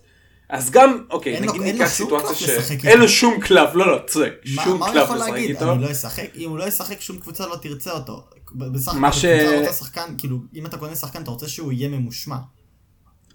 אז 0.50 0.72
גם, 0.72 1.04
אוקיי, 1.10 1.36
אין 1.36 1.44
נגיד 1.44 1.62
אין 1.62 1.76
ניקח 1.78 1.88
סיטואציה 1.90 2.30
קלף 2.48 2.58
לשחק 2.58 2.80
שאין 2.82 3.00
לו 3.00 3.10
שום 3.10 3.40
קלף, 3.40 3.70
לא, 3.74 3.88
לא, 3.92 4.00
צודק, 4.08 4.34
שום 4.46 4.80
מה 4.80 4.86
הוא 4.86 4.94
קלף 4.94 5.04
יכול 5.04 5.18
לשחק 5.18 5.30
להגיד? 5.30 5.50
איתו. 5.50 5.72
אני 5.72 5.82
לא 5.82 5.92
אשחק, 5.92 6.28
אם 6.36 6.50
הוא 6.50 6.58
לא 6.58 6.64
ישחק 6.64 7.02
שום 7.02 7.18
קבוצה 7.18 7.48
לא 7.48 7.56
תרצה 7.56 7.92
אותו. 7.92 8.24
בסך 8.56 8.96
הכל 8.96 9.12
ש- 9.12 9.26
קבוצה 9.26 9.60
רוצה 9.60 9.74
שחקן, 9.74 10.16
כאילו, 10.18 10.38
אם 10.56 10.66
אתה 10.66 10.78
קונה 10.78 10.96
שחקן 10.96 11.22
אתה 11.22 11.32
רוצה 11.32 11.48
שהוא 11.48 11.72
יהיה 11.72 11.90
ממושמע. 11.90 12.36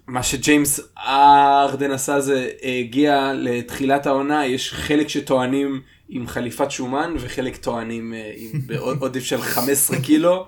מה 0.07 0.23
שג'יימס 0.23 0.79
ארדן 0.97 1.91
עשה 1.91 2.19
זה 2.21 2.49
הגיע 2.63 3.31
לתחילת 3.35 4.05
העונה, 4.07 4.45
יש 4.45 4.73
חלק 4.73 5.07
שטוענים 5.09 5.81
עם 6.09 6.27
חליפת 6.27 6.71
שומן 6.71 7.13
וחלק 7.19 7.57
טוענים 7.57 8.13
אה, 8.13 8.31
בעודף 8.65 9.23
של 9.23 9.41
15 9.41 9.99
קילו. 10.01 10.47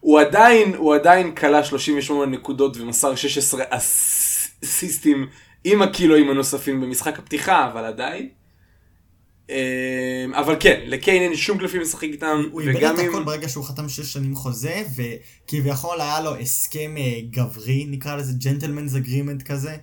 הוא 0.00 0.20
עדיין, 0.20 0.74
הוא 0.74 0.94
עדיין 0.94 1.34
כלה 1.34 1.64
38 1.64 2.36
נקודות 2.36 2.76
ומסר 2.76 3.14
16 3.14 3.64
אסיסטים 3.70 5.26
עם 5.64 5.82
הקילואים 5.82 6.30
הנוספים 6.30 6.80
במשחק 6.80 7.18
הפתיחה, 7.18 7.70
אבל 7.72 7.84
עדיין. 7.84 8.28
אה, 9.50 10.24
אבל 10.32 10.56
כן, 10.60 10.80
לקיין 10.86 11.22
אין 11.22 11.36
שום 11.36 11.58
קלפים 11.58 11.80
לשחק 11.80 12.02
איתם, 12.02 12.42
הוא 12.50 12.60
איבד 12.60 12.84
את. 12.84 12.98
הכל 13.08 13.22
ברגע 13.22 13.48
שהוא 13.48 13.64
חתם 13.64 13.88
שש 13.88 14.12
שנים 14.12 14.34
חוזה, 14.34 14.82
וכביכול 14.96 16.00
היה 16.00 16.20
לו 16.20 16.36
הסכם 16.36 16.94
אה, 16.96 17.20
גברי, 17.30 17.86
נקרא 17.88 18.16
לזה 18.16 18.32
gentlemen's 18.32 18.94
agreement 18.94 19.42
כזה, 19.42 19.76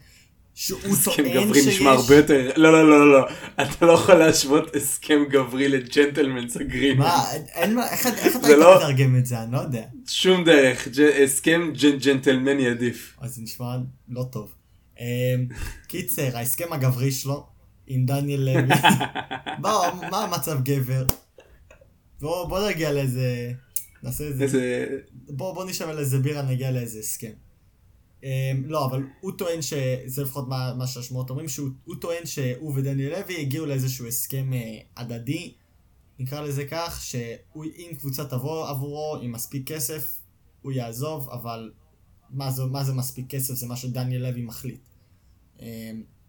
שהוא 0.56 0.80
הסכם 0.86 1.24
טוען 1.24 1.44
גברי 1.44 1.64
שיש... 1.64 1.76
נשמע 1.76 1.92
הרבה 1.92 2.16
יותר, 2.16 2.52
לא 2.56 2.72
לא 2.72 2.90
לא 2.90 3.00
לא, 3.00 3.12
לא, 3.12 3.28
אתה 3.62 3.86
לא 3.86 3.92
יכול 3.92 4.16
להשוות 4.16 4.76
הסכם 4.76 5.24
גברי 5.30 5.68
ל 5.70 5.77
gentlemen's 5.77 6.58
agreement. 6.58 7.00
מה, 7.00 7.24
אין 7.34 7.76
מה, 7.76 7.90
איך 7.90 8.08
אתה 8.08 8.22
היית 8.24 8.36
לא- 8.60 8.76
מתרגם 8.78 9.16
את 9.18 9.26
זה? 9.26 9.44
אני 9.44 9.52
לא 9.52 9.58
יודע. 9.58 9.84
שום 10.08 10.44
דרך, 10.44 10.88
הסכם 11.24 11.72
ג'נטלמני 12.04 12.68
עדיף. 12.68 13.16
אז 13.22 13.36
זה 13.36 13.42
נשמע 13.42 13.78
לא 14.10 14.24
טוב. 14.32 14.54
אמ, 15.00 15.06
קיצר, 15.88 16.38
ההסכם 16.38 16.74
הגברי 16.74 17.12
שלו 17.12 17.46
עם 17.88 18.06
דניאל 18.06 18.40
לוי, 18.40 18.76
מה 20.12 20.24
המצב 20.24 20.64
גבר? 20.64 21.06
בוא 22.22 22.70
נגיע 22.70 22.92
לאיזה... 22.92 23.52
נעשה 24.04 24.24
איזה... 24.24 24.88
בוא, 25.30 25.66
נשב 25.66 25.90
על 25.90 26.00
איזה 26.00 26.20
בירה, 26.20 26.42
נגיע 26.42 26.72
לאיזה 26.72 27.00
הסכם. 27.00 27.45
Um, 28.26 28.28
לא, 28.66 28.86
אבל 28.86 29.04
הוא 29.22 29.32
טוען 29.38 29.62
ש... 29.62 29.74
זה 30.06 30.24
לפחות 30.24 30.48
מה, 30.48 30.74
מה 30.78 30.88
שהשמועות 30.88 31.30
אומרים, 31.30 31.48
שהוא 31.48 31.70
הוא 31.84 31.96
טוען 32.02 32.26
שהוא 32.26 32.74
ודניאל 32.76 33.20
לוי 33.20 33.42
הגיעו 33.42 33.66
לאיזשהו 33.66 34.08
הסכם 34.08 34.52
uh, 34.54 35.00
הדדי, 35.02 35.54
נקרא 36.20 36.42
לזה 36.42 36.66
כך, 36.68 37.02
שאם 37.04 37.92
קבוצה 37.98 38.26
תבוא 38.26 38.68
עבורו 38.68 39.18
עם 39.22 39.32
מספיק 39.32 39.72
כסף, 39.72 40.20
הוא 40.62 40.72
יעזוב, 40.72 41.30
אבל 41.30 41.72
מה 42.30 42.52
זה, 42.52 42.66
מה 42.66 42.84
זה 42.84 42.94
מספיק 42.94 43.30
כסף? 43.30 43.54
זה 43.54 43.68
מה 43.68 43.76
שדניאל 43.76 44.22
לוי 44.22 44.42
מחליט. 44.42 44.88
Um, 45.58 45.62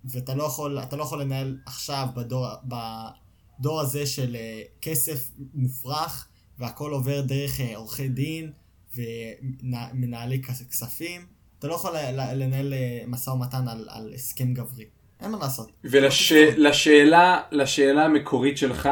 ואתה 0.05 0.35
לא 0.35 0.45
יכול, 0.45 0.79
לא 0.93 1.03
יכול 1.03 1.21
לנהל 1.21 1.59
עכשיו 1.67 2.09
בדור, 2.17 2.47
בדור 2.65 3.81
הזה 3.81 4.07
של 4.07 4.37
uh, 4.37 4.81
כסף 4.81 5.31
מופרך, 5.55 6.29
והכל 6.59 6.93
עובר 6.93 7.21
דרך 7.21 7.61
אה, 7.61 7.77
עורכי 7.77 8.09
דין 8.09 8.53
ומנהלי 8.97 10.43
כס- 10.43 10.63
כספים. 10.71 11.36
אתה 11.59 11.67
לא 11.67 11.75
יכול 11.75 11.91
לנהל 12.35 12.75
אה, 12.75 13.03
משא 13.07 13.31
ומתן 13.31 13.69
על, 13.69 13.87
על 13.89 14.13
הסכם 14.15 14.55
גברי. 14.55 14.85
אין 15.21 15.31
מה 15.31 15.39
לעשות. 15.39 15.73
ולשאלה 15.85 17.41
לשאלה 17.51 18.05
המקורית 18.05 18.59
שלך, 18.59 18.89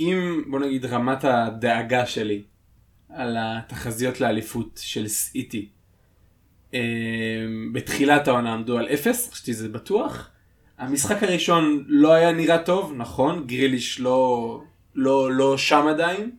אם 0.00 0.42
בוא 0.50 0.60
נגיד 0.60 0.84
רמת 0.84 1.24
הדאגה 1.24 2.06
שלי 2.06 2.42
על 3.08 3.36
התחזיות 3.40 4.20
לאליפות 4.20 4.80
של 4.82 5.08
סיטי 5.08 5.68
אה, 6.74 6.80
בתחילת 7.72 8.28
העונה 8.28 8.54
עמדו 8.54 8.78
על 8.78 8.88
אפס, 8.88 9.30
חשבתי 9.32 9.54
זה 9.54 9.68
בטוח. 9.68 10.30
המשחק 10.78 11.22
הראשון 11.22 11.84
לא 11.86 12.12
היה 12.12 12.32
נראה 12.32 12.58
טוב, 12.58 12.92
נכון, 12.96 13.46
גריליש 13.46 14.00
לא, 14.00 14.62
לא, 14.94 15.32
לא 15.32 15.58
שם 15.58 15.86
עדיין. 15.86 16.30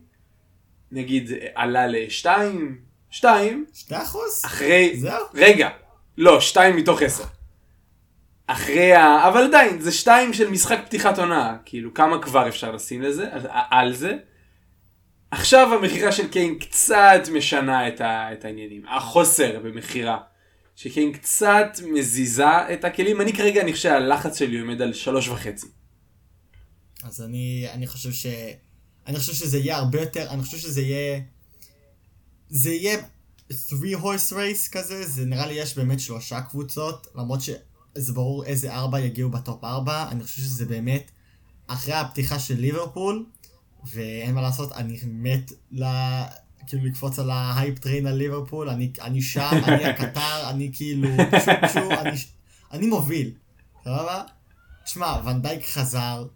נגיד 0.92 1.30
עלה 1.54 1.86
לשתיים, 1.86 2.78
שתיים, 3.10 3.64
שתי 3.74 3.96
אחוז? 4.02 4.42
אחרי, 4.44 4.96
זהו. 5.00 5.24
רגע, 5.34 5.68
לא, 6.18 6.40
שתיים 6.40 6.76
מתוך 6.76 7.02
עשר. 7.02 7.24
אחרי 8.46 8.94
ה... 8.94 9.28
אבל 9.28 9.44
עדיין, 9.44 9.80
זה 9.80 9.92
שתיים 9.92 10.32
של 10.32 10.50
משחק 10.50 10.78
פתיחת 10.86 11.18
עונה, 11.18 11.56
כאילו 11.64 11.94
כמה 11.94 12.22
כבר 12.22 12.48
אפשר 12.48 12.72
לשים 12.72 13.02
לזה, 13.02 13.32
על, 13.32 13.46
על 13.70 13.94
זה. 13.94 14.16
עכשיו 15.30 15.74
המכירה 15.74 16.12
של 16.12 16.28
קיין 16.28 16.58
קצת 16.58 17.20
משנה 17.32 17.88
את, 17.88 18.00
ה, 18.00 18.32
את 18.32 18.44
העניינים, 18.44 18.82
החוסר 18.88 19.60
במכירה. 19.62 20.18
שקיין 20.76 21.12
קצת 21.12 21.80
מזיזה 21.92 22.72
את 22.72 22.84
הכלים, 22.84 23.20
אני 23.20 23.32
כרגע, 23.32 23.60
אני 23.60 23.72
חושב 23.72 23.88
שהלחץ 23.88 24.38
שלי 24.38 24.60
עומד 24.60 24.82
על 24.82 24.92
שלוש 24.92 25.28
וחצי. 25.28 25.66
אז 27.04 27.22
אני, 27.22 27.66
אני 27.72 27.86
חושב 27.86 28.12
ש... 28.12 28.26
אני 29.06 29.18
חושב 29.18 29.32
שזה 29.32 29.58
יהיה 29.58 29.76
הרבה 29.76 30.00
יותר, 30.00 30.30
אני 30.30 30.42
חושב 30.42 30.58
שזה 30.58 30.82
יהיה... 30.82 31.20
זה 32.50 32.70
יהיה 32.70 32.98
3 33.52 33.92
horse 33.94 34.32
race 34.32 34.72
כזה, 34.72 35.06
זה 35.06 35.24
נראה 35.24 35.46
לי 35.46 35.54
יש 35.54 35.78
באמת 35.78 36.00
שלושה 36.00 36.40
קבוצות, 36.40 37.06
למרות 37.14 37.40
שזה 37.40 38.12
ברור 38.12 38.44
איזה 38.44 38.74
ארבע 38.74 39.00
יגיעו 39.00 39.30
בטופ 39.30 39.64
ארבע, 39.64 40.08
אני 40.10 40.24
חושב 40.24 40.42
שזה 40.42 40.66
באמת 40.66 41.10
אחרי 41.66 41.94
הפתיחה 41.94 42.38
של 42.38 42.54
ליברפול, 42.54 43.26
ואין 43.84 44.34
מה 44.34 44.42
לעשות, 44.42 44.72
אני 44.72 44.98
מת 45.06 45.52
ל... 45.72 45.84
כאילו 46.66 46.84
לקפוץ 46.84 47.18
על 47.18 47.30
ה 47.30 47.40
hype 47.40 47.78
train 47.78 48.06
על 48.06 48.14
ליברפול, 48.14 48.68
אני, 48.68 48.92
אני 49.00 49.22
שם, 49.22 49.50
אני 49.64 49.84
הקטר, 49.84 50.50
אני 50.50 50.70
כאילו, 50.72 51.08
צ'ו 51.44 51.52
צ'ו, 51.72 51.92
אני, 52.00 52.18
אני 52.72 52.86
מוביל, 52.86 53.30
סבבה? 53.84 54.22
תשמע, 54.84 55.20
ונדייק 55.24 55.66
חזר, 55.66 56.26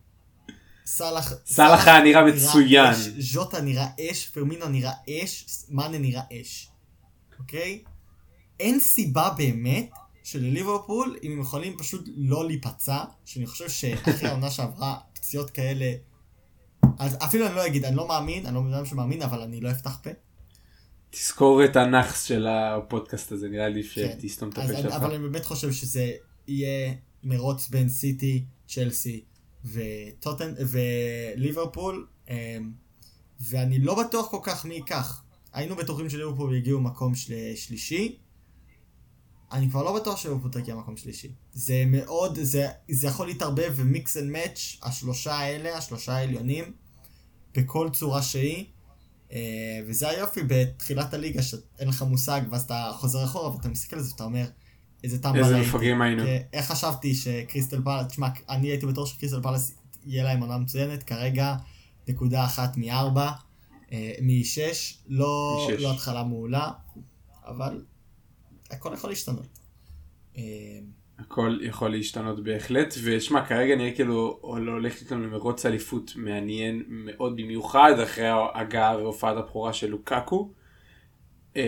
סאלח... 0.91 1.33
סאלח 1.47 1.87
היה 1.87 2.03
נראה 2.03 2.25
מצוין. 2.25 2.95
ז'וטה 3.19 3.61
נראה 3.61 3.87
אש, 4.01 4.29
פרמינו 4.29 4.69
נראה 4.69 4.93
אש, 5.11 5.65
מאנה 5.69 5.99
נראה 5.99 6.23
אש, 6.33 6.71
אוקיי? 7.39 7.83
אין 8.61 8.81
סיבה 8.81 9.31
באמת 9.37 9.91
שלליברפול, 10.23 11.17
אם 11.23 11.33
הם 11.33 11.41
יכולים 11.41 11.79
פשוט 11.79 12.09
לא 12.17 12.47
להיפצע, 12.47 12.99
שאני 13.25 13.47
חושב 13.47 13.69
שאחרי 13.69 14.29
העונה 14.29 14.51
שעברה 14.51 14.99
פציעות 15.13 15.51
כאלה, 15.51 15.93
אז 16.99 17.17
אפילו 17.25 17.47
אני 17.47 17.55
לא 17.55 17.67
אגיד, 17.67 17.85
אני 17.85 17.97
לא 17.97 18.09
מאמין, 18.09 18.47
אני 18.47 18.55
לא 18.55 18.61
בן 18.61 18.75
אדם 18.75 18.87
שמאמין, 18.87 19.23
אבל 19.23 19.41
אני 19.41 19.61
לא 19.61 19.71
אפתח 19.71 19.99
פה. 20.03 20.11
תזכור 21.11 21.65
את 21.65 21.77
הנאחס 21.77 22.25
של 22.25 22.47
הפודקאסט 22.47 23.33
הזה, 23.33 23.49
נראה 23.49 23.69
לי 23.69 23.83
כן. 23.83 24.17
שתסתום 24.19 24.49
את 24.49 24.59
הפה 24.59 24.77
שלך. 24.83 24.95
אבל 24.95 25.15
אני 25.15 25.19
באמת 25.19 25.45
חושב 25.45 25.73
שזה 25.73 26.13
יהיה 26.49 26.95
מרוץ 27.25 27.69
בין 27.69 27.89
סיטי, 27.89 28.45
צ'לסי 28.69 29.25
וטוטן 29.65 30.55
וליברפול, 30.59 32.07
אמ, 32.29 32.35
ואני 33.41 33.79
לא 33.79 34.03
בטוח 34.03 34.31
כל 34.31 34.41
כך 34.43 34.65
מי 34.65 34.75
ייקח. 34.75 35.23
היינו 35.53 35.77
בטוחים 35.77 36.11
שליברפול 36.11 36.55
יגיעו 36.55 36.81
מקום 36.81 37.15
של... 37.15 37.35
שלישי. 37.57 38.19
אני 39.53 39.71
כבר 39.71 39.83
לא 39.83 40.01
בטוח 40.01 40.17
שליברפול 40.17 40.51
תגיע 40.51 40.77
מקום 40.77 40.97
שלישי. 40.97 41.33
זה 41.53 41.85
מאוד, 41.87 42.39
זה, 42.43 42.69
זה 42.91 43.07
יכול 43.07 43.27
להתערבב 43.27 43.73
ו 43.77 43.87
mix 43.87 44.17
and 44.17 44.31
match, 44.31 44.77
השלושה 44.83 45.35
האלה, 45.35 45.79
השלושה 45.79 46.13
העליונים, 46.13 46.73
בכל 47.55 47.89
צורה 47.93 48.23
שהיא. 48.23 48.65
אה, 49.33 49.81
וזה 49.87 50.09
היופי 50.09 50.41
בתחילת 50.47 51.15
הליגה, 51.15 51.43
שאין 51.43 51.89
לך 51.89 52.03
מושג, 52.03 52.41
ואז 52.51 52.63
אתה 52.63 52.91
חוזר 52.95 53.25
אחורה 53.25 53.57
ואתה 53.57 53.69
מסתכל 53.69 53.97
על 53.97 54.03
זה 54.03 54.13
ואתה 54.13 54.25
אומר, 54.25 54.47
איזה 55.05 55.23
טעם 55.23 55.37
איזה. 55.37 55.61
מפגרים 55.61 56.03
היינו. 56.03 56.23
אה, 56.23 56.39
איך 56.53 56.67
חשבתי 56.67 57.15
שקריסטל 57.15 57.83
פלס, 57.85 58.07
תשמע, 58.07 58.29
אני 58.49 58.69
הייתי 58.69 58.87
בטוח 58.87 59.07
שקריסטל 59.07 59.43
פלס 59.43 59.75
יהיה 60.07 60.25
להם 60.25 60.41
עונה 60.41 60.59
מצוינת, 60.59 61.03
כרגע 61.03 61.57
נקודה 62.09 62.45
אחת 62.45 62.77
מארבע, 62.77 63.31
אה, 63.93 64.13
משש, 64.23 64.99
לא, 65.09 65.67
משש. 65.69 65.83
לא 65.83 65.93
התחלה 65.93 66.25
מעולה, 66.25 66.71
אבל 67.47 67.85
הכל 68.71 68.91
יכול 68.95 69.11
להשתנות. 69.11 69.59
אה, 70.37 70.43
הכל 71.19 71.59
יכול 71.63 71.91
להשתנות 71.91 72.45
בהחלט, 72.45 72.95
ושמע, 73.05 73.47
כרגע 73.47 73.77
נראה 73.77 73.95
כאילו 73.95 74.39
הולך 74.41 75.01
איתנו 75.01 75.21
למרוץ 75.21 75.67
אליפות 75.67 76.13
מעניין 76.17 76.83
מאוד 76.89 77.37
במיוחד, 77.37 77.93
אחרי 78.03 78.27
ההגעה 78.27 78.97
והופעת 78.97 79.37
הבכורה 79.37 79.73
של 79.73 79.91
לוקקו. 79.91 80.53
אה, 81.57 81.63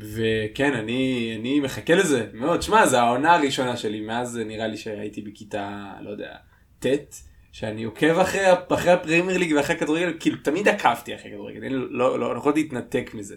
וכן, 0.00 0.74
אני, 0.74 1.32
אני 1.40 1.60
מחכה 1.60 1.94
לזה 1.94 2.26
מאוד. 2.32 2.62
שמע, 2.62 2.86
זו 2.86 2.96
העונה 2.96 3.34
הראשונה 3.34 3.76
שלי, 3.76 4.00
מאז 4.00 4.36
נראה 4.36 4.66
לי 4.66 4.76
שהייתי 4.76 5.22
בכיתה, 5.22 5.92
לא 6.00 6.10
יודע, 6.10 6.34
ט', 6.78 6.86
שאני 7.52 7.84
עוקב 7.84 8.18
אחרי, 8.18 8.40
אחרי 8.68 8.92
הפרמייר 8.92 9.38
ליג 9.38 9.54
ואחרי 9.56 9.76
הכדורגל, 9.76 10.12
כאילו 10.20 10.36
תמיד 10.42 10.68
עקבתי 10.68 11.14
אחרי 11.14 11.30
הכדורגל, 11.30 11.60
אני 11.60 11.68
לא, 11.68 12.20
לא, 12.20 12.34
לא 12.34 12.38
יכולתי 12.38 12.62
להתנתק 12.62 13.10
מזה. 13.14 13.34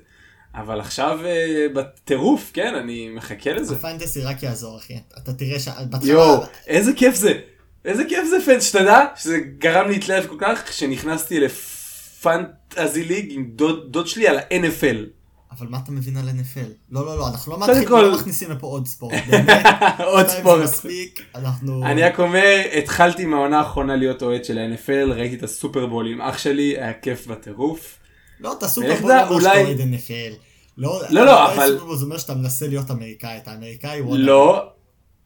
אבל 0.55 0.80
עכשיו 0.80 1.20
אה, 1.26 1.65
בטירוף, 1.74 2.51
כן, 2.53 2.76
אני 2.76 3.09
מחכה 3.09 3.53
לזה. 3.53 3.76
הפנטסי 3.76 4.22
רק 4.22 4.43
יעזור, 4.43 4.78
אחי. 4.78 4.93
אתה 5.17 5.34
תראה 5.34 5.59
שבהתחלה... 5.59 6.11
יואו, 6.11 6.43
איזה 6.67 6.93
כיף 6.93 7.15
זה. 7.15 7.39
איזה 7.86 8.03
כיף 8.09 8.26
זה 8.30 8.38
פן, 8.45 8.61
שתדע 8.61 9.05
שזה 9.15 9.38
גרם 9.38 9.88
לי 9.88 9.93
להתלהב 9.93 10.28
כל 10.28 10.36
כך 10.39 10.70
כשנכנסתי 10.70 11.39
לפנטזי 11.39 13.03
ליג 13.03 13.28
עם 13.32 13.51
דוד, 13.55 13.91
דוד 13.91 14.07
שלי 14.07 14.28
על 14.28 14.38
ה-NFL. 14.38 15.18
אבל 15.60 15.70
מה 15.70 15.78
אתה 15.84 15.91
מבין 15.91 16.18
על 16.18 16.30
NFL? 16.30 16.70
לא, 16.91 17.05
לא, 17.05 17.18
לא, 17.18 17.28
אנחנו 17.28 17.51
לא, 17.51 17.57
קודם 17.57 17.72
מתחיל, 17.72 17.89
כל- 17.89 18.01
לא 18.01 18.14
מכניסים 18.16 18.51
לפה 18.51 18.68
עוד 18.68 18.88
ספורט. 18.88 19.14
באמת, 19.30 19.66
עוד 20.14 20.28
ספורט. 20.28 20.64
מספיק, 20.64 21.22
אנחנו... 21.36 21.86
אני 21.86 22.03
רק 22.03 22.20
אומר, 22.20 22.62
התחלתי 22.78 23.26
מהעונה 23.26 23.60
האחרונה 23.60 23.95
להיות 23.95 24.22
אוהד 24.22 24.45
של 24.45 24.57
ה-NFL, 24.57 25.14
ראיתי 25.14 25.36
את 25.36 25.43
הסופרבול 25.43 26.07
עם 26.07 26.22
אח 26.22 26.38
שלי, 26.38 26.78
היה 26.78 26.93
כיף 26.93 27.28
בטירוף. 27.28 27.95
לא, 28.39 28.53
אתה 28.53 28.66
ולך 28.66 28.72
סופרבול 28.72 28.97
תדע, 29.12 29.30
לא 29.30 29.39
שאתה 29.41 29.57
אוהד 29.62 29.78
NFL. 29.80 30.34
לא, 30.78 31.01
לא, 31.10 31.26
לא, 31.26 31.53
אבל- 31.53 31.80
זה 31.97 32.05
אומר 32.05 32.18
שאתה 32.18 32.34
מנסה 32.36 32.68
להיות 32.68 32.91
אמריקאי, 32.91 33.38
אתה 33.38 33.53
אמריקאי. 33.55 34.01
לא, 34.12 34.70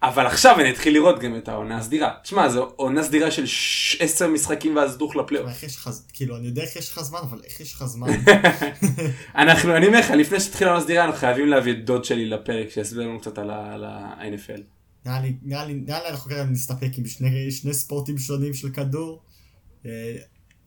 אבל 0.03 0.25
עכשיו 0.25 0.59
אני 0.59 0.71
אתחיל 0.71 0.93
לראות 0.93 1.19
גם 1.19 1.35
את 1.35 1.47
העונה 1.47 1.77
הסדירה. 1.77 2.13
תשמע, 2.23 2.49
זו 2.49 2.71
עונה 2.75 3.03
סדירה 3.03 3.31
של 3.31 3.45
10 3.99 4.27
משחקים 4.27 4.75
ואז 4.75 4.97
דוך 4.97 5.15
לפלייאוף. 5.15 5.49
איך 5.49 5.63
יש 5.63 5.75
לך, 5.75 5.89
כאילו, 6.13 6.37
אני 6.37 6.47
יודע 6.47 6.61
איך 6.61 6.75
יש 6.75 6.91
לך 6.91 7.01
זמן, 7.01 7.19
אבל 7.19 7.41
איך 7.43 7.59
יש 7.59 7.73
לך 7.73 7.85
זמן? 7.85 8.07
אנחנו, 9.35 9.77
אני 9.77 9.87
אומר 9.87 9.99
לך, 9.99 10.09
לפני 10.09 10.39
שתתחיל 10.39 10.67
העונה 10.67 10.81
הסדירה, 10.81 11.05
אנחנו 11.05 11.19
חייבים 11.19 11.47
להביא 11.47 11.73
את 11.73 11.85
דוד 11.85 12.05
שלי 12.05 12.25
לפרק, 12.25 12.69
שיסביר 12.69 13.07
לנו 13.07 13.19
קצת 13.19 13.37
על 13.37 13.49
ה-NFL. 13.49 14.61
נראה 15.05 15.21
לי, 15.21 15.35
נראה 15.41 15.65
לי, 15.65 15.73
נראה 15.73 16.03
לי 16.03 16.09
אנחנו 16.09 16.29
כרגע 16.29 16.43
נסתפק 16.43 16.97
עם 16.97 17.05
שני, 17.05 17.51
שני 17.51 17.73
ספורטים 17.73 18.17
שונים 18.17 18.53
של 18.53 18.69
כדור. 18.69 19.21
אה, 19.85 20.15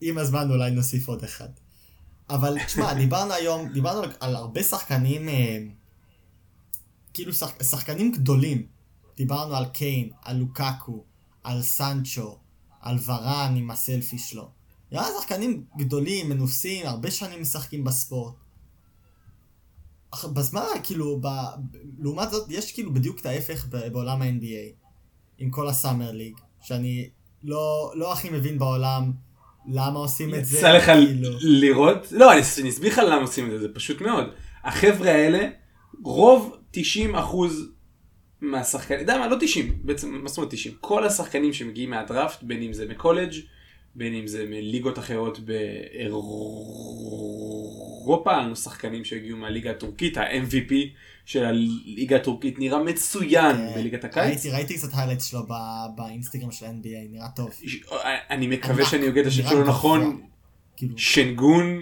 עם 0.01 0.17
הזמן 0.17 0.51
אולי 0.51 0.71
נוסיף 0.71 1.07
עוד 1.07 1.23
אחד. 1.23 1.49
אבל 2.29 2.57
תשמע, 2.65 2.93
דיברנו 3.03 3.33
היום, 3.33 3.69
דיברנו 3.73 4.01
על, 4.19 4.35
הרבה 4.35 4.63
שחקנים, 4.63 5.29
אה, 5.29 5.57
כאילו 7.13 7.33
שח, 7.33 7.63
שחקנים 7.63 8.11
גדולים. 8.11 8.76
דיברנו 9.17 9.55
על 9.55 9.65
קיין, 9.65 10.09
על 10.21 10.37
לוקקו, 10.37 11.03
על 11.43 11.61
סנצ'ו, 11.61 12.37
על 12.81 12.97
ורן 13.05 13.53
עם 13.57 13.71
הסלפי 13.71 14.17
שלו. 14.17 14.49
נראה 14.91 15.09
לי 15.09 15.15
שחקנים 15.19 15.63
גדולים, 15.77 16.29
מנוסים, 16.29 16.87
הרבה 16.87 17.11
שנים 17.11 17.41
משחקים 17.41 17.83
בספורט. 17.83 18.33
בזמן, 20.33 20.61
כאילו, 20.83 21.19
ב... 21.21 21.27
לעומת 21.99 22.31
זאת, 22.31 22.47
יש 22.49 22.71
כאילו 22.71 22.93
בדיוק 22.93 23.19
את 23.19 23.25
ההפך 23.25 23.65
בעולם 23.91 24.21
ה-NBA, 24.21 24.85
עם 25.37 25.49
כל 25.49 25.67
הסאמר 25.67 26.11
ליג, 26.11 26.37
שאני 26.61 27.09
לא, 27.43 27.91
לא 27.95 28.13
הכי 28.13 28.29
מבין 28.29 28.59
בעולם 28.59 29.11
למה 29.67 29.99
עושים 29.99 30.35
את 30.35 30.45
זה, 30.45 30.57
יצא 30.57 30.71
לך 30.71 30.85
כאילו. 30.85 31.29
לראות? 31.41 32.11
לא, 32.11 32.33
אני 32.33 32.41
אני 32.61 32.69
אסביר 32.69 32.91
לך 32.91 32.97
למה 32.97 33.21
עושים 33.21 33.45
את 33.45 33.51
זה, 33.51 33.59
זה 33.59 33.73
פשוט 33.73 34.01
מאוד. 34.01 34.25
החבר'ה 34.63 35.11
האלה, 35.11 35.49
רוב 36.03 36.57
90 36.71 37.15
אחוז 37.15 37.69
מהשחקנים, 38.41 38.99
אתה 39.01 39.11
יודע 39.11 39.19
מה, 39.19 39.27
לא 39.27 39.37
90, 39.39 39.77
בעצם, 39.83 40.13
מה 40.13 40.29
זאת 40.29 40.37
אומרת 40.37 40.51
90? 40.51 40.73
כל 40.81 41.05
השחקנים 41.05 41.53
שמגיעים 41.53 41.89
מהדראפט, 41.89 42.43
בין 42.43 42.63
אם 42.63 42.73
זה 42.73 42.85
מקולג', 42.87 43.33
בין 43.95 44.13
אם 44.13 44.27
זה 44.27 44.45
מליגות 44.49 44.99
אחרות 44.99 45.39
באירופה, 45.39 46.17
לנו 48.37 48.55
שחקנים 48.55 49.05
שהגיעו 49.05 49.37
מהליגה 49.37 49.71
הטורקית, 49.71 50.17
ה-MVP 50.17 50.73
של 51.25 51.45
הליגה 51.45 52.15
הטורקית 52.15 52.59
נראה 52.59 52.83
מצוין 52.83 53.55
בליגת 53.75 54.03
הקיץ. 54.03 54.45
אה, 54.45 54.53
ראיתי, 54.53 54.77
קצת 54.77 54.89
highlights 54.93 55.25
שלו 55.25 55.39
באינסטגרם 55.95 56.51
של 56.51 56.65
ה-NBA, 56.65 57.11
נראה 57.11 57.29
טוב. 57.35 57.49
אני 58.29 58.47
מקווה 58.47 58.85
שאני 58.85 59.07
הוגה 59.07 59.21
את 59.21 59.25
השם 59.25 59.47
שלו. 59.49 59.63
נכון. 59.63 60.21
שנגון, 60.97 61.81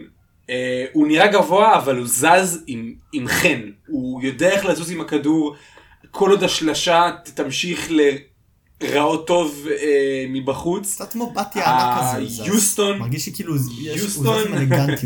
אה, 0.49 0.85
הוא 0.93 1.07
נראה 1.07 1.27
גבוה 1.27 1.77
אבל 1.77 1.97
הוא 1.97 2.07
זז 2.07 2.63
עם 3.13 3.27
חן, 3.27 3.61
הוא 3.87 4.23
יודע 4.23 4.49
איך 4.49 4.65
לזוז 4.65 4.91
עם 4.91 5.01
הכדור, 5.01 5.55
כל 6.15 6.31
עוד 6.31 6.43
השלשה 6.43 7.11
תמשיך 7.33 7.91
להיראות 8.81 9.27
טוב 9.27 9.67
אה, 9.71 10.25
מבחוץ. 10.29 10.93
קצת 10.95 11.11
כמו 11.13 11.33
בתיה 11.33 11.63
אה, 11.65 11.93
ענק 11.95 12.25
כזה. 12.25 12.43
יוסטון- 12.43 12.97
מרגיש 12.97 13.25
שכאילו, 13.25 13.55
יוסטון-. 13.79 14.51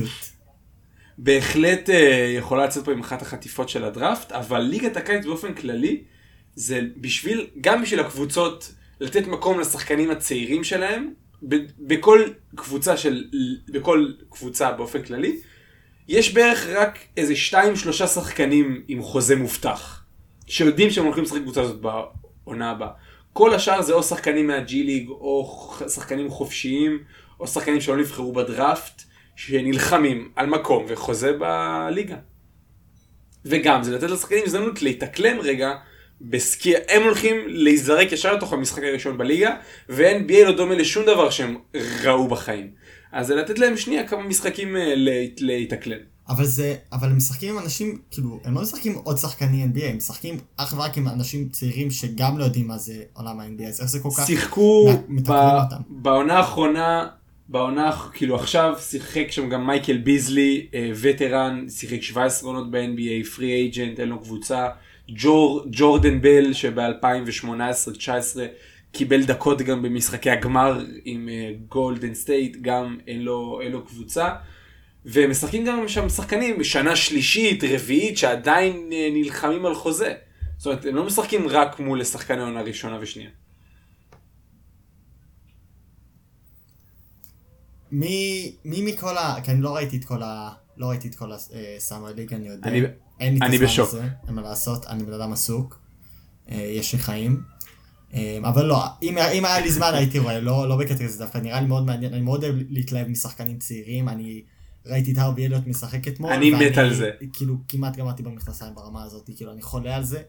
בהחלט 1.17 1.89
אה, 1.89 2.33
יכולה 2.37 2.65
לצאת 2.65 2.85
פה 2.85 2.91
עם 2.91 2.99
אחת 2.99 3.21
החטיפות 3.21 3.69
של 3.69 3.83
הדראפט, 3.85 4.31
אבל 4.31 4.59
ליגת 4.59 4.97
הקיץ 4.97 5.25
באופן 5.25 5.53
כללי, 5.53 6.01
זה 6.55 6.81
בשביל, 6.97 7.47
גם 7.61 7.81
בשביל 7.81 7.99
הקבוצות, 7.99 8.71
לתת 8.99 9.27
מקום 9.27 9.59
לשחקנים 9.59 10.11
הצעירים 10.11 10.63
שלהם, 10.63 11.13
ב- 11.49 11.55
בכל 11.79 12.23
קבוצה 12.55 12.97
של, 12.97 13.23
בכל 13.69 14.07
קבוצה 14.29 14.71
באופן 14.71 15.01
כללי, 15.03 15.39
יש 16.07 16.33
בערך 16.33 16.67
רק 16.67 16.99
איזה 17.17 17.35
שתיים 17.35 17.75
שלושה 17.75 18.07
שחקנים 18.07 18.81
עם 18.87 19.01
חוזה 19.01 19.35
מובטח, 19.35 19.98
שיודעים 20.49 20.89
שהם 20.89 21.05
הולכים 21.05 21.23
לשחק 21.23 21.41
קבוצה 21.41 21.61
הזאת 21.61 21.81
בעונה 21.81 22.71
הבאה. 22.71 22.89
כל 23.33 23.53
השאר 23.53 23.81
זה 23.81 23.93
או 23.93 24.03
שחקנים 24.03 24.47
מהג'י 24.47 24.83
ליג, 24.83 25.09
או 25.09 25.59
שחקנים 25.95 26.29
חופשיים, 26.29 27.03
או 27.39 27.47
שחקנים 27.47 27.81
שלא 27.81 27.97
נבחרו 27.97 28.33
בדראפט, 28.33 29.01
שנלחמים 29.35 30.31
על 30.35 30.45
מקום 30.45 30.85
וחוזה 30.87 31.31
בליגה. 31.33 32.15
וגם 33.45 33.83
זה 33.83 33.95
לתת 33.95 34.09
לשחקנים 34.09 34.43
הזדמנות 34.45 34.81
להתאקלם 34.81 35.39
רגע 35.39 35.71
בסקי, 36.21 36.73
הם 36.89 37.03
הולכים 37.03 37.35
להיזרק 37.47 38.11
ישר 38.11 38.33
לתוך 38.33 38.53
המשחק 38.53 38.83
הראשון 38.83 39.17
בליגה, 39.17 39.55
ו-NBA 39.89 40.45
לא 40.45 40.51
דומה 40.51 40.75
לשום 40.75 41.05
דבר 41.05 41.29
שהם 41.29 41.57
ראו 42.03 42.27
בחיים. 42.27 42.71
אז 43.11 43.27
זה 43.27 43.35
לתת 43.35 43.59
להם 43.59 43.77
שנייה 43.77 44.07
כמה 44.07 44.23
משחקים 44.23 44.77
אה, 44.77 44.93
להת- 44.95 45.41
להתאקלם. 45.41 45.97
אבל 46.29 46.45
זה, 46.45 46.75
אבל 46.91 47.09
הם 47.09 47.17
משחקים 47.17 47.49
עם 47.53 47.63
אנשים, 47.63 47.97
כאילו, 48.11 48.39
הם 48.43 48.55
לא 48.55 48.61
משחקים 48.61 48.95
עוד 49.03 49.17
שחקני 49.17 49.63
NBA, 49.63 49.83
הם 49.83 49.97
משחקים 49.97 50.37
אך 50.57 50.73
ורק 50.77 50.97
עם 50.97 51.07
אנשים 51.07 51.49
צעירים 51.49 51.91
שגם 51.91 52.37
לא 52.37 52.43
יודעים 52.43 52.67
מה 52.67 52.77
זה 52.77 53.03
עולם 53.13 53.39
ה-NBA, 53.39 53.67
אז 53.67 53.79
איך 53.81 53.89
זה 53.89 53.99
כל 53.99 54.09
כך... 54.17 54.27
שיחקו 54.27 54.89
ב-. 55.23 55.31
בעונה 55.89 56.37
האחרונה, 56.37 57.07
בעונה, 57.49 57.91
כאילו 58.13 58.35
עכשיו 58.35 58.75
שיחק 58.79 59.31
שם 59.31 59.49
גם 59.49 59.67
מייקל 59.67 59.97
ביזלי, 59.97 60.67
אה, 60.73 60.91
וטרן, 61.01 61.65
שיחק 61.69 62.01
17 62.01 62.49
עונות 62.49 62.71
ב-NBA, 62.71 63.29
free 63.35 63.51
agent, 63.51 63.99
אין 63.99 64.09
לו 64.09 64.19
קבוצה, 64.19 64.67
ג'ור, 65.09 65.65
ג'ורדן 65.71 66.21
בל 66.21 66.53
שב-2018-2019 66.53 68.39
קיבל 68.91 69.23
דקות 69.23 69.61
גם 69.61 69.81
במשחקי 69.81 70.29
הגמר 70.29 70.81
עם 71.05 71.29
גולדן 71.69 72.13
סטייט, 72.13 72.57
גם 72.61 72.97
אין 73.07 73.21
לו, 73.21 73.61
אין 73.61 73.71
לו 73.71 73.85
קבוצה. 73.85 74.29
ומשחקים 75.05 75.65
גם 75.65 75.87
שם 75.87 76.09
שחקנים 76.09 76.63
שנה 76.63 76.95
שלישית, 76.95 77.63
רביעית, 77.69 78.17
שעדיין 78.17 78.89
אה, 78.93 79.09
נלחמים 79.13 79.65
על 79.65 79.75
חוזה. 79.75 80.13
זאת 80.57 80.65
אומרת, 80.67 80.85
הם 80.85 80.95
לא 80.95 81.05
משחקים 81.05 81.47
רק 81.47 81.79
מול 81.79 82.03
שחקני 82.03 82.41
עונה 82.41 82.61
ראשונה 82.61 82.97
ושנייה. 83.01 83.29
מי, 87.91 88.51
מי 88.65 88.81
מכל 88.91 89.17
ה... 89.17 89.35
כי 89.43 89.51
אני 89.51 89.61
לא 89.61 89.75
ראיתי 89.75 89.97
את 89.97 90.05
כל 90.05 90.23
ה... 90.23 90.49
לא 90.77 90.85
ראיתי 90.89 91.07
את 91.07 91.15
כל 91.15 91.31
הסאמר 91.77 92.13
ליג, 92.13 92.33
אני 92.33 92.47
יודע. 92.47 92.69
אני- 92.69 92.81
אין 93.19 93.51
לי 93.51 93.57
את 93.57 93.61
הזמן. 93.61 93.65
הזה, 93.87 94.03
אין 94.27 94.35
מה 94.35 94.41
לעשות, 94.41 94.85
אני 94.85 95.03
בן 95.03 95.13
אדם 95.13 95.33
עסוק. 95.33 95.79
אה, 96.51 96.55
יש 96.57 96.93
לי 96.93 96.99
חיים. 96.99 97.43
אה, 98.13 98.37
אבל 98.43 98.65
לא, 98.65 98.83
אם, 99.03 99.17
אם 99.17 99.45
היה 99.45 99.59
לי 99.59 99.71
זמן 99.71 99.91
הייתי 99.93 100.19
רואה, 100.19 100.39
לא, 100.39 100.69
לא 100.69 100.77
בקטע 100.77 101.03
כזה 101.03 101.19
דווקא, 101.19 101.37
נראה 101.37 101.61
לי 101.61 101.67
מאוד 101.67 101.85
מעניין, 101.85 102.13
אני 102.13 102.21
מאוד 102.21 102.43
אוהב 102.43 102.55
להתלהב 102.69 103.07
משחקנים 103.07 103.59
צעירים, 103.59 104.09
אני 104.09 104.41
ראיתי 104.85 105.11
את 105.11 105.17
הרווי 105.17 105.45
אליוט 105.45 105.67
משחק 105.67 106.07
אתמול. 106.07 106.33
אני 106.33 106.51
מת 106.51 106.77
על 106.77 106.93
זה. 106.93 107.11
כאילו, 107.33 107.57
כמעט 107.67 107.95
גמרתי 107.95 108.23
במכנסיים 108.23 108.75
ברמה 108.75 109.03
הזאת, 109.03 109.29
כאילו, 109.35 109.51
אני 109.51 109.61
חולה 109.61 109.95
על 109.95 110.03
זה. 110.03 110.21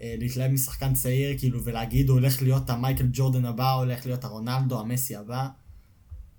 אה, 0.00 0.14
להתלהב 0.18 0.50
משחקן 0.50 0.94
צעיר, 0.94 1.38
כאילו, 1.38 1.64
ולהגיד, 1.64 2.08
הוא 2.08 2.18
הולך 2.18 2.42
להיות 2.42 2.70
המייקל 2.70 3.06
ג'ורדן 3.12 3.44
הבא, 3.44 3.72
הוא 3.72 3.82
הולך 3.82 4.06
להיות 4.06 4.24
הרונלדו, 4.24 4.80
המסי 4.80 5.16
הבא. 5.16 5.48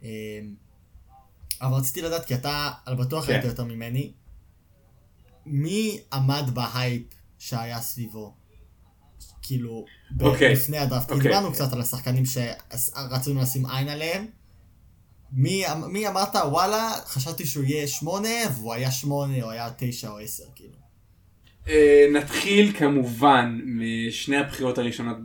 אה, 0.03 0.09
אבל 1.61 1.77
רציתי 1.77 2.01
לדעת, 2.01 2.25
כי 2.25 2.35
אתה 2.35 2.71
על 2.85 2.95
בטוח 2.95 3.25
כן. 3.25 3.33
ראית 3.33 3.43
יותר 3.43 3.63
ממני, 3.63 4.13
מי 5.45 5.99
עמד 6.13 6.49
בהייפ 6.53 7.03
שהיה 7.39 7.81
סביבו? 7.81 8.35
כאילו, 9.41 9.85
אוקיי. 10.19 10.53
לפני 10.53 10.77
הדראפט, 10.77 11.11
אוקיי. 11.11 11.23
דיברנו 11.23 11.51
קצת 11.51 11.73
על 11.73 11.81
השחקנים 11.81 12.23
שרצינו 12.25 13.41
לשים 13.41 13.65
עין 13.65 13.89
עליהם. 13.89 14.25
מי, 15.31 15.63
מי 15.87 16.07
אמרת, 16.07 16.35
וואלה, 16.35 16.91
חשבתי 17.05 17.45
שהוא 17.45 17.63
יהיה 17.63 17.87
שמונה, 17.87 18.29
והוא 18.55 18.73
היה 18.73 18.91
שמונה, 18.91 19.43
או 19.43 19.51
היה 19.51 19.69
תשע 19.77 20.09
או 20.09 20.19
עשר, 20.19 20.43
כאילו. 20.55 20.73
אה, 21.69 22.07
נתחיל 22.11 22.73
כמובן 22.77 23.59
משני 23.65 24.37
הבחירות 24.37 24.77
הראשונות 24.77 25.17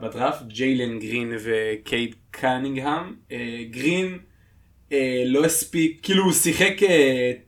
בדראפט, 0.00 0.46
ג'יילן 0.46 0.98
גרין 0.98 1.32
וקייט 1.44 2.14
קנינגהם. 2.30 3.16
אה, 3.32 3.64
גרין 3.70 4.18
אה, 4.92 5.22
לא 5.26 5.44
הספיק, 5.44 6.00
כאילו 6.02 6.24
הוא 6.24 6.32
שיחק, 6.32 6.82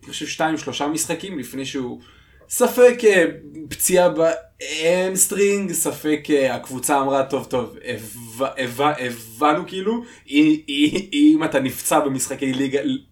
אני 0.04 0.12
חושב 0.12 0.26
שתיים 0.26 0.56
שלושה 0.56 0.86
משחקים 0.86 1.38
לפני 1.38 1.66
שהוא 1.66 2.00
ספק 2.48 2.98
אה, 3.04 3.24
פציעה 3.68 4.08
ב 4.08 4.23
hamstring, 4.23 5.72
ספק 5.72 6.20
אה, 6.30 6.54
הקבוצה 6.54 7.00
אמרה 7.00 7.22
טוב 7.24 7.44
טוב, 7.44 7.76
הבנו 8.98 9.66
כאילו, 9.66 10.02
אם- 10.28 11.40
אתה 11.44 11.60
נפצע 11.60 12.00
במשחקי 12.00 12.52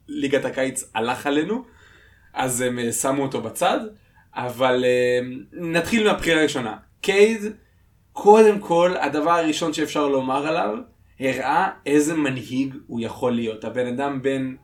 ליגת 0.08 0.44
הקיץ 0.44 0.84
הלך 0.94 1.26
עלינו, 1.26 1.64
אז 2.34 2.60
הם 2.60 2.78
אה, 2.78 2.92
שמו 2.92 3.22
אותו 3.22 3.40
בצד. 3.42 3.80
אבל 4.34 4.84
נתחיל 5.52 6.04
מהבחירה 6.06 6.40
הראשונה. 6.40 6.76
קייד, 7.00 7.40
קודם 8.12 8.58
כל, 8.58 8.94
הדבר 9.00 9.30
הראשון 9.30 9.72
שאפשר 9.72 10.08
לומר 10.08 10.46
עליו, 10.46 10.74
הראה 11.20 11.68
איזה 11.86 12.14
מנהיג 12.14 12.74
הוא 12.86 13.00
יכול 13.00 13.32
להיות. 13.32 13.64
הבן 13.64 13.86
אדם 13.86 14.22
בן, 14.22 14.54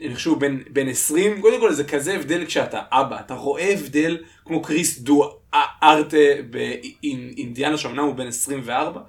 אני 0.00 0.14
חושב 0.14 0.30
בן, 0.38 0.58
בן 0.70 0.88
20, 0.88 1.40
קודם 1.40 1.60
כל 1.60 1.72
זה 1.72 1.84
כזה 1.84 2.14
הבדל 2.14 2.44
כשאתה 2.46 2.80
אבא. 2.90 3.20
אתה 3.20 3.34
רואה 3.34 3.72
הבדל 3.72 4.16
כמו 4.44 4.62
קריס 4.62 4.98
דו 4.98 5.38
ארטה 5.82 6.16
באינדיאנה, 6.50 7.78
שאומנם 7.78 8.04
הוא 8.04 8.14
בן 8.14 8.26
24, 8.26 9.00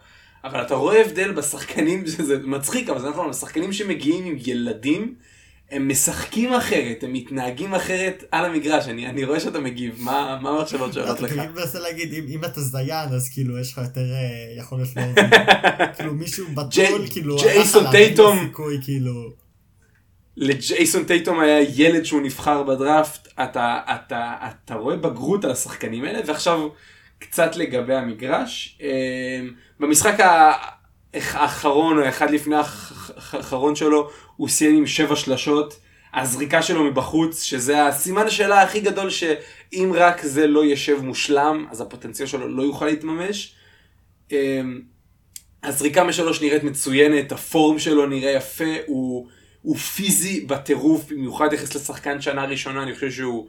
אבל 0.43 0.61
אתה 0.61 0.75
רואה 0.75 1.01
הבדל 1.01 1.31
בשחקנים, 1.31 2.03
זה 2.07 2.37
מצחיק, 2.43 2.89
אבל 2.89 3.01
זה 3.01 3.09
נכון, 3.09 3.29
בשחקנים 3.29 3.73
שמגיעים 3.73 4.25
עם 4.25 4.35
ילדים, 4.45 5.15
הם 5.71 5.89
משחקים 5.89 6.53
אחרת, 6.53 7.03
הם 7.03 7.13
מתנהגים 7.13 7.73
אחרת 7.75 8.23
על 8.31 8.45
המגרש, 8.45 8.87
אני, 8.87 9.07
אני 9.07 9.23
רואה 9.23 9.39
שאתה 9.39 9.59
מגיב, 9.59 9.95
מה, 9.97 10.33
המחשבות 10.33 10.93
שעולות 10.93 11.21
לך? 11.21 11.31
אני 11.31 11.47
מנסה 11.47 11.79
להגיד, 11.79 12.13
אם, 12.13 12.25
אם 12.29 12.45
אתה 12.45 12.61
זיין, 12.61 13.09
אז 13.09 13.29
כאילו, 13.29 13.59
יש 13.59 13.71
לך 13.71 13.77
יותר 13.77 14.01
אה, 14.13 14.59
יכולת 14.59 14.87
לא... 14.97 15.01
כאילו, 15.97 16.13
מישהו 16.13 16.45
ג'יי- 16.69 17.09
כאילו, 17.11 17.37
ג'ייסון 17.37 17.91
טייטום. 17.91 18.51
כאילו... 18.85 19.44
לג'ייסון 20.37 21.03
טייטום 21.03 21.39
היה 21.39 21.59
ילד 21.75 22.03
שהוא 22.03 22.21
נבחר 22.21 22.63
בדראפט, 22.63 23.27
אתה, 23.43 23.79
אתה, 23.95 24.33
אתה 24.65 24.75
רואה 24.75 24.95
בגרות 24.95 25.45
על 25.45 25.51
השחקנים 25.51 26.03
האלה, 26.03 26.19
ועכשיו 26.25 26.67
קצת 27.19 27.55
לגבי 27.55 27.95
המגרש. 27.95 28.77
אה, 28.81 29.41
במשחק 29.79 30.15
האחרון, 31.13 31.99
או 31.99 32.09
אחד 32.09 32.31
לפני 32.31 32.55
האח- 32.55 33.11
האחרון 33.33 33.75
שלו, 33.75 34.09
הוא 34.35 34.49
סיים 34.49 34.77
עם 34.77 34.87
שבע 34.87 35.15
שלשות. 35.15 35.79
הזריקה 36.13 36.61
שלו 36.61 36.83
מבחוץ, 36.83 37.41
שזה 37.43 37.85
הסימן 37.85 38.25
השאלה 38.27 38.61
הכי 38.61 38.79
גדול, 38.79 39.09
שאם 39.09 39.91
רק 39.95 40.21
זה 40.21 40.47
לא 40.47 40.65
ישב 40.65 41.01
מושלם, 41.01 41.65
אז 41.71 41.81
הפוטנציאל 41.81 42.27
שלו 42.27 42.47
לא 42.47 42.63
יוכל 42.63 42.85
להתממש. 42.85 43.55
אה, 44.31 44.61
הזריקה 45.63 46.03
משלוש 46.03 46.41
נראית 46.41 46.63
מצוינת, 46.63 47.31
הפורם 47.31 47.79
שלו 47.79 48.05
נראה 48.05 48.31
יפה, 48.31 48.73
הוא, 48.85 49.27
הוא 49.65 49.75
פיזי 49.75 50.41
בטירוף, 50.41 51.11
במיוחד 51.11 51.53
יחס 51.53 51.75
לשחקן 51.75 52.21
שנה 52.21 52.45
ראשונה, 52.45 52.83
אני 52.83 52.93
חושב 52.93 53.11
שהוא, 53.11 53.47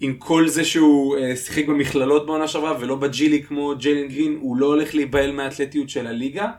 עם 0.00 0.14
כל 0.18 0.48
זה 0.48 0.64
שהוא 0.64 1.16
אה, 1.16 1.36
שיחק 1.36 1.66
במכללות 1.66 2.26
בעונה 2.26 2.48
שעברה 2.48 2.76
ולא 2.80 2.96
בג'ילי 2.96 3.42
כמו 3.42 3.74
ג'יילן 3.78 4.08
גרין, 4.08 4.38
הוא 4.40 4.56
לא 4.56 4.66
הולך 4.66 4.94
להיבהל 4.94 5.32
מהאתלטיות 5.32 5.88
של 5.88 6.06
הליגה. 6.06 6.50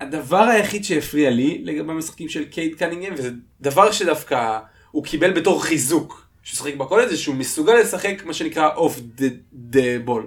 הדבר 0.00 0.42
היחיד 0.42 0.84
שהפריע 0.84 1.30
לי 1.30 1.60
לגבי 1.64 1.92
המשחקים 1.92 2.28
של 2.28 2.44
קייט 2.44 2.78
קנינגהם, 2.78 3.14
וזה 3.16 3.30
דבר 3.60 3.92
שדווקא 3.92 4.58
הוא 4.90 5.04
קיבל 5.04 5.32
בתור 5.32 5.64
חיזוק, 5.64 6.26
שהוא 6.42 6.56
שיחק 6.56 6.74
בקולג' 6.74 7.08
זה 7.08 7.16
שהוא 7.16 7.34
מסוגל 7.34 7.74
לשחק 7.74 8.22
מה 8.24 8.34
שנקרא 8.34 8.74
off 8.74 9.00
the 9.52 9.98
ball. 10.04 10.26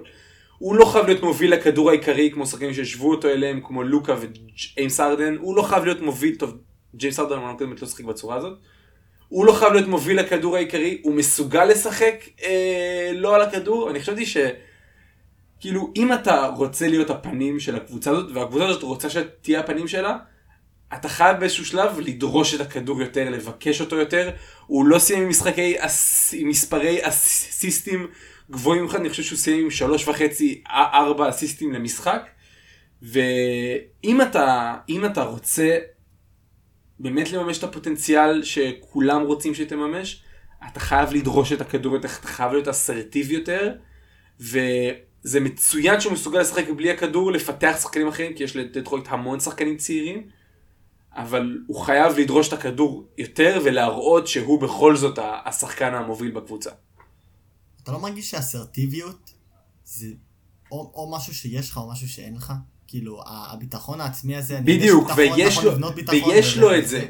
הוא 0.58 0.76
לא 0.76 0.84
חייב 0.84 1.06
להיות 1.06 1.22
מוביל 1.22 1.52
לכדור 1.52 1.90
העיקרי 1.90 2.30
כמו 2.30 2.46
שחקנים 2.46 2.74
שהשוו 2.74 3.10
אותו 3.10 3.28
אליהם 3.28 3.60
כמו 3.64 3.82
לוקה 3.82 4.14
וג'יימס 4.20 5.00
ארדן, 5.00 5.36
הוא 5.40 5.56
לא 5.56 5.62
חייב 5.62 5.84
להיות 5.84 6.00
מוביל, 6.00 6.34
טוב, 6.34 6.54
ג'יימס 6.96 7.20
ארדן 7.20 7.36
הוא 7.38 7.58
קודמת 7.58 7.82
לא 7.82 7.88
שיחק 7.88 8.04
בצורה 8.04 8.36
הזאת. 8.36 8.58
הוא 9.28 9.46
לא 9.46 9.52
חייב 9.52 9.72
להיות 9.72 9.88
מוביל 9.88 10.20
לכדור 10.20 10.56
העיקרי, 10.56 11.00
הוא 11.02 11.14
מסוגל 11.14 11.64
לשחק 11.64 12.14
אה, 12.42 13.10
לא 13.14 13.34
על 13.34 13.42
הכדור, 13.42 13.90
אני 13.90 14.00
חשבתי 14.00 14.26
ש... 14.26 14.36
כאילו 15.60 15.92
אם 15.96 16.12
אתה 16.12 16.46
רוצה 16.56 16.88
להיות 16.88 17.10
הפנים 17.10 17.60
של 17.60 17.76
הקבוצה 17.76 18.10
הזאת 18.10 18.30
והקבוצה 18.34 18.66
הזאת 18.66 18.82
רוצה 18.82 19.10
שתהיה 19.10 19.60
הפנים 19.60 19.88
שלה 19.88 20.16
אתה 20.94 21.08
חייב 21.08 21.40
באיזשהו 21.40 21.64
שלב 21.64 22.00
לדרוש 22.00 22.54
את 22.54 22.60
הכדור 22.60 23.00
יותר 23.00 23.30
לבקש 23.30 23.80
אותו 23.80 23.96
יותר. 23.96 24.30
הוא 24.66 24.86
לא 24.86 24.98
סיים 24.98 25.22
עם 25.22 25.28
משחקי 25.28 25.74
אס... 25.78 26.34
עם 26.38 26.48
מספרי 26.48 26.98
אסיסטים 27.02 28.06
גבוהים. 28.50 28.80
במיוחד 28.80 29.00
אני 29.00 29.10
חושב 29.10 29.22
שהוא 29.22 29.38
סיים 29.38 29.64
עם 29.64 29.70
שלוש 29.70 30.08
וחצי 30.08 30.62
ארבע 30.70 31.28
אסיסטים 31.28 31.72
למשחק. 31.72 32.26
ואם 33.02 34.22
אתה 34.22 34.74
אתה 35.06 35.22
רוצה 35.22 35.78
באמת 36.98 37.32
לממש 37.32 37.58
את 37.58 37.64
הפוטנציאל 37.64 38.42
שכולם 38.42 39.22
רוצים 39.22 39.54
שתממש 39.54 40.22
אתה 40.70 40.80
חייב 40.80 41.12
לדרוש 41.12 41.52
את 41.52 41.60
הכדור 41.60 41.96
אתה 41.96 42.08
חייב 42.08 42.52
להיות 42.52 42.68
אסרטיבי 42.68 43.34
יותר. 43.34 43.74
וזה 44.40 45.40
מצוין 45.40 46.00
שהוא 46.00 46.12
מסוגל 46.12 46.40
לשחק 46.40 46.64
בלי 46.76 46.90
הכדור, 46.90 47.32
לפתח 47.32 47.76
שחקנים 47.82 48.08
אחרים, 48.08 48.34
כי 48.34 48.44
יש 48.44 48.56
לדטרויט 48.56 49.04
המון 49.08 49.40
שחקנים 49.40 49.76
צעירים, 49.76 50.28
אבל 51.12 51.58
הוא 51.66 51.80
חייב 51.80 52.18
לדרוש 52.18 52.48
את 52.48 52.52
הכדור 52.52 53.08
יותר 53.18 53.60
ולהראות 53.64 54.26
שהוא 54.26 54.60
בכל 54.60 54.96
זאת 54.96 55.18
השחקן 55.44 55.94
המוביל 55.94 56.30
בקבוצה. 56.30 56.70
אתה 57.82 57.92
לא 57.92 58.00
מרגיש 58.00 58.30
שאסרטיביות 58.30 59.30
זה 59.84 60.06
או, 60.70 60.92
או 60.94 61.12
משהו 61.16 61.34
שיש 61.34 61.70
לך 61.70 61.76
או 61.76 61.90
משהו 61.90 62.08
שאין 62.08 62.34
לך? 62.34 62.52
כאילו, 62.88 63.20
הביטחון 63.26 64.00
העצמי 64.00 64.36
הזה, 64.36 64.58
אני 64.58 64.64
בדיוק, 64.76 65.10
שביטחון, 65.12 65.38
ויש 65.38 65.52
נכון 65.52 65.64
לו, 65.64 65.72
לבנות 65.72 65.94
ביטחון, 65.94 66.30
ויש 66.30 66.56
לו 66.56 66.74
את 66.74 66.88
זה. 66.88 67.06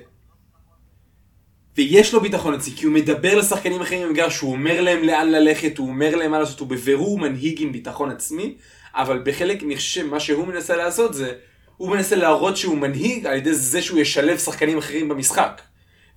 ויש 1.76 2.14
לו 2.14 2.20
ביטחון 2.20 2.54
עצמי, 2.54 2.74
כי 2.76 2.86
הוא 2.86 2.94
מדבר 2.94 3.34
לשחקנים 3.34 3.80
אחרים 3.80 4.08
במגרש, 4.08 4.38
הוא 4.38 4.52
אומר 4.52 4.80
להם 4.80 5.02
לאן 5.04 5.30
ללכת, 5.30 5.78
הוא 5.78 5.88
אומר 5.88 6.16
להם 6.16 6.30
מה 6.30 6.38
לעשות, 6.38 6.60
הוא 6.60 6.68
בבירור 6.68 7.18
מנהיג 7.18 7.62
עם 7.62 7.72
ביטחון 7.72 8.10
עצמי, 8.10 8.56
אבל 8.94 9.22
בחלק, 9.24 9.62
אני 9.62 9.76
חושב, 9.76 10.06
מה 10.06 10.20
שהוא 10.20 10.46
מנסה 10.46 10.76
לעשות 10.76 11.14
זה, 11.14 11.32
הוא 11.76 11.90
מנסה 11.90 12.16
להראות 12.16 12.56
שהוא 12.56 12.78
מנהיג 12.78 13.26
על 13.26 13.36
ידי 13.36 13.54
זה 13.54 13.82
שהוא 13.82 14.00
ישלב 14.00 14.38
שחקנים 14.38 14.78
אחרים 14.78 15.08
במשחק. 15.08 15.62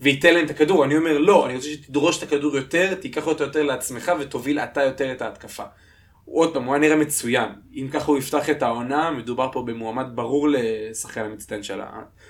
וייתן 0.01 0.33
להם 0.33 0.45
את 0.45 0.49
הכדור, 0.49 0.85
אני 0.85 0.97
אומר 0.97 1.17
לא, 1.17 1.45
אני 1.45 1.55
רוצה 1.55 1.67
שתדרוש 1.67 2.17
את 2.17 2.23
הכדור 2.23 2.55
יותר, 2.55 2.95
תיקח 2.95 3.27
אותו 3.27 3.43
יותר 3.43 3.63
לעצמך 3.63 4.11
ותוביל 4.19 4.59
אתה 4.59 4.83
יותר 4.83 5.11
את 5.11 5.21
ההתקפה. 5.21 5.63
עוד 6.31 6.53
פעם, 6.53 6.63
הוא 6.63 6.73
היה 6.73 6.81
נראה 6.81 6.95
מצוין. 6.95 7.49
אם 7.75 7.87
ככה 7.91 8.05
הוא 8.05 8.17
יפתח 8.17 8.49
את 8.49 8.63
העונה, 8.63 9.11
מדובר 9.11 9.49
פה 9.51 9.61
במועמד 9.61 10.05
ברור 10.15 10.47
לשחקן 10.49 11.25
המצטיין 11.25 11.63
שלה. 11.63 11.89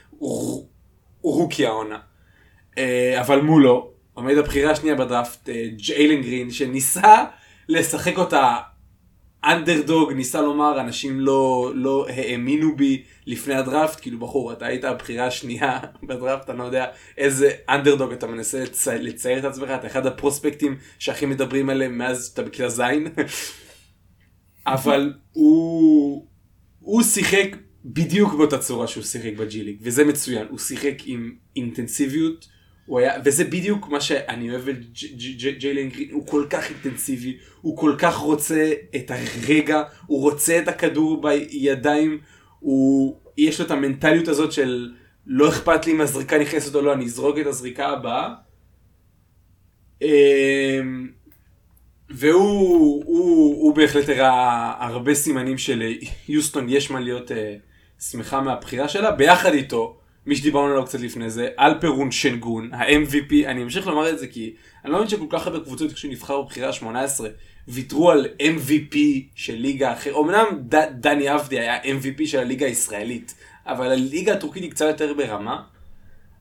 הוא 0.10 0.66
הוא 1.22 1.36
רוקי 1.36 1.66
העונה. 1.66 2.00
אה, 2.78 3.22
אבל 3.22 3.42
מולו 3.42 3.92
עומד 4.14 4.38
הבחירה 4.38 4.72
השנייה 4.72 4.96
בדראפט, 4.96 5.50
אה, 5.50 5.66
ג'יילן 5.76 6.22
גרין, 6.22 6.52
שניסה 6.52 7.26
לשחק 7.70 8.18
אותה 8.18 8.56
אנדרדוג, 9.46 10.12
ניסה 10.12 10.42
לומר, 10.42 10.82
אנשים 10.82 11.20
לא, 11.20 11.72
לא 11.76 12.06
האמינו 12.10 12.76
בי 12.76 13.04
לפני 13.26 13.56
הדראפט, 13.56 14.02
כאילו 14.02 14.20
בחור, 14.20 14.52
אתה 14.52 14.66
היית 14.66 14.84
הבחירה 14.84 15.26
השנייה 15.26 15.80
בדראפט, 16.08 16.50
אני 16.50 16.58
לא 16.58 16.64
יודע 16.64 16.86
איזה 17.18 17.52
אנדרדוג 17.70 18.12
אתה 18.12 18.28
מנסה 18.28 18.64
לצ... 18.64 18.88
לצייר 18.88 19.40
את 19.40 19.44
עצמך, 19.44 19.70
אתה 19.70 19.88
אחד 19.88 20.06
הפרוספקטים 20.06 20.78
שהכי 21.00 21.26
מדברים 21.26 21.70
עליהם 21.70 21.98
מאז 21.98 22.28
שאתה 22.28 22.42
בכיתה 22.42 22.70
ז', 22.70 22.82
אבל 24.74 25.14
הוא, 25.34 26.26
הוא 26.80 27.04
שיחק 27.04 27.56
בדיוק 27.86 28.34
באותה 28.34 28.58
צורה 28.58 28.88
שהוא 28.88 29.04
שיחק 29.04 29.34
בג'י 29.38 29.64
ליג, 29.64 29.78
וזה 29.82 30.06
מצוין, 30.06 30.48
הוא 30.50 30.60
שיחק 30.60 30.96
עם 31.06 31.36
אינטנסיביות, 31.56 32.48
היה, 32.98 33.14
וזה 33.26 33.44
בדיוק 33.44 33.88
מה 33.88 34.02
שאני 34.02 34.52
אוהב 34.52 34.70
את 34.70 34.76
ג'יילן 35.60 35.90
גרין, 35.90 36.12
הוא 36.12 36.28
כל 36.28 36.46
כך 36.50 36.70
אינטנסיבי, 36.70 37.38
הוא 37.62 37.78
כל 37.78 37.96
כך 37.98 38.16
רוצה 38.16 38.72
את 38.96 39.12
הרגע, 39.12 39.84
הוא 40.06 40.22
רוצה 40.22 40.60
את 40.60 40.68
הכדור 40.68 41.22
בידיים, 41.22 42.20
הוא, 42.60 43.16
יש 43.38 43.60
לו 43.60 43.66
את 43.66 43.72
המנטליות 43.72 44.28
הזאת 44.28 44.52
של 44.52 44.92
לא 45.28 45.50
אכפת 45.50 45.86
לי 45.86 45.92
אם 45.92 46.02
הזריקה 46.02 46.38
נכנסת 46.38 46.76
או 46.76 46.82
לא, 46.82 46.94
אני 46.94 47.06
אזרוק 47.06 47.38
את 47.40 47.46
הזריקה 47.46 47.88
הבאה, 47.88 48.34
אמ, 50.02 51.10
והוא 52.10 53.04
הוא, 53.06 53.64
הוא 53.64 53.76
בהחלט 53.76 54.10
הראה 54.10 54.86
הרבה 54.86 55.16
סימנים 55.16 55.56
שליוסטון 55.58 56.70
יש 56.70 56.92
מה 56.92 57.00
להיות 57.00 57.32
אה, 57.32 57.56
שמחה 58.00 58.42
מהבחירה 58.42 58.88
שלה, 58.88 59.12
ביחד 59.12 59.54
איתו, 59.54 59.98
מי 60.26 60.36
שדיברנו 60.36 60.68
עליו 60.68 60.86
קצת 60.86 61.00
לפני 61.00 61.30
זה, 61.30 61.48
אלפרון 61.60 62.12
שנגון, 62.12 62.74
ה-MVP, 62.74 63.48
אני 63.48 63.64
אמשיך 63.64 63.88
לומר 63.88 64.10
את 64.10 64.20
זה 64.20 64.28
כי 64.28 64.54
אני 64.86 64.92
לא 64.92 64.98
מבין 64.98 65.10
שכל 65.10 65.26
כך 65.30 65.48
הרבה 65.48 65.60
קבוצות 65.60 65.94
כשהוא 65.94 66.12
נבחר 66.12 66.42
בבחירה 66.42 66.70
ה-18, 66.70 67.24
ויתרו 67.68 68.12
על 68.12 68.28
MVP 68.42 68.96
של 69.36 69.56
ליגה 69.56 69.94
אחרת, 69.94 70.16
אמנם 70.20 70.46
ד, 70.76 70.76
דני 71.00 71.36
אבדי 71.36 71.60
היה 71.60 71.82
MVP 71.84 72.26
של 72.26 72.40
הליגה 72.40 72.66
הישראלית, 72.66 73.36
אבל 73.66 73.92
הליגה 73.92 74.34
הטורקית 74.34 74.64
היא 74.64 74.72
קצת 74.72 74.86
יותר 74.86 75.14
ברמה, 75.14 75.64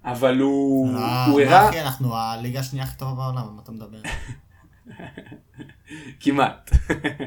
אבל 0.05 0.39
הוא 0.39 0.95
אה, 0.97 1.27
הוא 1.27 1.41
הראה... 1.41 1.69
אחי, 1.69 1.81
אנחנו 1.81 2.17
הליגה 2.17 2.61
השנייה 2.61 2.85
הכי 2.85 2.99
טובה 2.99 3.15
בעולם, 3.15 3.57
מה 3.57 3.63
אתה 3.63 3.73
מדבר? 3.73 3.99
כמעט. 6.21 6.71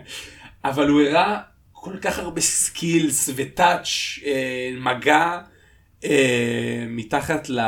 אבל 0.66 0.90
הוא 0.90 1.02
הראה 1.02 1.40
כל 1.72 1.98
כך 2.02 2.20
הרבה 2.20 2.42
skills 2.42 3.30
ו 3.36 3.43
touch, 3.43 3.88
אה, 4.26 4.70
מגע 4.78 5.40
אה, 6.04 6.86
מתחת 6.88 7.50
ל, 7.50 7.60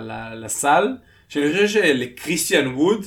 ל, 0.00 0.44
לסל, 0.44 0.96
שאני 1.28 1.52
חושב 1.52 1.68
שלקריסטיאן 1.68 2.66
ווד, 2.66 3.06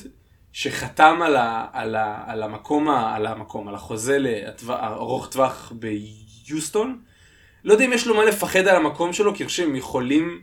שחתם 0.52 1.20
על, 1.22 1.36
ה, 1.36 1.66
על, 1.72 1.94
ה, 1.96 2.24
על 2.26 2.42
המקום, 2.42 2.88
על 2.88 3.26
המקום, 3.26 3.68
על 3.68 3.74
החוזה 3.74 4.18
לארוך 4.18 4.70
ארוך 4.70 5.28
טווח 5.28 5.72
ביוסטון, 5.74 6.98
לא 7.64 7.72
יודע 7.72 7.84
אם 7.84 7.92
יש 7.92 8.06
לו 8.06 8.14
מה 8.14 8.24
לפחד 8.24 8.66
על 8.66 8.76
המקום 8.76 9.12
שלו, 9.12 9.34
כי 9.34 9.42
אני 9.42 9.48
חושב 9.48 9.62
שהם 9.62 9.76
יכולים... 9.76 10.40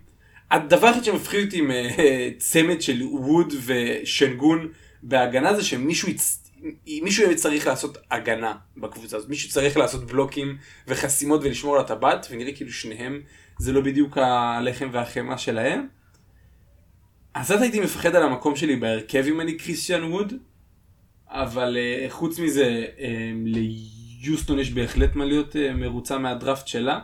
הדבר 0.51 0.87
היחיד 0.87 1.03
שמפחיד 1.03 1.45
אותי 1.45 1.59
עם 1.59 1.71
אה, 1.71 2.29
צמד 2.37 2.81
של 2.81 3.03
ווד 3.03 3.53
ושנגון 3.65 4.67
בהגנה 5.07 5.53
זה 5.53 5.63
שמישהו 5.63 6.09
יצ... 6.09 6.43
מישהו 7.01 7.35
צריך 7.35 7.67
לעשות 7.67 7.97
הגנה 8.11 8.53
בקבוצה 8.77 9.17
הזאת, 9.17 9.29
מישהו 9.29 9.49
צריך 9.49 9.77
לעשות 9.77 10.07
בלוקים 10.07 10.57
וחסימות 10.87 11.41
ולשמור 11.43 11.75
על 11.75 11.81
הטבעת, 11.81 12.27
ונראה 12.31 12.51
כאילו 12.53 12.71
שניהם 12.71 13.21
זה 13.59 13.73
לא 13.73 13.81
בדיוק 13.81 14.17
הלחם 14.17 14.89
והחמאה 14.91 15.37
שלהם. 15.37 15.87
אז 17.33 17.51
אז 17.51 17.61
הייתי 17.61 17.79
מפחד 17.79 18.15
על 18.15 18.23
המקום 18.23 18.55
שלי 18.55 18.75
בהרכב 18.75 19.25
אם 19.27 19.41
אני 19.41 19.57
קריסטיאן 19.57 20.03
ווד, 20.03 20.33
אבל 21.27 21.77
אה, 21.77 22.05
חוץ 22.09 22.39
מזה 22.39 22.85
אה, 22.99 23.31
ליוסטון 23.45 24.59
יש 24.59 24.71
בהחלט 24.71 25.15
מה 25.15 25.25
להיות 25.25 25.55
אה, 25.55 25.73
מרוצה 25.73 26.17
מהדראפט 26.17 26.67
שלה. 26.67 26.99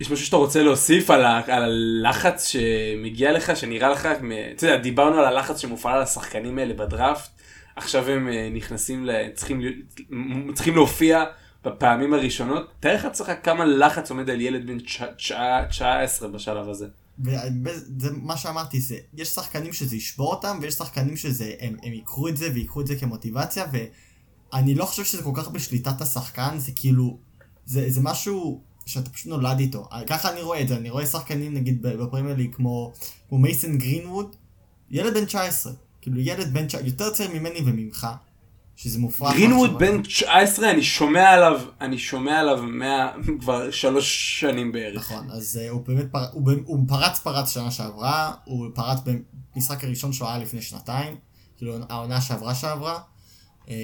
יש 0.00 0.10
משהו 0.10 0.26
שאתה 0.26 0.36
רוצה 0.36 0.62
להוסיף 0.62 1.10
על, 1.10 1.24
ה- 1.24 1.42
על 1.46 1.62
הלחץ 1.62 2.46
שמגיע 2.46 3.32
לך, 3.32 3.56
שנראה 3.56 3.88
לך, 3.88 4.06
אתה 4.56 4.66
יודע, 4.66 4.76
דיברנו 4.76 5.16
על 5.16 5.24
הלחץ 5.24 5.58
שמופעל 5.60 5.94
על 5.96 6.02
השחקנים 6.02 6.58
האלה 6.58 6.74
בדראפט, 6.74 7.30
עכשיו 7.76 8.08
הם 8.08 8.28
אה, 8.28 8.48
נכנסים. 8.52 9.08
צריכים, 9.34 9.60
צריכים 10.54 10.74
להופיע 10.74 11.24
בפעמים 11.64 12.14
הראשונות, 12.14 12.70
תאר 12.80 12.94
לך 12.94 13.04
לעצמך 13.04 13.32
כמה 13.42 13.64
לחץ 13.64 14.10
עומד 14.10 14.30
על 14.30 14.40
ילד 14.40 14.66
בן 14.66 14.78
תשע- 14.78 15.12
תשע- 15.18 15.64
19 15.70 16.28
בשלב 16.28 16.68
הזה. 16.68 16.86
וזה 17.24 18.08
מה 18.12 18.36
שאמרתי, 18.36 18.80
זה, 18.80 18.96
יש 19.16 19.28
שחקנים 19.28 19.72
שזה 19.72 19.96
ישבור 19.96 20.30
אותם, 20.34 20.58
ויש 20.62 20.74
שחקנים 20.74 21.16
שזה, 21.16 21.52
הם, 21.60 21.76
הם 21.82 21.92
ייקחו 21.92 22.28
את 22.28 22.36
זה 22.36 22.48
ויקחו 22.54 22.80
את 22.80 22.86
זה 22.86 22.96
כמוטיבציה, 22.96 23.64
ואני 24.52 24.74
לא 24.74 24.84
חושב 24.84 25.04
שזה 25.04 25.22
כל 25.22 25.32
כך 25.34 25.48
בשליטת 25.48 26.00
השחקן, 26.00 26.58
זה 26.58 26.72
כאילו, 26.76 27.18
זה, 27.66 27.84
זה 27.90 28.00
משהו 28.02 28.62
שאתה 28.90 29.10
פשוט 29.10 29.26
נולד 29.26 29.58
איתו. 29.58 29.88
ככה 30.06 30.32
אני 30.32 30.42
רואה 30.42 30.60
את 30.60 30.68
זה, 30.68 30.76
אני 30.76 30.90
רואה 30.90 31.06
שחקנים 31.06 31.54
נגיד 31.54 31.82
בפרמייר 31.82 32.36
ליג 32.36 32.54
כמו, 32.54 32.92
כמו 33.28 33.38
מייסון 33.38 33.78
גרינווד, 33.78 34.36
ילד 34.90 35.14
בן 35.14 35.24
19, 35.24 35.72
כאילו 36.00 36.20
ילד 36.20 36.52
בן 36.52 36.66
19, 36.66 36.86
יותר 36.86 37.10
צעיר 37.10 37.30
ממני 37.30 37.60
וממך, 37.66 38.06
שזה 38.76 38.98
מופרך. 38.98 39.32
גרינווד 39.32 39.78
בן 39.78 40.02
19, 40.02 40.70
אני 40.70 40.82
שומע 40.82 41.30
עליו, 41.30 41.60
אני 41.80 41.98
שומע 41.98 42.40
עליו 42.40 42.62
מה... 42.62 43.12
כבר 43.40 43.70
שלוש 43.70 44.40
שנים 44.40 44.72
בערך. 44.72 45.12
נכון, 45.12 45.30
אז 45.30 45.60
uh, 45.62 45.70
הוא 45.70 45.86
באמת, 45.86 46.06
פר... 46.12 46.24
הוא, 46.32 46.52
הוא 46.64 46.84
פרץ 46.88 47.18
פרץ 47.18 47.54
שנה 47.54 47.70
שעברה, 47.70 48.32
הוא 48.44 48.66
פרץ 48.74 48.98
במשחק 49.54 49.84
הראשון 49.84 50.12
שהוא 50.12 50.28
היה 50.28 50.38
לפני 50.38 50.62
שנתיים, 50.62 51.16
כאילו 51.56 51.76
העונה 51.88 52.20
שעברה 52.20 52.54
שעברה, 52.54 53.00
אה, 53.68 53.74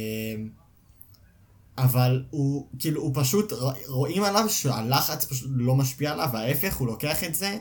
אבל 1.79 2.25
הוא, 2.31 2.69
כאילו, 2.79 3.03
הוא 3.03 3.13
פשוט, 3.15 3.53
רואים 3.87 4.23
עליו 4.23 4.49
שהלחץ 4.49 5.25
פשוט 5.25 5.51
לא 5.55 5.75
משפיע 5.75 6.13
עליו, 6.13 6.31
וההפך, 6.33 6.77
הוא 6.77 6.87
לוקח 6.87 7.25
את 7.25 7.35
זה 7.35 7.59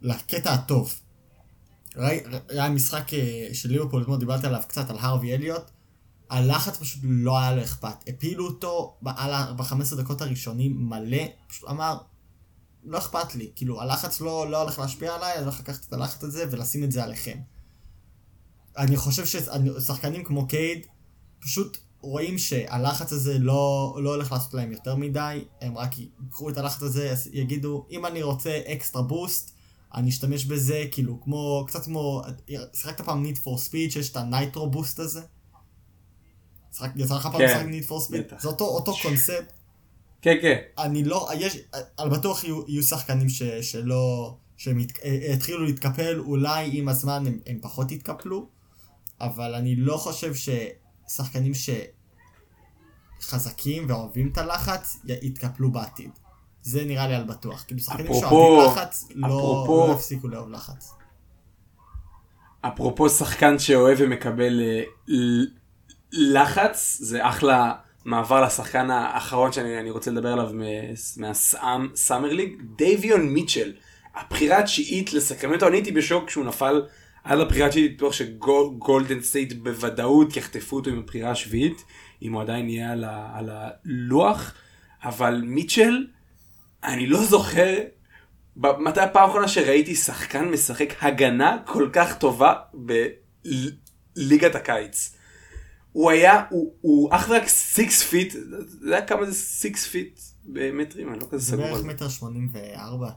לקטע 0.00 0.52
הטוב. 0.52 1.00
היה 2.48 2.68
משחק 2.70 3.14
אה, 3.14 3.48
של 3.52 3.68
ליברפול, 3.68 4.02
אתמול 4.02 4.18
דיברתי 4.18 4.46
עליו 4.46 4.62
קצת, 4.68 4.90
על 4.90 4.96
הרווי 4.98 5.34
אליוט, 5.34 5.70
הלחץ 6.30 6.76
פשוט 6.76 7.00
לא 7.04 7.38
היה 7.38 7.54
לו 7.54 7.62
אכפת. 7.62 8.08
הפילו 8.08 8.46
אותו 8.46 8.96
ב-15 9.02 9.96
דקות 9.96 10.22
הראשונים 10.22 10.88
מלא, 10.88 11.22
פשוט 11.48 11.70
אמר, 11.70 11.98
לא 12.84 12.98
אכפת 12.98 13.34
לי, 13.34 13.50
כאילו 13.56 13.80
הלחץ 13.80 14.20
לא, 14.20 14.50
לא 14.50 14.62
הולך 14.62 14.78
להשפיע 14.78 15.14
עליי, 15.14 15.34
אני 15.34 15.42
הולך 15.42 15.60
לקחת 15.60 15.84
את 15.84 15.92
הלחץ 15.92 16.24
הזה 16.24 16.44
ולשים 16.50 16.84
את 16.84 16.92
זה 16.92 17.04
עליכם. 17.04 17.38
אני 18.76 18.96
חושב 18.96 19.26
ששחקנים 19.26 20.24
כמו 20.24 20.48
קייד, 20.48 20.86
פשוט 21.40 21.78
רואים 22.02 22.38
שהלחץ 22.38 23.12
הזה 23.12 23.38
לא, 23.38 23.96
לא 24.02 24.14
הולך 24.14 24.32
לעשות 24.32 24.54
להם 24.54 24.72
יותר 24.72 24.94
מדי, 24.96 25.44
הם 25.60 25.78
רק 25.78 25.90
ייקחו 25.98 26.48
את 26.50 26.56
הלחץ 26.58 26.82
הזה, 26.82 27.14
יגידו, 27.32 27.86
אם 27.90 28.06
אני 28.06 28.22
רוצה 28.22 28.60
extra 28.66 29.02
boost, 29.02 29.54
אני 29.94 30.10
אשתמש 30.10 30.44
בזה, 30.44 30.84
כאילו, 30.90 31.20
כמו, 31.20 31.64
קצת 31.68 31.84
כמו, 31.84 32.22
שיחקת 32.74 33.00
פעם 33.00 33.24
need 33.26 33.36
for 33.38 33.68
speed, 33.68 33.90
שיש 33.90 34.10
את 34.10 34.16
ה 34.16 34.25
nitro 34.25 34.70
boost 34.70 34.98
הזה? 35.00 35.20
שיחק- 36.72 36.90
יצא 36.96 37.14
לך 37.16 37.26
פעם 37.26 37.38
כן, 37.38 37.44
לשחק 37.44 37.66
need 37.66 37.88
for 37.90 38.08
speed? 38.08 38.40
זה 38.42 38.48
אותו, 38.48 38.64
אותו 38.64 38.94
קונספט, 39.02 39.52
כן, 40.22 40.36
כן. 40.42 40.58
אני 40.78 41.04
לא, 41.04 41.28
יש, 41.38 41.58
על 41.96 42.08
בטוח 42.08 42.44
יהיו, 42.44 42.62
יהיו 42.68 42.82
שחקנים 42.82 43.28
ש, 43.28 43.42
שלא, 43.42 44.34
שהם 44.56 44.78
ית, 44.80 44.98
אה, 45.04 45.32
התחילו 45.34 45.64
להתקפל, 45.64 46.18
אולי 46.20 46.70
עם 46.78 46.88
הזמן 46.88 47.26
הם, 47.26 47.38
הם 47.46 47.58
פחות 47.62 47.92
יתקפלו, 47.92 48.46
אבל 49.20 49.54
אני 49.54 49.76
לא 49.76 49.96
חושב 49.96 50.34
ששחקנים 51.12 51.52
שחזקים 53.20 53.84
ואוהבים 53.88 54.28
את 54.32 54.38
הלחץ 54.38 54.96
יתקפלו 55.04 55.70
בעתיד. 55.72 56.10
זה 56.62 56.84
נראה 56.84 57.08
לי 57.08 57.14
על 57.14 57.24
בטוח. 57.24 57.64
כאילו 57.66 57.80
שחקנים 57.80 58.12
שאוהבים 58.14 58.66
לחץ, 58.72 59.08
לא, 59.14 59.26
אפרופו- 59.26 59.88
לא 59.88 59.92
יפסיקו 59.94 60.28
לאהוב 60.28 60.50
לחץ. 60.50 60.90
אפרופו 62.60 63.08
שחקן 63.08 63.58
שאוהב 63.58 63.98
ומקבל 64.00 64.60
אה, 64.60 64.82
לחץ, 66.12 66.96
זה 67.00 67.28
אחלה 67.28 67.72
מעבר 68.04 68.40
לשחקן 68.40 68.90
האחרון 68.90 69.52
שאני 69.52 69.78
אני 69.80 69.90
רוצה 69.90 70.10
לדבר 70.10 70.32
עליו 70.32 70.50
מהסאמר 71.16 72.32
ליג, 72.32 72.62
דייוויון 72.76 73.20
מיטשל. 73.28 73.72
הבחירה 74.14 74.58
התשיעית 74.58 75.12
לסקרמנטו, 75.12 75.68
אני 75.68 75.76
הייתי 75.76 75.92
בשוק 75.92 76.26
כשהוא 76.26 76.44
נפל 76.44 76.82
עד 77.24 77.38
לבחירה 77.38 77.66
התשיעית, 77.66 77.96
בטוח 77.96 78.12
שגולדן 78.12 79.20
סטייט 79.20 79.52
בוודאות 79.52 80.36
יחטפו 80.36 80.76
אותו 80.76 80.90
עם 80.90 80.98
הבחירה 80.98 81.30
השביעית, 81.30 81.84
אם 82.22 82.32
הוא 82.32 82.42
עדיין 82.42 82.68
יהיה 82.68 82.92
על, 82.92 83.04
ה, 83.04 83.30
על 83.34 83.50
הלוח, 83.52 84.54
אבל 85.04 85.42
מיטשל, 85.44 86.06
אני 86.84 87.06
לא 87.06 87.24
זוכר 87.24 87.78
מתי 88.56 89.00
הפעם 89.00 89.24
האחרונה 89.24 89.48
שראיתי 89.48 89.94
שחקן 89.94 90.48
משחק 90.48 90.94
הגנה 91.00 91.58
כל 91.66 91.88
כך 91.92 92.18
טובה 92.18 92.54
בליגת 94.16 94.54
הקיץ. 94.54 95.16
הוא 95.92 96.10
היה, 96.10 96.44
הוא, 96.50 96.74
הוא 96.80 97.08
אך 97.12 97.26
ורק 97.30 97.48
6 97.48 98.02
feet, 98.02 98.34
אתה 98.34 98.84
יודע 98.84 99.06
כמה 99.06 99.30
זה 99.30 99.34
6 99.68 99.86
feet 99.86 100.20
במטרים? 100.44 101.08
אני 101.08 101.18
לא 101.18 101.26
כזה 101.30 101.38
זה 101.38 101.52
סגור 101.52 101.64
על 101.64 101.70
בערך 101.70 101.82
זה. 101.82 101.88
מטר 101.88 102.08
שמונים 102.08 102.48
וארבע. 102.52 103.10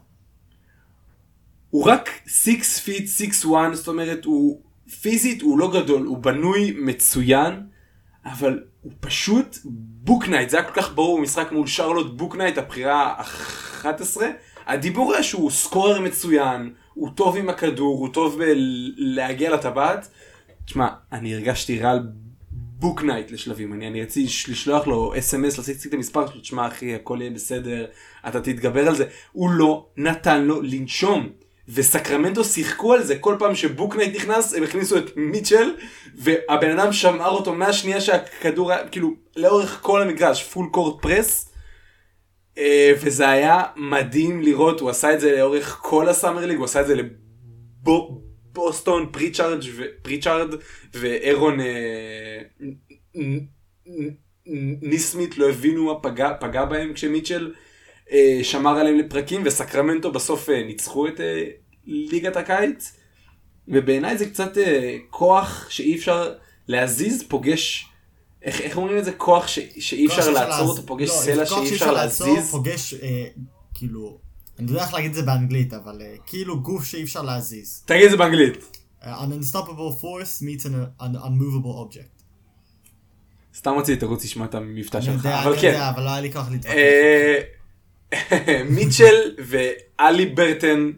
הוא 1.76 1.84
רק 1.84 2.10
6 2.26 2.80
feet, 2.80 3.08
6-1, 3.44 3.48
זאת 3.72 3.88
אומרת, 3.88 4.24
הוא 4.24 4.60
פיזית, 5.00 5.42
הוא 5.42 5.58
לא 5.58 5.72
גדול, 5.72 6.06
הוא 6.06 6.18
בנוי 6.18 6.74
מצוין, 6.78 7.54
אבל 8.24 8.62
הוא 8.82 8.92
פשוט 9.00 9.58
בוקנייט, 10.04 10.50
זה 10.50 10.56
היה 10.56 10.66
כל 10.66 10.80
כך 10.80 10.94
ברור 10.94 11.18
במשחק 11.18 11.52
מול 11.52 11.66
שרלוט 11.66 12.16
בוקנייט, 12.16 12.58
הבחירה 12.58 13.14
ה-11. 13.18 14.22
הדיבור 14.66 15.12
היה 15.12 15.22
שהוא 15.22 15.50
scorer 15.50 16.00
מצוין, 16.00 16.72
הוא 16.94 17.10
טוב 17.14 17.36
עם 17.36 17.48
הכדור, 17.48 17.98
הוא 17.98 18.08
טוב 18.08 18.42
בלהגיע 18.42 19.54
לטבעת. 19.54 20.08
תשמע, 20.64 20.88
אני 21.12 21.34
הרגשתי 21.34 21.80
רע 21.80 21.90
על 21.90 22.00
בוקנייט 22.52 23.30
לשלבים, 23.30 23.72
אני, 23.72 23.88
אני 23.88 24.02
רציתי 24.02 24.50
לשלוח 24.52 24.86
לו 24.86 25.12
אס.אם.אס, 25.18 25.58
להציג 25.58 25.88
את 25.88 25.94
המספר 25.94 26.26
שלו, 26.26 26.40
תשמע 26.40 26.66
אחי, 26.66 26.94
הכל 26.94 27.18
יהיה 27.20 27.30
בסדר, 27.30 27.86
אתה 28.28 28.40
תתגבר 28.40 28.88
על 28.88 28.94
זה. 28.94 29.04
הוא 29.32 29.50
לא 29.50 29.86
נתן 29.96 30.44
לו 30.44 30.62
לנשום. 30.62 31.28
וסקרמנטו 31.68 32.44
שיחקו 32.44 32.92
על 32.92 33.02
זה, 33.02 33.18
כל 33.18 33.36
פעם 33.38 33.54
שבוקנייט 33.54 34.16
נכנס, 34.16 34.54
הם 34.54 34.62
הכניסו 34.62 34.98
את 34.98 35.16
מיטשל, 35.16 35.74
והבן 36.14 36.78
אדם 36.78 36.92
שמר 36.92 37.28
אותו 37.28 37.54
מהשנייה 37.54 38.00
שהכדור 38.00 38.72
היה, 38.72 38.88
כאילו, 38.88 39.14
לאורך 39.36 39.78
כל 39.82 40.02
המגרש, 40.02 40.42
full 40.42 40.68
court 40.72 41.02
press. 41.02 41.52
וזה 43.00 43.28
היה 43.28 43.62
מדהים 43.76 44.42
לראות, 44.42 44.80
הוא 44.80 44.90
עשה 44.90 45.14
את 45.14 45.20
זה 45.20 45.36
לאורך 45.36 45.78
כל 45.82 46.08
ה 46.08 46.13
Summer 46.13 46.46
League, 46.46 46.56
הוא 46.56 46.64
עשה 46.64 46.80
את 46.80 46.86
זה 46.86 46.94
בוסטון, 48.52 49.06
פריצ'ארד, 49.12 49.58
פריצ'ארד 50.02 50.54
ואירון 50.94 51.60
אה, 51.60 52.38
ניסמית 54.82 55.38
לא 55.38 55.48
הבינו 55.48 55.84
מה 55.84 56.00
פגע, 56.00 56.64
בהם 56.64 56.92
כשמיטשל 56.92 57.54
שמר 58.42 58.78
עליהם 58.78 58.98
לפרקים 58.98 59.42
וסקרמנטו 59.44 60.12
בסוף 60.12 60.50
אה, 60.50 60.62
ניצחו 60.62 61.08
את 61.08 61.20
אה, 61.20 61.42
ליגת 61.86 62.36
הקיץ. 62.36 62.92
ובעיניי 63.68 64.18
זה 64.18 64.26
קצת 64.30 64.58
אה, 64.58 64.96
כוח 65.10 65.70
שאי 65.70 65.96
אפשר 65.96 66.32
להזיז 66.68 67.22
פוגש, 67.28 67.86
איך, 68.42 68.60
איך 68.60 68.76
אומרים 68.76 68.98
את 68.98 69.04
זה? 69.04 69.12
כוח 69.12 69.46
ש, 69.46 69.58
שאי 69.78 70.08
כוח 70.08 70.18
אפשר 70.18 70.30
לעצור 70.30 70.68
אותו, 70.68 70.86
פוגש 70.86 71.08
לא, 71.08 71.14
סלע 71.14 71.46
שאי 71.46 71.72
אפשר 71.72 71.92
לעצור, 71.92 72.26
להזיז. 72.26 72.50
פוגש, 72.50 72.94
אה, 72.94 73.26
כאילו, 73.74 74.18
אני 74.58 74.66
לא 74.66 74.72
יודע 74.72 74.84
איך 74.84 74.94
להגיד 74.94 75.10
את 75.10 75.14
זה 75.14 75.22
באנגלית, 75.22 75.74
אבל 75.74 76.02
אה, 76.02 76.14
כאילו 76.26 76.60
גוף 76.60 76.84
שאי 76.84 77.02
אפשר 77.02 77.22
להזיז. 77.22 77.82
תגיד 77.86 78.04
את 78.04 78.10
זה 78.10 78.16
באנגלית. 78.16 78.78
Uh, 79.02 79.06
an 79.06 79.30
unstoppable 79.32 79.92
force 80.02 80.42
meets 80.42 80.64
an, 80.64 80.74
an 81.00 81.14
unmovable 81.16 81.76
object. 81.84 82.22
סתם 83.54 83.70
רציתי 83.78 84.00
תירוץ 84.00 84.24
לשמוע 84.24 84.46
את 84.46 84.54
המבטא 84.54 84.96
אני 84.96 85.06
שלך, 85.06 85.26
אבל 85.26 85.52
אני 85.52 85.60
כן. 85.60 85.66
יודע, 85.66 85.90
אבל 85.90 86.02
לא 86.02 86.10
היה 86.10 86.20
לי 86.20 86.32
כוח 86.32 86.50
להתווכח. 86.50 86.74
מיטשל 88.76 89.34
ואלי 89.38 90.26
ברטן, 90.26 90.90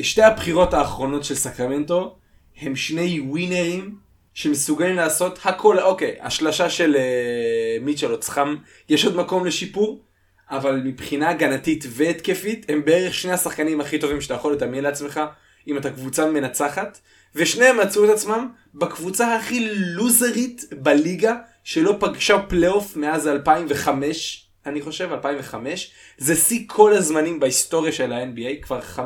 שתי 0.00 0.22
הבחירות 0.22 0.74
האחרונות 0.74 1.24
של 1.24 1.34
סקרמנטו, 1.34 2.16
הם 2.60 2.76
שני 2.76 3.20
ווינרים 3.20 3.96
שמסוגלים 4.34 4.96
לעשות 4.96 5.38
הכל, 5.44 5.80
אוקיי, 5.80 6.16
השלשה 6.20 6.70
של 6.70 6.96
אה, 6.96 7.76
מיטשל 7.80 8.10
עוד 8.10 8.20
צריכה, 8.20 8.44
יש 8.88 9.04
עוד 9.04 9.16
מקום 9.16 9.46
לשיפור, 9.46 10.04
אבל 10.50 10.80
מבחינה 10.84 11.30
הגנתית 11.30 11.84
והתקפית, 11.88 12.66
הם 12.68 12.84
בערך 12.84 13.14
שני 13.14 13.32
השחקנים 13.32 13.80
הכי 13.80 13.98
טובים 13.98 14.20
שאתה 14.20 14.34
יכול 14.34 14.52
לדמיין 14.52 14.84
לעצמך, 14.84 15.20
אם 15.68 15.78
אתה 15.78 15.90
קבוצה 15.90 16.30
מנצחת, 16.30 17.00
ושניהם 17.34 17.80
מצאו 17.80 18.04
את 18.04 18.10
עצמם 18.10 18.48
בקבוצה 18.74 19.36
הכי 19.36 19.68
לוזרית 19.74 20.64
בליגה, 20.72 21.36
שלא 21.64 21.96
פגשה 22.00 22.38
פלייאוף 22.38 22.96
מאז 22.96 23.28
2005, 23.28 24.49
אני 24.66 24.82
חושב, 24.82 25.08
2005. 25.12 25.90
זה 26.18 26.36
שיא 26.36 26.64
כל 26.66 26.92
הזמנים 26.94 27.40
בהיסטוריה 27.40 27.92
של 27.92 28.12
ה-NBA, 28.12 28.62
כבר 28.62 28.80
15-16 28.96 29.00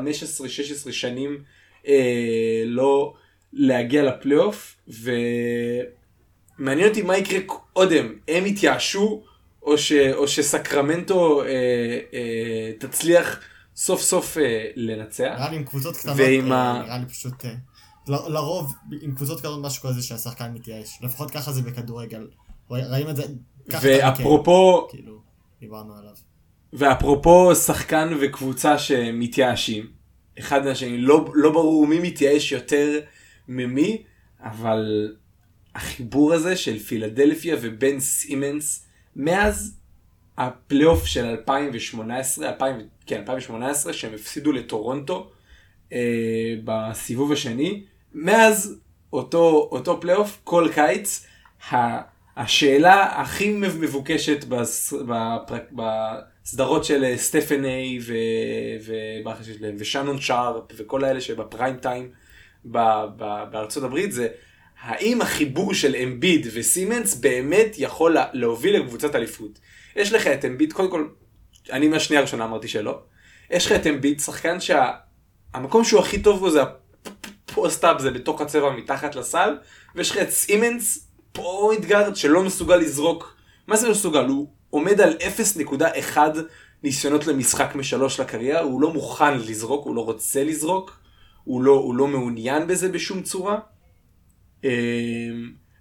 שנים 0.92 1.42
אה, 1.88 2.62
לא 2.66 3.14
להגיע 3.52 4.02
לפלייאוף, 4.02 4.76
ומעניין 6.58 6.88
אותי 6.88 7.02
מה 7.02 7.16
יקרה 7.18 7.38
קודם, 7.46 8.14
הם 8.28 8.46
יתייאשו, 8.46 9.22
או, 9.62 9.78
ש... 9.78 9.92
או 9.92 10.28
שסקרמנטו 10.28 11.42
אה, 11.42 11.46
אה, 12.14 12.72
תצליח 12.78 13.40
סוף 13.76 14.00
סוף 14.02 14.38
אה, 14.38 14.64
לנצח. 14.76 15.32
נראה 15.36 15.50
לי 15.50 15.56
עם 15.56 15.64
קבוצות 15.64 15.96
קטנות, 15.96 16.14
ועם 16.18 16.52
אה, 16.52 16.58
ה- 16.58 16.82
נראה 16.84 16.98
לי 16.98 17.06
פשוט, 17.06 17.44
אה, 17.44 17.50
ל- 18.08 18.32
לרוב 18.32 18.72
עם 19.02 19.14
קבוצות 19.14 19.38
קטנות 19.38 19.64
משהו 19.64 19.88
כזה 19.88 20.02
שהשחקן 20.02 20.52
מתייאש. 20.54 20.98
לפחות 21.02 21.30
ככה 21.30 21.52
זה 21.52 21.62
בכדורגל. 21.62 22.26
ראינו 22.70 23.10
את 23.10 23.16
זה, 23.16 23.22
ככה 23.70 23.86
ואפרופו, 23.88 24.86
כאילו, 24.90 25.18
דיברנו 25.60 25.96
עליו. 25.98 26.14
ואפרופו 26.72 27.54
שחקן 27.54 28.12
וקבוצה 28.20 28.78
שמתייאשים, 28.78 29.86
אחד 30.38 30.64
מהשני, 30.64 30.98
לא, 30.98 31.26
לא 31.34 31.52
ברור 31.52 31.86
מי 31.86 31.98
מתייאש 31.98 32.52
יותר 32.52 33.00
ממי, 33.48 34.02
אבל 34.40 35.14
החיבור 35.74 36.32
הזה 36.32 36.56
של 36.56 36.78
פילדלפיה 36.78 37.56
ובן 37.60 38.00
סימנס, 38.00 38.86
מאז 39.16 39.78
הפלייאוף 40.38 41.06
של 41.06 41.24
2018, 41.24 42.48
2000, 42.48 42.76
כן, 43.06 43.20
2018, 43.20 43.92
שהם 43.92 44.14
הפסידו 44.14 44.52
לטורונטו 44.52 45.30
אה, 45.92 46.54
בסיבוב 46.64 47.32
השני, 47.32 47.84
מאז 48.14 48.80
אותו, 49.12 49.68
אותו 49.72 50.00
פלייאוף, 50.00 50.40
כל 50.44 50.68
קיץ, 50.74 51.26
השאלה 52.36 53.20
הכי 53.20 53.52
מבוקשת 53.52 54.44
בפרק, 55.08 55.72
בסדרות 55.72 56.84
של 56.84 57.04
אה, 57.04 57.16
סטפן 57.18 57.64
איי 57.64 57.98
ו, 58.02 58.12
להם, 59.60 59.76
ושאנון 59.78 60.20
שרפ 60.20 60.64
וכל 60.76 61.04
האלה 61.04 61.20
שב 61.20 61.41
prime 61.41 61.76
time 61.76 62.10
ב, 62.64 62.78
ב, 63.16 63.44
בארצות 63.50 63.84
הברית 63.84 64.12
זה 64.12 64.28
האם 64.80 65.22
החיבור 65.22 65.74
של 65.74 65.96
אמביד 65.96 66.46
וסימנס 66.54 67.14
באמת 67.14 67.74
יכול 67.78 68.14
לה- 68.14 68.26
להוביל 68.32 68.76
לקבוצת 68.76 69.14
אליפות. 69.14 69.58
יש 69.96 70.12
לך 70.12 70.26
את 70.26 70.44
אמביד, 70.44 70.72
קודם 70.72 70.90
כל, 70.90 71.08
אני 71.72 71.88
מהשנייה 71.88 72.20
הראשונה 72.20 72.44
אמרתי 72.44 72.68
שלא, 72.68 73.00
יש 73.50 73.66
לך 73.66 73.72
את 73.72 73.86
אמביד, 73.86 74.20
שחקן 74.20 74.56
שהמקום 74.60 75.84
שהוא 75.84 76.00
הכי 76.00 76.22
טוב 76.22 76.38
בו 76.40 76.50
זה 76.50 76.60
ה 77.48 77.54
post-up, 77.54 78.00
זה 78.00 78.10
בתוך 78.10 78.40
הצבע 78.40 78.70
מתחת 78.70 79.14
לסל, 79.16 79.56
ויש 79.94 80.10
לך 80.10 80.18
את 80.18 80.30
סימנס, 80.30 81.08
point 81.34 81.84
guard 81.84 82.16
שלא 82.16 82.42
מסוגל 82.42 82.76
לזרוק, 82.76 83.36
מה 83.66 83.76
זה 83.76 83.86
לא 83.86 83.92
מסוגל? 83.92 84.26
הוא 84.26 84.48
עומד 84.70 85.00
על 85.00 85.16
0.1 86.14 86.18
ניסיונות 86.82 87.26
למשחק 87.26 87.74
משלוש 87.74 88.20
לקריירה, 88.20 88.60
הוא 88.60 88.80
לא 88.80 88.92
מוכן 88.92 89.38
לזרוק, 89.38 89.84
הוא 89.84 89.96
לא 89.96 90.04
רוצה 90.04 90.44
לזרוק, 90.44 91.00
הוא 91.44 91.62
לא, 91.62 91.72
הוא 91.72 91.94
לא 91.94 92.06
מעוניין 92.06 92.66
בזה 92.66 92.88
בשום 92.88 93.22
צורה. 93.22 93.58
אמ, 94.64 94.70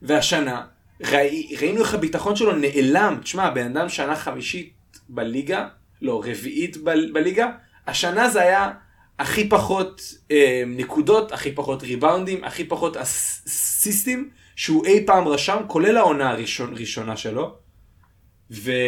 והשנה, 0.01 0.65
ראי, 1.01 1.55
ראינו 1.61 1.81
איך 1.81 1.93
הביטחון 1.93 2.35
שלו 2.35 2.51
נעלם, 2.55 3.19
תשמע, 3.23 3.43
הבן 3.43 3.77
אדם 3.77 3.89
שנה 3.89 4.15
חמישית 4.15 4.73
בליגה, 5.09 5.67
לא, 6.01 6.23
רביעית 6.25 6.77
ב- 6.77 7.13
בליגה, 7.13 7.47
השנה 7.87 8.29
זה 8.29 8.41
היה 8.41 8.71
הכי 9.19 9.49
פחות 9.49 10.01
אה, 10.31 10.63
נקודות, 10.67 11.31
הכי 11.31 11.51
פחות 11.51 11.83
ריבאונדים, 11.83 12.43
הכי 12.43 12.63
פחות 12.63 12.97
אסיסטים 12.97 14.29
שהוא 14.55 14.85
אי 14.85 15.05
פעם 15.05 15.27
רשם, 15.27 15.57
כולל 15.67 15.97
העונה 15.97 16.29
הראשונה 16.29 17.17
שלו. 17.17 17.55
ואנחנו 18.49 18.83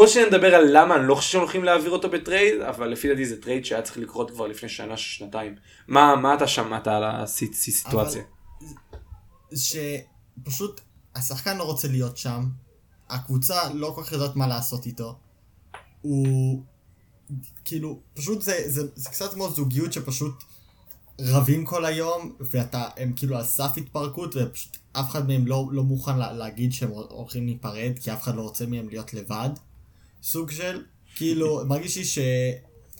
עוד 0.00 0.08
שניה 0.08 0.26
נדבר 0.26 0.54
על 0.54 0.64
למה, 0.70 0.96
אני 0.96 1.08
לא 1.08 1.14
חושב 1.14 1.32
שהולכים 1.32 1.64
להעביר 1.64 1.90
אותו 1.90 2.10
ב 2.10 2.17
trade, 2.17 2.60
אבל 2.60 2.88
לפי 2.88 3.08
דעתי 3.08 3.26
זה 3.26 3.42
trade 3.42 3.64
שהיה 3.64 3.82
צריך 3.82 3.98
לקרות 3.98 4.30
כבר 4.30 4.46
לפני 4.46 4.68
שנה, 4.68 4.96
שנתיים. 4.96 5.54
מה, 5.88 6.16
מה 6.16 6.34
אתה 6.34 6.46
שמעת 6.46 6.86
על 6.86 7.04
הסיטואציה? 7.04 8.22
שפשוט 9.54 10.80
השחקן 11.14 11.56
לא 11.56 11.62
רוצה 11.62 11.88
להיות 11.88 12.16
שם, 12.16 12.44
הקבוצה 13.08 13.74
לא 13.74 13.92
כל 13.94 14.02
כך 14.04 14.12
יודעת 14.12 14.36
מה 14.36 14.46
לעשות 14.46 14.86
איתו. 14.86 15.18
הוא 16.02 16.62
כאילו, 17.64 18.00
פשוט 18.14 18.42
זה, 18.42 18.62
זה, 18.66 18.82
זה 18.94 19.10
קצת 19.10 19.32
כמו 19.32 19.50
זוגיות 19.50 19.92
שפשוט 19.92 20.44
רבים 21.24 21.64
כל 21.64 21.84
היום, 21.84 22.32
ואתה, 22.40 22.88
הם 22.96 23.12
כאילו 23.16 23.36
על 23.36 23.44
סף 23.44 23.72
התפרקות, 23.76 24.34
ופשוט 24.36 24.76
אף 24.92 25.10
אחד 25.10 25.28
מהם 25.28 25.46
לא, 25.46 25.68
לא 25.72 25.82
מוכן 25.82 26.18
לה, 26.18 26.32
להגיד 26.32 26.72
שהם 26.72 26.90
הולכים 26.90 27.46
להיפרד, 27.46 27.92
כי 28.00 28.12
אף 28.12 28.22
אחד 28.22 28.34
לא 28.34 28.42
רוצה 28.42 28.66
מהם 28.66 28.88
להיות 28.88 29.14
לבד. 29.14 29.50
סוג 30.22 30.50
של, 30.50 30.82
כאילו, 31.16 31.60
מרגיש 31.68 31.96
לי 31.96 32.04
ש... 32.04 32.18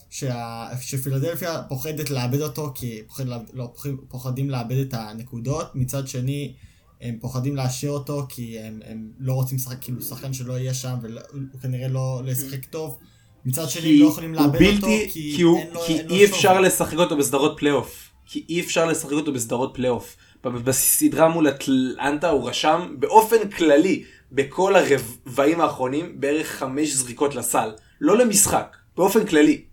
שה... 0.09 0.67
שפילדלפיה 0.81 1.63
פוחדת 1.69 2.09
לאבד 2.09 2.41
אותו, 2.41 2.71
כי 2.75 3.01
פוחד, 3.07 3.25
לא, 3.53 3.71
פוחד, 3.73 3.89
פוחדים 4.07 4.49
לאבד 4.49 4.77
את 4.77 4.93
הנקודות, 4.93 5.75
מצד 5.75 6.07
שני, 6.07 6.53
הם 7.01 7.17
פוחדים 7.21 7.55
להשאיר 7.55 7.91
אותו, 7.91 8.25
כי 8.29 8.59
הם, 8.59 8.79
הם 8.85 9.11
לא 9.19 9.33
רוצים 9.33 9.57
לשחק, 9.57 9.77
כאילו, 9.81 10.01
שחקן 10.01 10.33
שלא 10.33 10.53
יהיה 10.59 10.73
שם, 10.73 10.95
והוא 11.01 11.61
כנראה 11.61 11.87
לא 11.87 12.21
ישחק 12.27 12.65
טוב. 12.65 12.97
מצד 13.45 13.69
שני, 13.69 13.89
הם 13.93 14.01
לא 14.01 14.07
יכולים 14.07 14.33
לאבד 14.33 14.75
אותו, 14.75 14.87
כי, 14.87 15.33
כי, 15.35 15.41
הוא, 15.41 15.59
אין 15.59 15.73
לו, 15.73 15.81
כי 15.87 15.97
אין 15.97 16.07
לו 16.07 16.15
אי 16.15 16.25
אפשר. 16.25 16.61
לשחק 16.61 16.97
אותו 16.97 17.17
בסדרות 17.17 17.55
פלייאוף. 17.57 18.10
כי 18.25 18.45
אי 18.49 18.61
אפשר 18.61 18.85
לשחק 18.85 19.11
אותו 19.11 19.33
בסדרות 19.33 19.71
פלייאוף. 19.73 20.17
בסדרה 20.43 21.27
מול 21.29 21.49
אטלנטה 21.49 22.29
הוא 22.29 22.49
רשם 22.49 22.95
באופן 22.99 23.49
כללי 23.49 24.03
בכל 24.31 24.75
הרבעים 24.75 25.61
האחרונים 25.61 26.21
בערך 26.21 26.47
חמש 26.47 26.93
זריקות 26.93 27.35
לסל. 27.35 27.71
לא 28.01 28.17
למשחק, 28.17 28.77
באופן 28.97 29.25
כללי. 29.25 29.65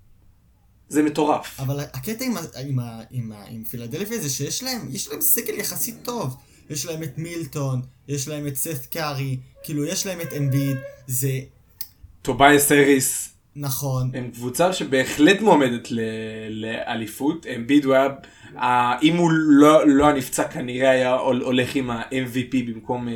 זה 0.88 1.02
מטורף. 1.02 1.60
אבל 1.60 1.80
הקטע 1.80 2.24
עם, 2.24 2.36
עם, 2.60 2.78
עם, 3.10 3.32
עם 3.48 3.64
פילדלפיה 3.64 4.18
זה 4.18 4.30
שיש 4.30 4.62
להם, 4.62 4.88
יש 4.90 5.08
להם 5.08 5.20
סגל 5.20 5.54
יחסית 5.54 5.96
טוב. 6.02 6.36
יש 6.70 6.86
להם 6.86 7.02
את 7.02 7.18
מילטון, 7.18 7.82
יש 8.08 8.28
להם 8.28 8.46
את 8.46 8.56
סת 8.56 8.86
קארי, 8.86 9.38
כאילו 9.62 9.84
יש 9.84 10.06
להם 10.06 10.20
את 10.20 10.32
אמביד, 10.36 10.76
זה 11.06 11.40
טובייס 12.22 12.72
האריס 12.72 13.28
נכון. 13.60 14.10
הם 14.14 14.30
קבוצה 14.30 14.72
שבהחלט 14.72 15.40
מועמדת 15.40 15.88
לאליפות. 16.50 17.46
אמביד 17.56 17.84
הוא 17.84 17.94
היה, 17.94 18.08
אם 19.02 19.16
הוא 19.16 19.30
לא, 19.32 19.88
לא 19.88 20.04
היה 20.06 20.14
נפצע 20.16 20.48
כנראה 20.48 20.90
היה 20.90 21.14
הול- 21.14 21.42
הולך 21.42 21.74
עם 21.74 21.90
ה-MVP 21.90 22.56
במקום 22.66 23.08
אה, 23.08 23.12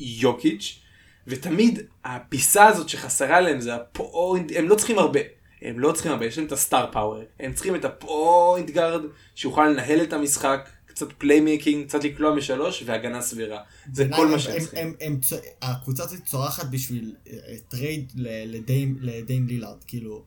יוקיץ'. 0.00 0.78
ותמיד 1.26 1.78
הפיסה 2.04 2.66
הזאת 2.66 2.88
שחסרה 2.88 3.40
להם 3.40 3.60
זה 3.60 3.74
ה 3.74 3.85
point, 3.85 4.52
הם 4.56 4.68
לא 4.68 4.74
צריכים 4.74 4.98
הרבה. 4.98 5.20
הם 5.62 5.78
לא 5.80 5.92
צריכים 5.92 6.12
הרבה, 6.12 6.26
יש 6.26 6.38
להם 6.38 6.46
את 6.46 6.52
ה 6.52 6.59
star 6.59 6.86
power. 6.92 7.22
הם 7.40 7.52
צריכים 7.52 7.74
את 7.74 7.84
ה 7.84 7.98
point 7.98 8.70
guard 8.70 9.02
שיוכל 9.34 9.66
לנהל 9.68 10.02
את 10.02 10.12
המשחק, 10.12 10.68
קצת 10.94 11.06
playmaking, 11.18 11.86
קצת 11.88 12.04
לקלוע 12.04 12.34
משלוש 12.34 12.82
והגנה 12.86 13.22
סבירה. 13.22 13.62
זה 13.92 14.08
כל 14.16 14.26
מה 14.28 14.38
שהם 14.38 14.60
הם- 15.00 15.20
צריכים. 15.20 15.48
הקבוצה 15.62 16.04
הזאת 16.04 16.24
צורחת 16.24 16.66
בשביל 16.70 17.14
אה, 17.30 17.36
trade 17.68 18.12
ל- 18.14 18.56
לדיים 18.56 18.98
לדיים 19.00 19.46
לילארד, 19.46 19.84
כאילו. 19.86 20.24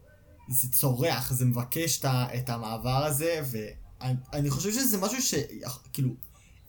זה 0.49 0.67
צורח, 0.71 1.33
זה 1.33 1.45
מבקש 1.45 2.01
את 2.05 2.49
המעבר 2.49 3.05
הזה, 3.05 3.41
ואני 4.01 4.49
חושב 4.49 4.71
שזה 4.71 4.97
משהו 4.97 5.21
שכאילו, 5.21 6.09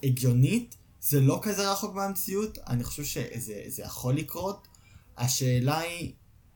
הגיונית, 0.02 0.74
זה 1.00 1.20
לא 1.20 1.38
כזה 1.42 1.72
רחוק 1.72 1.94
מהמציאות, 1.94 2.58
אני 2.66 2.84
חושב 2.84 3.04
שזה 3.04 3.82
יכול 3.84 4.14
לקרות. 4.14 4.68
השאלה 5.16 5.78
היא, 5.78 6.12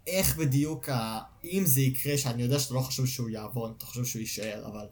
איך 0.06 0.36
בדיוק, 0.36 0.88
ה... 0.88 1.20
אם 1.44 1.62
זה 1.66 1.80
יקרה, 1.80 2.18
שאני 2.18 2.42
יודע 2.42 2.58
שאתה 2.58 2.74
לא 2.74 2.80
חושב 2.80 3.06
שהוא 3.06 3.28
יעבור, 3.28 3.72
אתה 3.76 3.86
חושב 3.86 4.04
שהוא 4.04 4.20
יישאר, 4.20 4.66
אבל 4.66 4.86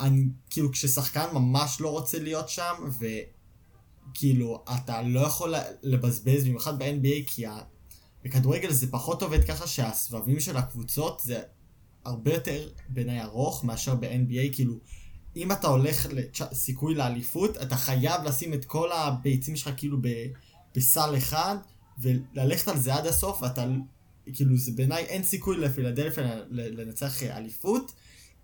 אני, 0.00 0.28
כאילו, 0.50 0.72
כששחקן 0.72 1.26
ממש 1.32 1.80
לא 1.80 1.88
רוצה 1.88 2.18
להיות 2.18 2.48
שם, 2.48 2.74
וכאילו, 3.00 4.64
אתה 4.74 5.02
לא 5.02 5.20
יכול 5.20 5.54
לבזבז, 5.82 6.44
במיוחד 6.44 6.78
ב-NBA, 6.78 7.22
כי 7.26 7.46
ה... 7.46 7.58
בכדורגל 8.24 8.70
זה 8.70 8.90
פחות 8.90 9.22
עובד 9.22 9.44
ככה 9.44 9.66
שהסבבים 9.66 10.40
של 10.40 10.56
הקבוצות 10.56 11.20
זה 11.24 11.40
הרבה 12.04 12.34
יותר 12.34 12.68
בעיניי 12.88 13.22
ארוך 13.22 13.64
מאשר 13.64 13.94
ב-NBA, 13.94 14.54
כאילו, 14.54 14.74
אם 15.36 15.52
אתה 15.52 15.66
הולך 15.66 16.06
לסיכוי 16.50 16.94
לאליפות, 16.94 17.56
אתה 17.56 17.76
חייב 17.76 18.22
לשים 18.24 18.54
את 18.54 18.64
כל 18.64 18.92
הביצים 18.92 19.56
שלך 19.56 19.70
כאילו 19.76 19.98
ב... 20.02 20.08
בסל 20.76 21.14
אחד, 21.18 21.56
וללכת 21.98 22.68
על 22.68 22.78
זה 22.78 22.94
עד 22.94 23.06
הסוף, 23.06 23.42
ואתה, 23.42 23.66
כאילו, 24.32 24.56
זה 24.56 24.72
בעיניי 24.72 25.04
אין 25.04 25.22
סיכוי 25.22 25.56
לפילדלפיה 25.56 26.40
לנצח 26.50 27.22
אליפות, 27.22 27.92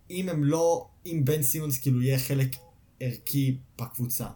אם 0.09 0.29
הם 0.29 0.43
לא, 0.43 0.87
אם 1.05 1.21
בן 1.25 1.43
סימונס 1.43 1.79
כאילו 1.79 2.01
יהיה 2.01 2.19
חלק 2.19 2.55
ערכי 2.99 3.57
בקבוצה. 3.79 4.27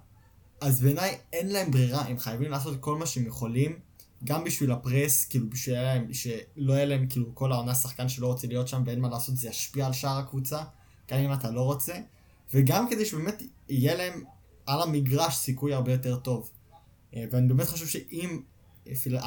אז 0.62 0.82
בעיניי 0.82 1.18
אין 1.34 1.48
להם 1.48 1.72
ברירה, 1.72 2.02
הם 2.02 2.20
חייבים 2.20 2.52
לעשות 2.52 2.80
כל 2.80 2.96
מה 2.96 3.06
שהם 3.06 3.26
יכולים, 3.26 3.80
גם 4.24 4.44
בשביל 4.44 4.72
הפרס, 4.72 5.26
כאילו 5.26 5.50
בשביל 5.50 5.82
להם, 5.82 6.14
שלא 6.14 6.74
יהיה 6.74 6.86
להם 6.86 7.08
כאילו 7.08 7.36
כל 7.36 7.52
העונה 7.52 7.76
שחקן 7.76 8.10
שלא 8.10 8.28
רוצה 8.28 8.48
להיות 8.48 8.68
שם 8.68 8.84
ואין 8.86 9.00
מה 9.00 9.10
לעשות, 9.10 9.38
זה 9.38 9.48
ישפיע 9.50 9.86
על 9.86 9.94
שאר 9.94 10.18
הקבוצה, 10.18 10.64
גם 11.12 11.20
אם 11.20 11.34
אתה 11.34 11.52
לא 11.52 11.62
רוצה, 11.62 11.94
וגם 12.54 12.90
כדי 12.90 13.06
שבאמת 13.06 13.44
יהיה 13.70 13.96
להם 13.96 14.24
על 14.66 14.82
המגרש 14.82 15.36
סיכוי 15.36 15.74
הרבה 15.74 15.92
יותר 15.92 16.16
טוב. 16.16 16.50
אה, 17.16 17.26
ואני 17.32 17.48
באמת 17.48 17.68
חושב 17.68 17.88
שאם 17.88 18.42
פיל... 19.02 19.18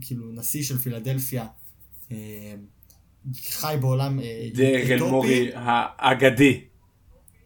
כאילו 0.00 0.32
נשיא 0.32 0.62
של 0.62 0.78
פילדלפיה 0.78 1.46
אה, 2.12 2.54
חי 3.42 3.76
בעולם 3.80 4.20
אה, 4.20 4.48
דרל 4.54 5.02
מורי 5.10 5.50
האגדי. 5.54 6.60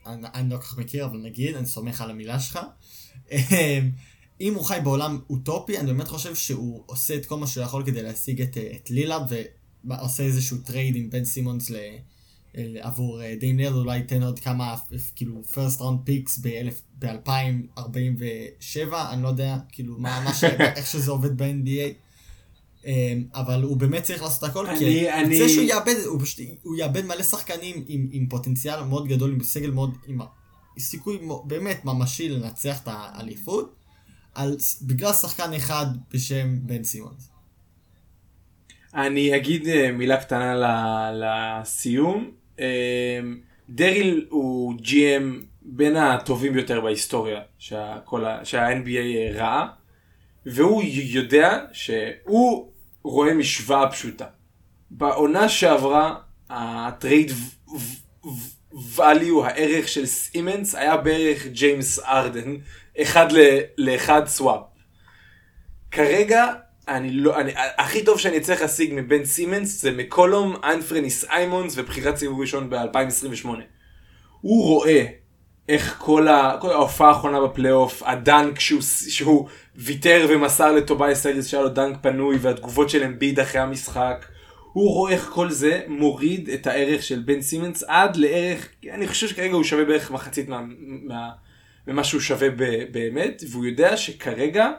אני, 0.06 0.26
אני 0.34 0.50
לא 0.50 0.56
כל 0.56 0.62
כך 0.62 0.78
מכיר, 0.78 1.04
אבל 1.04 1.18
נגיד, 1.18 1.56
אני 1.56 1.66
סומך 1.66 2.00
על 2.00 2.10
המילה 2.10 2.40
שלך. 2.40 2.58
אם 4.40 4.54
הוא 4.54 4.64
חי 4.64 4.78
בעולם 4.84 5.18
אוטופי, 5.30 5.78
אני 5.78 5.86
באמת 5.86 6.08
חושב 6.08 6.34
שהוא 6.34 6.82
עושה 6.86 7.16
את 7.16 7.26
כל 7.26 7.36
מה 7.36 7.46
שהוא 7.46 7.64
יכול 7.64 7.82
כדי 7.86 8.02
להשיג 8.02 8.42
את, 8.42 8.56
את 8.76 8.90
לילארד, 8.90 9.32
ועושה 9.84 10.22
איזשהו 10.22 10.58
trade 10.58 10.96
עם 10.96 11.10
בן 11.10 11.24
סימונס 11.24 11.70
ל... 11.70 11.76
עבור 12.80 13.20
דיים 13.40 13.58
לילארד, 13.58 13.74
אולי 13.74 13.96
ייתן 13.96 14.22
עוד 14.22 14.38
כמה, 14.38 14.76
כאילו, 15.16 15.42
first 15.52 15.80
round 15.80 16.08
picks 16.08 16.40
ב-2047, 16.98 18.94
אני 19.10 19.22
לא 19.22 19.28
יודע, 19.28 19.56
כאילו, 19.68 19.98
מה, 19.98 20.22
מה 20.24 20.34
ש... 20.34 20.44
איך 20.76 20.86
שזה 20.86 21.10
עובד 21.10 21.42
ב-NBA. 21.42 22.05
אמ, 22.86 23.24
אבל 23.34 23.62
הוא 23.62 23.76
באמת 23.76 24.02
צריך 24.02 24.22
לעשות 24.22 24.42
הכל, 24.42 24.66
כי 24.78 25.10
אני... 25.10 25.38
זה 25.38 25.48
שהוא 25.48 25.64
יאבד, 25.64 25.94
הוא 26.04 26.20
פשוט, 26.20 26.46
הוא 26.62 26.76
יאבד 26.76 27.04
מלא 27.04 27.22
שחקנים 27.22 27.84
עם, 27.86 28.08
עם 28.12 28.26
פוטנציאל 28.28 28.82
מאוד 28.82 29.08
גדול, 29.08 29.32
עם 29.32 29.42
סגל 29.42 29.70
מאוד, 29.70 29.94
עם 30.06 30.18
סיכוי 30.78 31.18
באמת 31.44 31.84
ממשי 31.84 32.28
לנצח 32.28 32.82
את 32.82 32.88
האליפות, 32.90 33.74
על, 34.34 34.56
בגלל 34.82 35.12
שחקן 35.12 35.52
אחד 35.52 35.86
בשם 36.12 36.58
בן 36.62 36.84
סימונס. 36.84 37.30
אני 38.94 39.36
אגיד 39.36 39.68
אה, 39.68 39.92
מילה 39.92 40.16
קטנה 40.16 40.54
לסיום. 41.12 42.30
אמ, 42.58 42.64
דריל 43.68 44.26
הוא 44.30 44.74
GM 44.78 45.44
בין 45.62 45.96
הטובים 45.96 46.52
ביותר 46.52 46.80
בהיסטוריה 46.80 47.40
שה-NBA 47.58 49.34
ראה, 49.34 49.66
והוא 50.46 50.82
יודע 50.86 51.58
שהוא 51.72 52.70
רואה 53.06 53.34
משוואה 53.34 53.90
פשוטה. 53.90 54.24
בעונה 54.90 55.48
שעברה 55.48 56.14
ה 56.50 56.64
trade 56.64 57.32
value, 58.96 59.44
הערך 59.44 59.88
של 59.88 60.06
סימנס 60.06 60.74
היה 60.74 60.96
בערך 60.96 61.46
ג'יימס 61.46 61.98
ארדן, 61.98 62.56
אחד 63.02 63.26
לאחד 63.78 64.26
swap. 64.26 64.60
כרגע 65.90 66.52
אני 66.88 67.10
לא, 67.10 67.40
אני, 67.40 67.52
הכי 67.78 68.04
טוב 68.04 68.18
שאני 68.18 68.40
צריך 68.40 68.60
להשיג 68.60 68.90
מבן 68.94 69.24
סימונס 69.24 69.82
זה 69.82 69.90
מקולום, 69.90 70.56
אנפרני 70.64 71.24
סיימונס 71.24 71.74
ובחירת 71.76 72.16
סיבוב 72.16 72.40
ראשון 72.40 72.70
ב-2028. 72.70 73.48
הוא 74.40 74.64
רואה 74.64 75.06
איך 75.68 75.96
כל, 75.98 76.28
ה, 76.28 76.56
כל 76.60 76.70
ההופעה 76.70 77.08
האחרונה 77.08 77.40
בפלייאוף, 77.40 78.02
הדנק 78.02 78.60
שהוא, 78.60 78.80
שהוא 79.08 79.48
ויתר 79.76 80.26
ומסר 80.28 80.72
לטוביאס 80.72 81.26
האריס 81.26 81.46
שהיה 81.46 81.62
לו 81.62 81.68
דנק 81.68 81.96
פנוי 82.02 82.36
והתגובות 82.40 82.90
של 82.90 83.02
אמביד 83.02 83.40
אחרי 83.40 83.60
המשחק. 83.60 84.26
הוא 84.72 84.92
רואה 84.92 85.12
איך 85.12 85.30
כל 85.34 85.50
זה 85.50 85.80
מוריד 85.88 86.48
את 86.48 86.66
הערך 86.66 87.02
של 87.02 87.22
בן 87.24 87.40
סימונס 87.40 87.82
עד 87.82 88.16
לערך, 88.16 88.68
אני 88.92 89.08
חושב 89.08 89.28
שכרגע 89.28 89.54
הוא 89.54 89.64
שווה 89.64 89.84
בערך 89.84 90.10
מחצית 90.10 90.48
מה, 90.48 90.60
מה, 90.78 91.30
ממה 91.86 92.04
שהוא 92.04 92.20
שווה 92.20 92.50
ב, 92.50 92.84
באמת, 92.90 93.42
והוא 93.50 93.64
יודע 93.64 93.96
שכרגע 93.96 94.70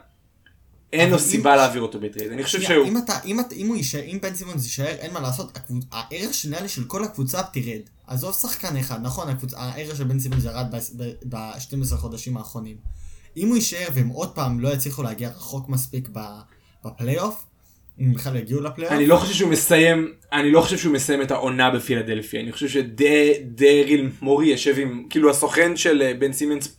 אין 0.93 1.09
לו 1.09 1.19
סיבה 1.19 1.51
אם... 1.51 1.57
להעביר 1.57 1.81
אותו 1.81 1.99
בטרייד. 1.99 2.31
אני 2.31 2.43
חושב 2.43 2.61
שהוא... 2.61 2.87
אם, 2.87 2.97
אתה, 2.97 3.19
אם, 3.25 3.39
אתה, 3.39 3.55
אם 3.55 3.67
הוא 3.67 3.75
יישאר, 3.75 4.03
אם 4.03 4.17
בן 4.21 4.35
סימונס 4.35 4.63
יישאר, 4.63 4.85
אין 4.85 5.13
מה 5.13 5.19
לעשות, 5.19 5.57
הקבוצ... 5.57 5.85
הערך 5.91 6.33
שנראה 6.33 6.67
של 6.67 6.83
כל 6.83 7.03
הקבוצה 7.03 7.43
תרד. 7.43 7.81
עזוב 8.07 8.33
שחקן 8.33 8.77
אחד, 8.77 8.99
נכון, 9.01 9.29
הקבוצ... 9.29 9.53
הערך 9.53 9.97
של 9.97 10.03
בן 10.03 10.19
סימונס 10.19 10.45
ירד 10.45 10.75
ב-12 11.29 11.95
חודשים 11.95 12.37
האחרונים. 12.37 12.77
אם 13.37 13.47
הוא 13.47 13.55
יישאר 13.55 13.87
והם 13.93 14.07
עוד 14.07 14.31
פעם 14.35 14.59
לא 14.59 14.69
יצליחו 14.69 15.03
להגיע 15.03 15.29
רחוק 15.29 15.69
מספיק 15.69 16.09
בפלייאוף, 16.83 17.45
אם 17.99 18.13
בכלל 18.13 18.35
יגיעו 18.35 18.61
לפלייאוף. 18.61 18.95
אני 18.95 19.07
לא 19.07 19.15
חושב 19.15 19.33
שהוא 19.33 19.51
מסיים, 19.51 20.13
אני 20.33 20.51
לא 20.51 20.61
חושב 20.61 20.77
שהוא 20.77 20.93
מסיים 20.93 21.21
את 21.21 21.31
העונה 21.31 21.71
בפילדלפיה, 21.71 22.41
אני 22.41 22.51
חושב 22.51 22.67
שדריל 22.67 24.09
מורי 24.21 24.47
יושב 24.47 24.75
עם, 24.79 25.03
כאילו 25.09 25.29
הסוכן 25.29 25.77
של 25.77 26.01
אה, 26.01 26.13
בן 26.13 26.33
סימונס, 26.33 26.77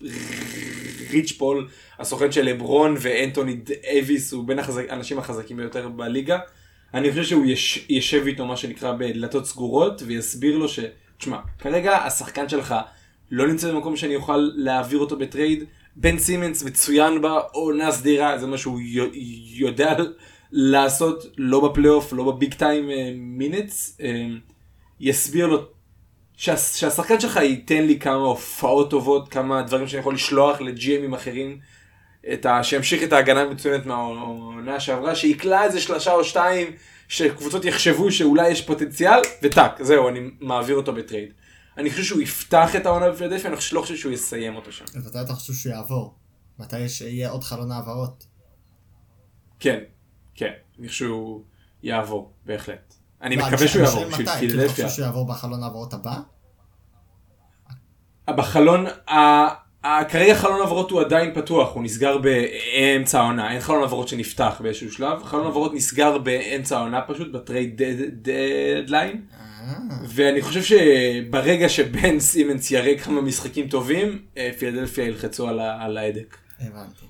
ריץ' 1.11 1.33
פול, 1.33 1.69
הסוכן 1.99 2.33
של 2.33 2.45
לברון 2.45 2.95
ואנטוני 3.01 3.55
דייוויס, 3.55 4.33
הוא 4.33 4.45
בין 4.45 4.59
האנשים 4.89 5.19
החזקים 5.19 5.57
ביותר 5.57 5.89
בליגה. 5.89 6.39
אני 6.95 7.11
חושב 7.11 7.25
שהוא 7.25 7.47
יש, 7.47 7.87
ישב 7.89 8.27
איתו 8.27 8.47
מה 8.47 8.57
שנקרא 8.57 8.93
בדלתות 8.93 9.47
סגורות 9.47 10.03
ויסביר 10.07 10.59
לו 10.59 10.69
ש... 10.69 10.81
תשמע, 11.19 11.39
כרגע 11.59 11.97
השחקן 11.97 12.49
שלך 12.49 12.75
לא 13.31 13.47
נמצא 13.47 13.73
במקום 13.73 13.97
שאני 13.97 14.17
אוכל 14.17 14.51
להעביר 14.55 14.99
אותו 14.99 15.19
בטרייד. 15.19 15.65
בן 15.97 16.19
סימונס 16.19 16.63
מצוין 16.63 17.23
בעונה 17.23 17.93
סדירה, 17.93 18.39
זה 18.39 18.47
מה 18.47 18.59
שהוא 18.59 18.81
יודע 19.55 19.95
לעשות, 20.53 21.25
לא 21.39 21.69
בפלייאוף, 21.69 22.13
לא 22.13 22.33
ב 22.33 22.38
big 22.38 22.55
time 22.55 22.91
minutes. 23.17 23.99
יסביר 25.01 25.47
לו 25.47 25.65
שה, 26.37 26.57
שהשחקן 26.57 27.21
שלך 27.21 27.37
ייתן 27.37 27.85
לי 27.85 27.99
כמה 27.99 28.15
הופעות 28.15 28.91
טובות, 28.91 29.29
כמה 29.29 29.63
דברים 29.63 29.89
שאני 29.89 30.01
יכול 30.01 30.15
לשלוח 30.15 30.61
ל 30.61 30.72
GM 30.72 30.93
ים 30.93 31.15
אחרים. 31.15 31.59
את 32.33 32.47
ה... 32.47 32.65
שימשיך 32.65 33.03
את 33.03 33.13
ההגנה 33.13 33.41
המצוינת 33.41 33.87
מהעונה 33.87 34.81
שעברה, 34.81 35.15
שיקלע 35.15 35.65
איזה 35.65 35.81
שלושה 35.81 36.13
או 36.13 36.25
שתיים, 36.25 36.73
שקבוצות 37.09 37.65
יחשבו 37.65 38.13
שאולי 38.13 38.49
יש 38.49 38.67
פוטנציאל, 38.67 39.21
וטאק, 39.43 39.83
זהו, 39.83 40.09
אני 40.09 40.21
מעביר 40.41 40.77
אותו 40.77 40.93
בטרייד. 40.95 41.33
אני 41.77 41.91
חושב 41.91 42.03
שהוא 42.03 42.21
יפתח 42.21 42.77
את 42.77 42.87
העונה 42.87 43.11
בפילדלפיה, 43.11 43.51
אני 43.51 43.57
לא 43.73 43.81
חושב 43.81 43.97
שהוא 43.97 44.13
יסיים 44.13 44.57
אותו 44.57 44.73
שם. 44.73 44.85
מתי 44.95 45.21
אתה 45.21 45.33
חושב 45.33 45.53
שהוא 45.53 45.73
יעבור? 45.73 46.15
מתי 46.59 46.89
שיהיה 46.89 47.31
עוד 47.31 47.45
חלון 47.45 47.73
העברות? 47.73 48.27
כן, 49.61 49.79
כן, 50.35 50.53
אני 50.79 50.89
חושב 50.89 50.99
שהוא 50.99 51.45
יעבור, 51.83 52.33
בהחלט. 52.45 52.95
אני 53.23 53.37
מקווה 53.37 53.69
שהוא 53.69 53.83
יעבור 53.83 54.05
בשביל 54.05 54.29
פילדלפיה. 54.29 54.65
אתה 54.65 54.73
חושב 54.73 54.89
שהוא 54.89 55.05
יעבור 55.05 55.27
בחלון 55.27 55.63
העברות 55.63 55.95
הבא? 55.95 56.17
בחלון, 58.29 58.87
כרגע 59.83 60.35
חלון 60.35 60.61
העברות 60.61 60.91
הוא 60.91 61.01
עדיין 61.01 61.35
פתוח, 61.35 61.75
הוא 61.75 61.83
נסגר 61.83 62.19
באמצע 62.19 63.21
העונה, 63.21 63.53
אין 63.53 63.61
חלון 63.61 63.81
העברות 63.81 64.09
שנפתח 64.09 64.61
באיזשהו 64.61 64.93
שלב, 64.93 65.25
חלון 65.25 65.45
העברות 65.45 65.75
נסגר 65.75 66.19
באמצע 66.19 66.79
העונה 66.79 67.01
פשוט, 67.03 67.33
ב 67.33 67.41
trade 67.41 67.83
deadline. 68.23 69.23
ואני 70.09 70.43
חושב 70.43 70.63
שברגע 70.63 71.69
שבן 71.69 72.21
סימונס 72.21 72.71
יראה 72.71 72.99
כמה 72.99 73.21
משחקים 73.21 73.69
טובים, 73.69 74.23
אה, 74.37 74.51
פילדלפיה 74.59 75.05
ילחצו 75.05 75.49
על 75.49 75.97
ההדק. 75.99 76.37
הבנתי. 76.61 77.05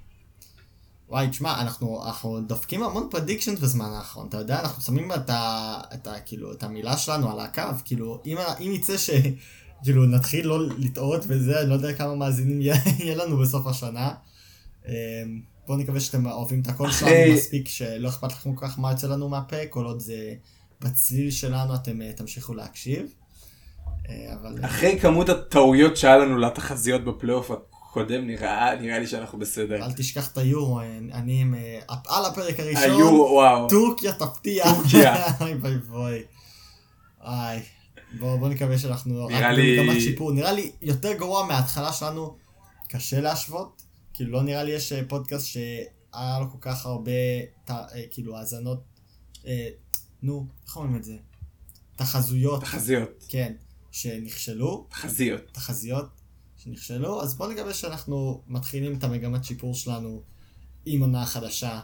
וואי, 1.09 1.29
תשמע, 1.29 1.61
אנחנו, 1.61 2.05
אנחנו 2.07 2.41
דופקים 2.41 2.83
המון 2.83 3.09
פרדיקשנס 3.11 3.59
בזמן 3.59 3.91
האחרון, 3.97 4.29
אתה 4.29 4.37
יודע, 4.37 4.61
אנחנו 4.61 4.83
שמים 4.83 5.13
את, 5.13 5.31
ה, 5.31 5.75
את, 5.95 6.07
ה, 6.07 6.21
כאילו, 6.21 6.53
את 6.53 6.63
המילה 6.63 6.97
שלנו 6.97 7.31
על 7.31 7.41
הקו, 7.41 7.63
כאילו, 7.85 8.23
אם, 8.27 8.37
אם 8.61 8.73
יצא 8.75 8.97
ש... 8.97 9.11
כאילו, 9.85 10.07
נתחיל 10.07 10.47
לא 10.47 10.67
לטעות 10.79 11.25
וזה, 11.27 11.61
אני 11.61 11.69
לא 11.69 11.75
יודע 11.75 11.93
כמה 11.93 12.15
מאזינים 12.15 12.61
יהיה 12.61 13.17
לנו 13.25 13.37
בסוף 13.37 13.67
השנה. 13.67 14.15
אמ, 14.89 14.93
בואו 15.67 15.79
נקווה 15.79 16.01
שאתם 16.01 16.27
אוהבים 16.27 16.61
את 16.61 16.69
הקול 16.69 16.93
שלנו 16.93 17.35
מספיק, 17.35 17.69
שלא 17.69 18.09
אכפת 18.09 18.33
לכם 18.33 18.55
כל 18.55 18.67
כך 18.67 18.79
מה 18.79 18.91
יוצא 18.91 19.07
לנו 19.07 19.29
מהפה, 19.29 19.67
כל 19.71 19.85
עוד 19.85 20.01
זה 20.01 20.35
בצליל 20.81 21.31
שלנו 21.31 21.75
אתם 21.75 22.03
אה, 22.03 22.13
תמשיכו 22.13 22.55
להקשיב. 22.55 23.07
אה, 24.09 24.35
אבל... 24.41 24.65
אחרי 24.65 24.99
כמות 25.01 25.29
הטעויות 25.29 25.97
שהיה 25.97 26.17
לנו 26.17 26.39
לתחזיות 26.39 27.05
בפלייאוף 27.05 27.51
הקודם, 27.51 28.27
נראה, 28.27 28.75
נראה 28.81 28.99
לי 28.99 29.07
שאנחנו 29.07 29.39
בסדר. 29.39 29.85
אל 29.85 29.93
תשכח 29.93 30.33
את 30.33 30.39
היורו, 30.39 30.81
אה, 30.81 30.99
אני 31.13 31.41
עם... 31.41 31.55
אה, 31.55 31.79
על 31.89 32.25
הפרק 32.25 32.61
הראשון, 32.61 32.83
היורו, 32.83 33.35
וואו. 33.35 33.69
טורקיה 33.69 34.13
תפתיע. 34.13 34.65
טורקיה. 34.65 35.27
אוי 35.41 35.55
ואי 37.21 37.63
בוא, 38.19 38.37
בוא 38.37 38.49
נקווה 38.49 38.79
שאנחנו... 38.79 39.29
נראה 39.29 39.51
רק 39.51 39.57
לי- 39.57 39.77
במגמת 39.79 40.01
שיפור. 40.01 40.33
נראה 40.33 40.53
לי 40.53 40.73
יותר 40.83 41.13
גרוע 41.13 41.47
מההתחלה 41.47 41.93
שלנו. 41.93 42.37
קשה 42.89 43.21
להשוות. 43.21 43.83
כאילו 44.15 44.31
לא 44.33 44.43
נראה 44.43 44.63
לי 44.65 44.73
יש 44.73 44.93
אה, 44.93 45.01
פודקאסט 45.09 45.47
שהיה 45.47 46.39
לו 46.41 46.51
כל 46.51 46.59
כך 46.61 46.87
הרבה, 46.87 47.11
ת- 47.65 47.71
אה, 47.71 48.03
כאילו 48.11 48.37
האזנות, 48.37 48.83
אה, 49.47 49.69
נו, 50.23 50.47
איך 50.67 50.77
אומרים 50.77 50.97
את 50.97 51.05
זה? 51.05 51.17
תחזויות, 51.97 52.61
תחזיות. 52.61 53.25
כן, 53.29 53.53
שנכשלו, 53.91 54.87
תחזיות. 54.91 55.41
תחזיות 55.53 56.09
שנכשלו, 56.57 57.23
אז 57.23 57.35
בוא 57.35 57.53
נקווה 57.53 57.75
שאנחנו 57.75 58.43
מתחילים 58.47 58.99
את 58.99 59.05
המגמת 59.05 59.45
שיפור 59.45 59.75
שלנו 59.75 60.23
עם 60.87 61.01
עונה 61.01 61.27
חדשה, 61.27 61.81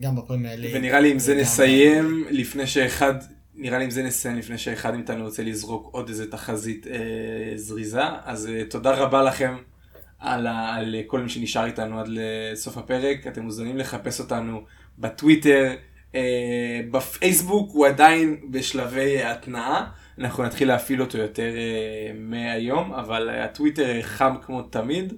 גם 0.00 0.16
בפרמייר 0.16 0.60
ליג. 0.60 0.70
ונראה 0.74 1.00
לי 1.00 1.10
עם 1.10 1.18
זה 1.18 1.34
נסיים 1.34 2.24
לפני 2.30 2.66
שאחד, 2.66 3.14
נראה 3.54 3.78
לי 3.78 3.84
עם 3.84 3.90
זה 3.90 4.02
נסיים 4.02 4.38
לפני 4.38 4.58
שאחד 4.58 4.94
מאיתנו 4.94 5.24
רוצה 5.24 5.42
לזרוק 5.42 5.88
עוד 5.92 6.08
איזה 6.08 6.30
תחזית 6.30 6.86
אה, 6.86 7.52
זריזה. 7.56 8.02
אז 8.24 8.46
אה, 8.46 8.64
תודה 8.64 8.94
רבה 8.94 9.22
לכם 9.22 9.56
על, 10.18 10.46
ה, 10.46 10.74
על 10.74 10.94
כל 11.06 11.20
מי 11.20 11.28
שנשאר 11.28 11.64
איתנו 11.64 12.00
עד 12.00 12.06
לסוף 12.08 12.76
הפרק. 12.78 13.26
אתם 13.26 13.42
מוזמנים 13.42 13.76
לחפש 13.76 14.20
אותנו 14.20 14.62
בטוויטר, 14.98 15.74
אה, 16.14 16.80
בפייסבוק 16.90 17.70
הוא 17.72 17.86
עדיין 17.86 18.40
בשלבי 18.50 19.22
התנעה. 19.22 19.90
אנחנו 20.18 20.42
נתחיל 20.42 20.68
להפעיל 20.68 21.00
אותו 21.00 21.18
יותר 21.18 21.56
אה, 21.56 22.12
מהיום, 22.14 22.92
אבל 22.92 23.28
הטוויטר 23.28 23.90
אה, 23.90 24.02
חם 24.02 24.34
כמו 24.42 24.62
תמיד. 24.62 25.12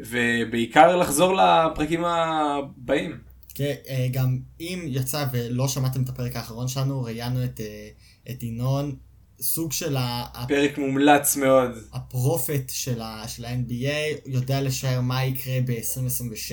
ובעיקר 0.00 0.96
לחזור 0.96 1.36
לפרקים 1.36 2.04
הבאים. 2.04 3.18
כן, 3.54 3.74
אה, 3.88 4.08
גם 4.12 4.38
אם 4.60 4.84
יצא 4.88 5.26
ולא 5.32 5.68
שמעתם 5.68 6.02
את 6.02 6.08
הפרק 6.08 6.36
האחרון 6.36 6.68
שלנו, 6.68 7.02
ראיינו 7.02 7.44
את, 7.44 7.60
אה, 7.60 7.88
את 8.30 8.42
ינון, 8.42 8.96
סוג 9.40 9.72
של 9.72 9.96
ה- 9.96 10.26
ה- 10.34 10.46
פרק 10.48 10.78
מומלץ 10.78 11.36
מאוד. 11.36 11.70
הפרופט 11.92 12.70
של 12.70 13.00
ה- 13.02 13.28
של 13.28 13.44
ה-NBA, 13.44 14.20
יודע 14.26 14.60
לשער 14.60 15.00
מה 15.00 15.24
יקרה 15.24 15.58
ב-2026, 15.66 16.52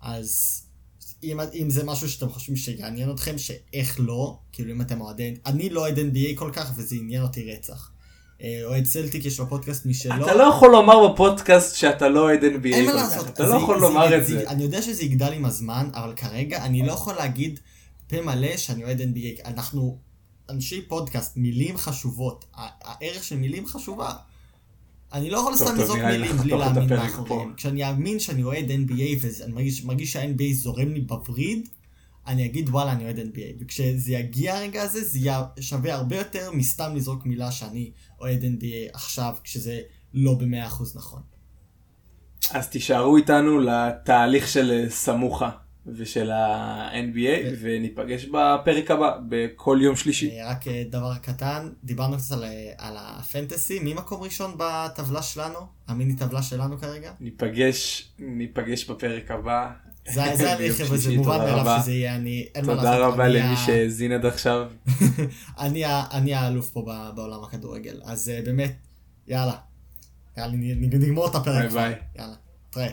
אז 0.00 0.62
אם, 1.22 1.40
אם 1.54 1.70
זה 1.70 1.84
משהו 1.84 2.08
שאתם 2.08 2.28
חושבים 2.28 2.56
שיעניין 2.56 3.10
אתכם, 3.10 3.38
שאיך 3.38 3.96
לא, 4.00 4.38
כאילו 4.52 4.72
אם 4.72 4.80
אתם 4.80 5.00
אוהדי, 5.00 5.34
אני 5.46 5.70
לא 5.70 5.80
אוהד 5.80 5.98
NBA 5.98 6.34
כל 6.34 6.50
כך, 6.54 6.72
וזה 6.76 6.96
עניין 6.96 7.22
אותי 7.22 7.52
רצח. 7.52 7.92
אה, 8.42 8.60
אוהד 8.64 8.84
סלטיק 8.84 9.24
יש 9.24 9.38
לו 9.38 9.48
פודקאסט 9.48 9.86
משלו. 9.86 10.24
אתה 10.24 10.34
לא 10.34 10.42
יכול 10.42 10.70
לומר 10.70 11.08
בפודקאסט 11.08 11.76
שאתה 11.76 12.08
לא 12.08 12.20
אוהד 12.20 12.40
NBA 12.40 12.68
לא- 12.70 12.74
אין 12.76 12.86
מה 12.86 12.92
לעשות. 12.92 13.28
אתה 13.28 13.46
לא 13.46 13.54
יכול 13.54 13.80
לומר 13.80 14.16
את 14.18 14.26
זה. 14.26 14.48
אני 14.48 14.62
יודע 14.62 14.82
שזה 14.82 15.04
יגדל 15.04 15.32
עם 15.32 15.44
הזמן, 15.44 15.88
אבל 15.92 16.12
כרגע 16.16 16.64
אני 16.64 16.86
לא 16.86 16.92
יכול 16.92 17.14
להגיד 17.14 17.60
פה 18.08 18.20
מלא 18.20 18.56
שאני 18.56 18.84
אוהד 18.84 19.00
NBA. 19.00 19.46
אנחנו 19.48 19.98
אנשי 20.50 20.82
פודקאסט, 20.82 21.36
מילים 21.36 21.76
חשובות. 21.76 22.44
הערך 22.54 23.24
של 23.24 23.36
מילים 23.36 23.66
חשובה. 23.66 24.12
אני 25.12 25.30
לא 25.30 25.38
יכול 25.38 25.56
סתם 25.56 25.76
לזרוק 25.76 25.98
מילים 25.98 26.22
נחתוך 26.22 26.40
בלי 26.40 26.58
להאמין 26.58 26.88
מאחוריהם. 26.88 27.52
כשאני 27.56 27.88
אאמין 27.88 28.18
שאני 28.20 28.42
אוהד 28.42 28.70
NBA 28.70 29.18
ואני 29.20 29.70
מרגיש 29.84 30.12
שה-NBA 30.12 30.52
זורם 30.52 30.92
לי 30.92 31.00
בווריד, 31.00 31.68
אני 32.28 32.44
אגיד 32.46 32.68
וואלה 32.68 32.92
אני 32.92 33.04
אוהד 33.04 33.18
NBA. 33.18 33.56
וכשזה 33.60 34.12
יגיע 34.12 34.56
הרגע 34.56 34.82
הזה, 34.82 35.04
זה 35.04 35.18
יהיה 35.18 35.44
שווה 35.60 35.94
הרבה 35.94 36.16
יותר 36.16 36.50
מסתם 36.52 36.96
לזרוק 36.96 37.26
מילה 37.26 37.52
שאני 37.52 37.90
אוהד 38.20 38.42
NBA 38.42 38.94
עכשיו, 38.94 39.34
כשזה 39.44 39.80
לא 40.14 40.34
במאה 40.34 40.66
אחוז 40.66 40.96
נכון. 40.96 41.22
אז 42.50 42.68
תישארו 42.68 43.16
איתנו 43.16 43.58
לתהליך 43.58 44.48
של 44.48 44.70
אה, 44.70 44.90
סמוכה 44.90 45.50
ושל 45.86 46.30
ה-NBA 46.30 47.42
כן. 47.42 47.54
וניפגש 47.60 48.24
בפרק 48.24 48.90
הבא 48.90 49.18
בכל 49.28 49.78
יום 49.82 49.96
שלישי. 49.96 50.30
אה, 50.30 50.50
רק 50.50 50.68
אה, 50.68 50.82
דבר 50.90 51.14
קטן, 51.22 51.68
דיברנו 51.84 52.16
קצת 52.16 52.32
על, 52.32 52.44
על 52.78 52.96
הפנטסי, 52.98 53.78
מי 53.78 53.94
מקום 53.94 54.22
ראשון 54.22 54.54
בטבלה 54.58 55.22
שלנו? 55.22 55.58
המיני 55.88 56.16
טבלה 56.16 56.42
שלנו 56.42 56.78
כרגע? 56.78 57.12
ניפגש, 57.20 58.08
ניפגש 58.18 58.90
בפרק 58.90 59.30
הבא. 59.30 59.70
זה 60.14 60.22
זה 60.36 60.56
אני 60.56 60.70
חבר'ה, 60.70 60.96
זה. 60.96 61.16
מובן 61.16 61.38
מאליו. 61.38 61.78
שזה 61.82 61.92
יהיה 61.92 62.16
אני, 62.16 62.48
אין 62.54 62.66
מה 62.66 62.74
לעשות. 62.74 62.92
תודה 62.92 63.06
רבה 63.06 63.28
למי 63.28 63.56
שהאזין 63.56 64.12
עד 64.12 64.26
עכשיו. 64.26 64.70
אני 66.12 66.34
האלוף 66.34 66.70
פה 66.70 66.84
ב- 66.86 67.16
בעולם 67.16 67.44
הכדורגל, 67.44 68.00
אז 68.04 68.28
אה, 68.28 68.40
באמת, 68.44 68.76
יאללה. 69.26 69.54
יאללה, 70.36 70.52
נגמור 70.56 71.28
את 71.30 71.34
הפרק. 71.34 71.70
ביי. 71.70 71.72
ביי. 71.72 71.94
יאללה, 72.18 72.34
תראה. 72.70 72.88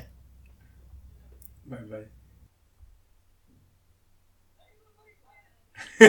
ביי 1.65 1.79
ביי. 1.89 2.01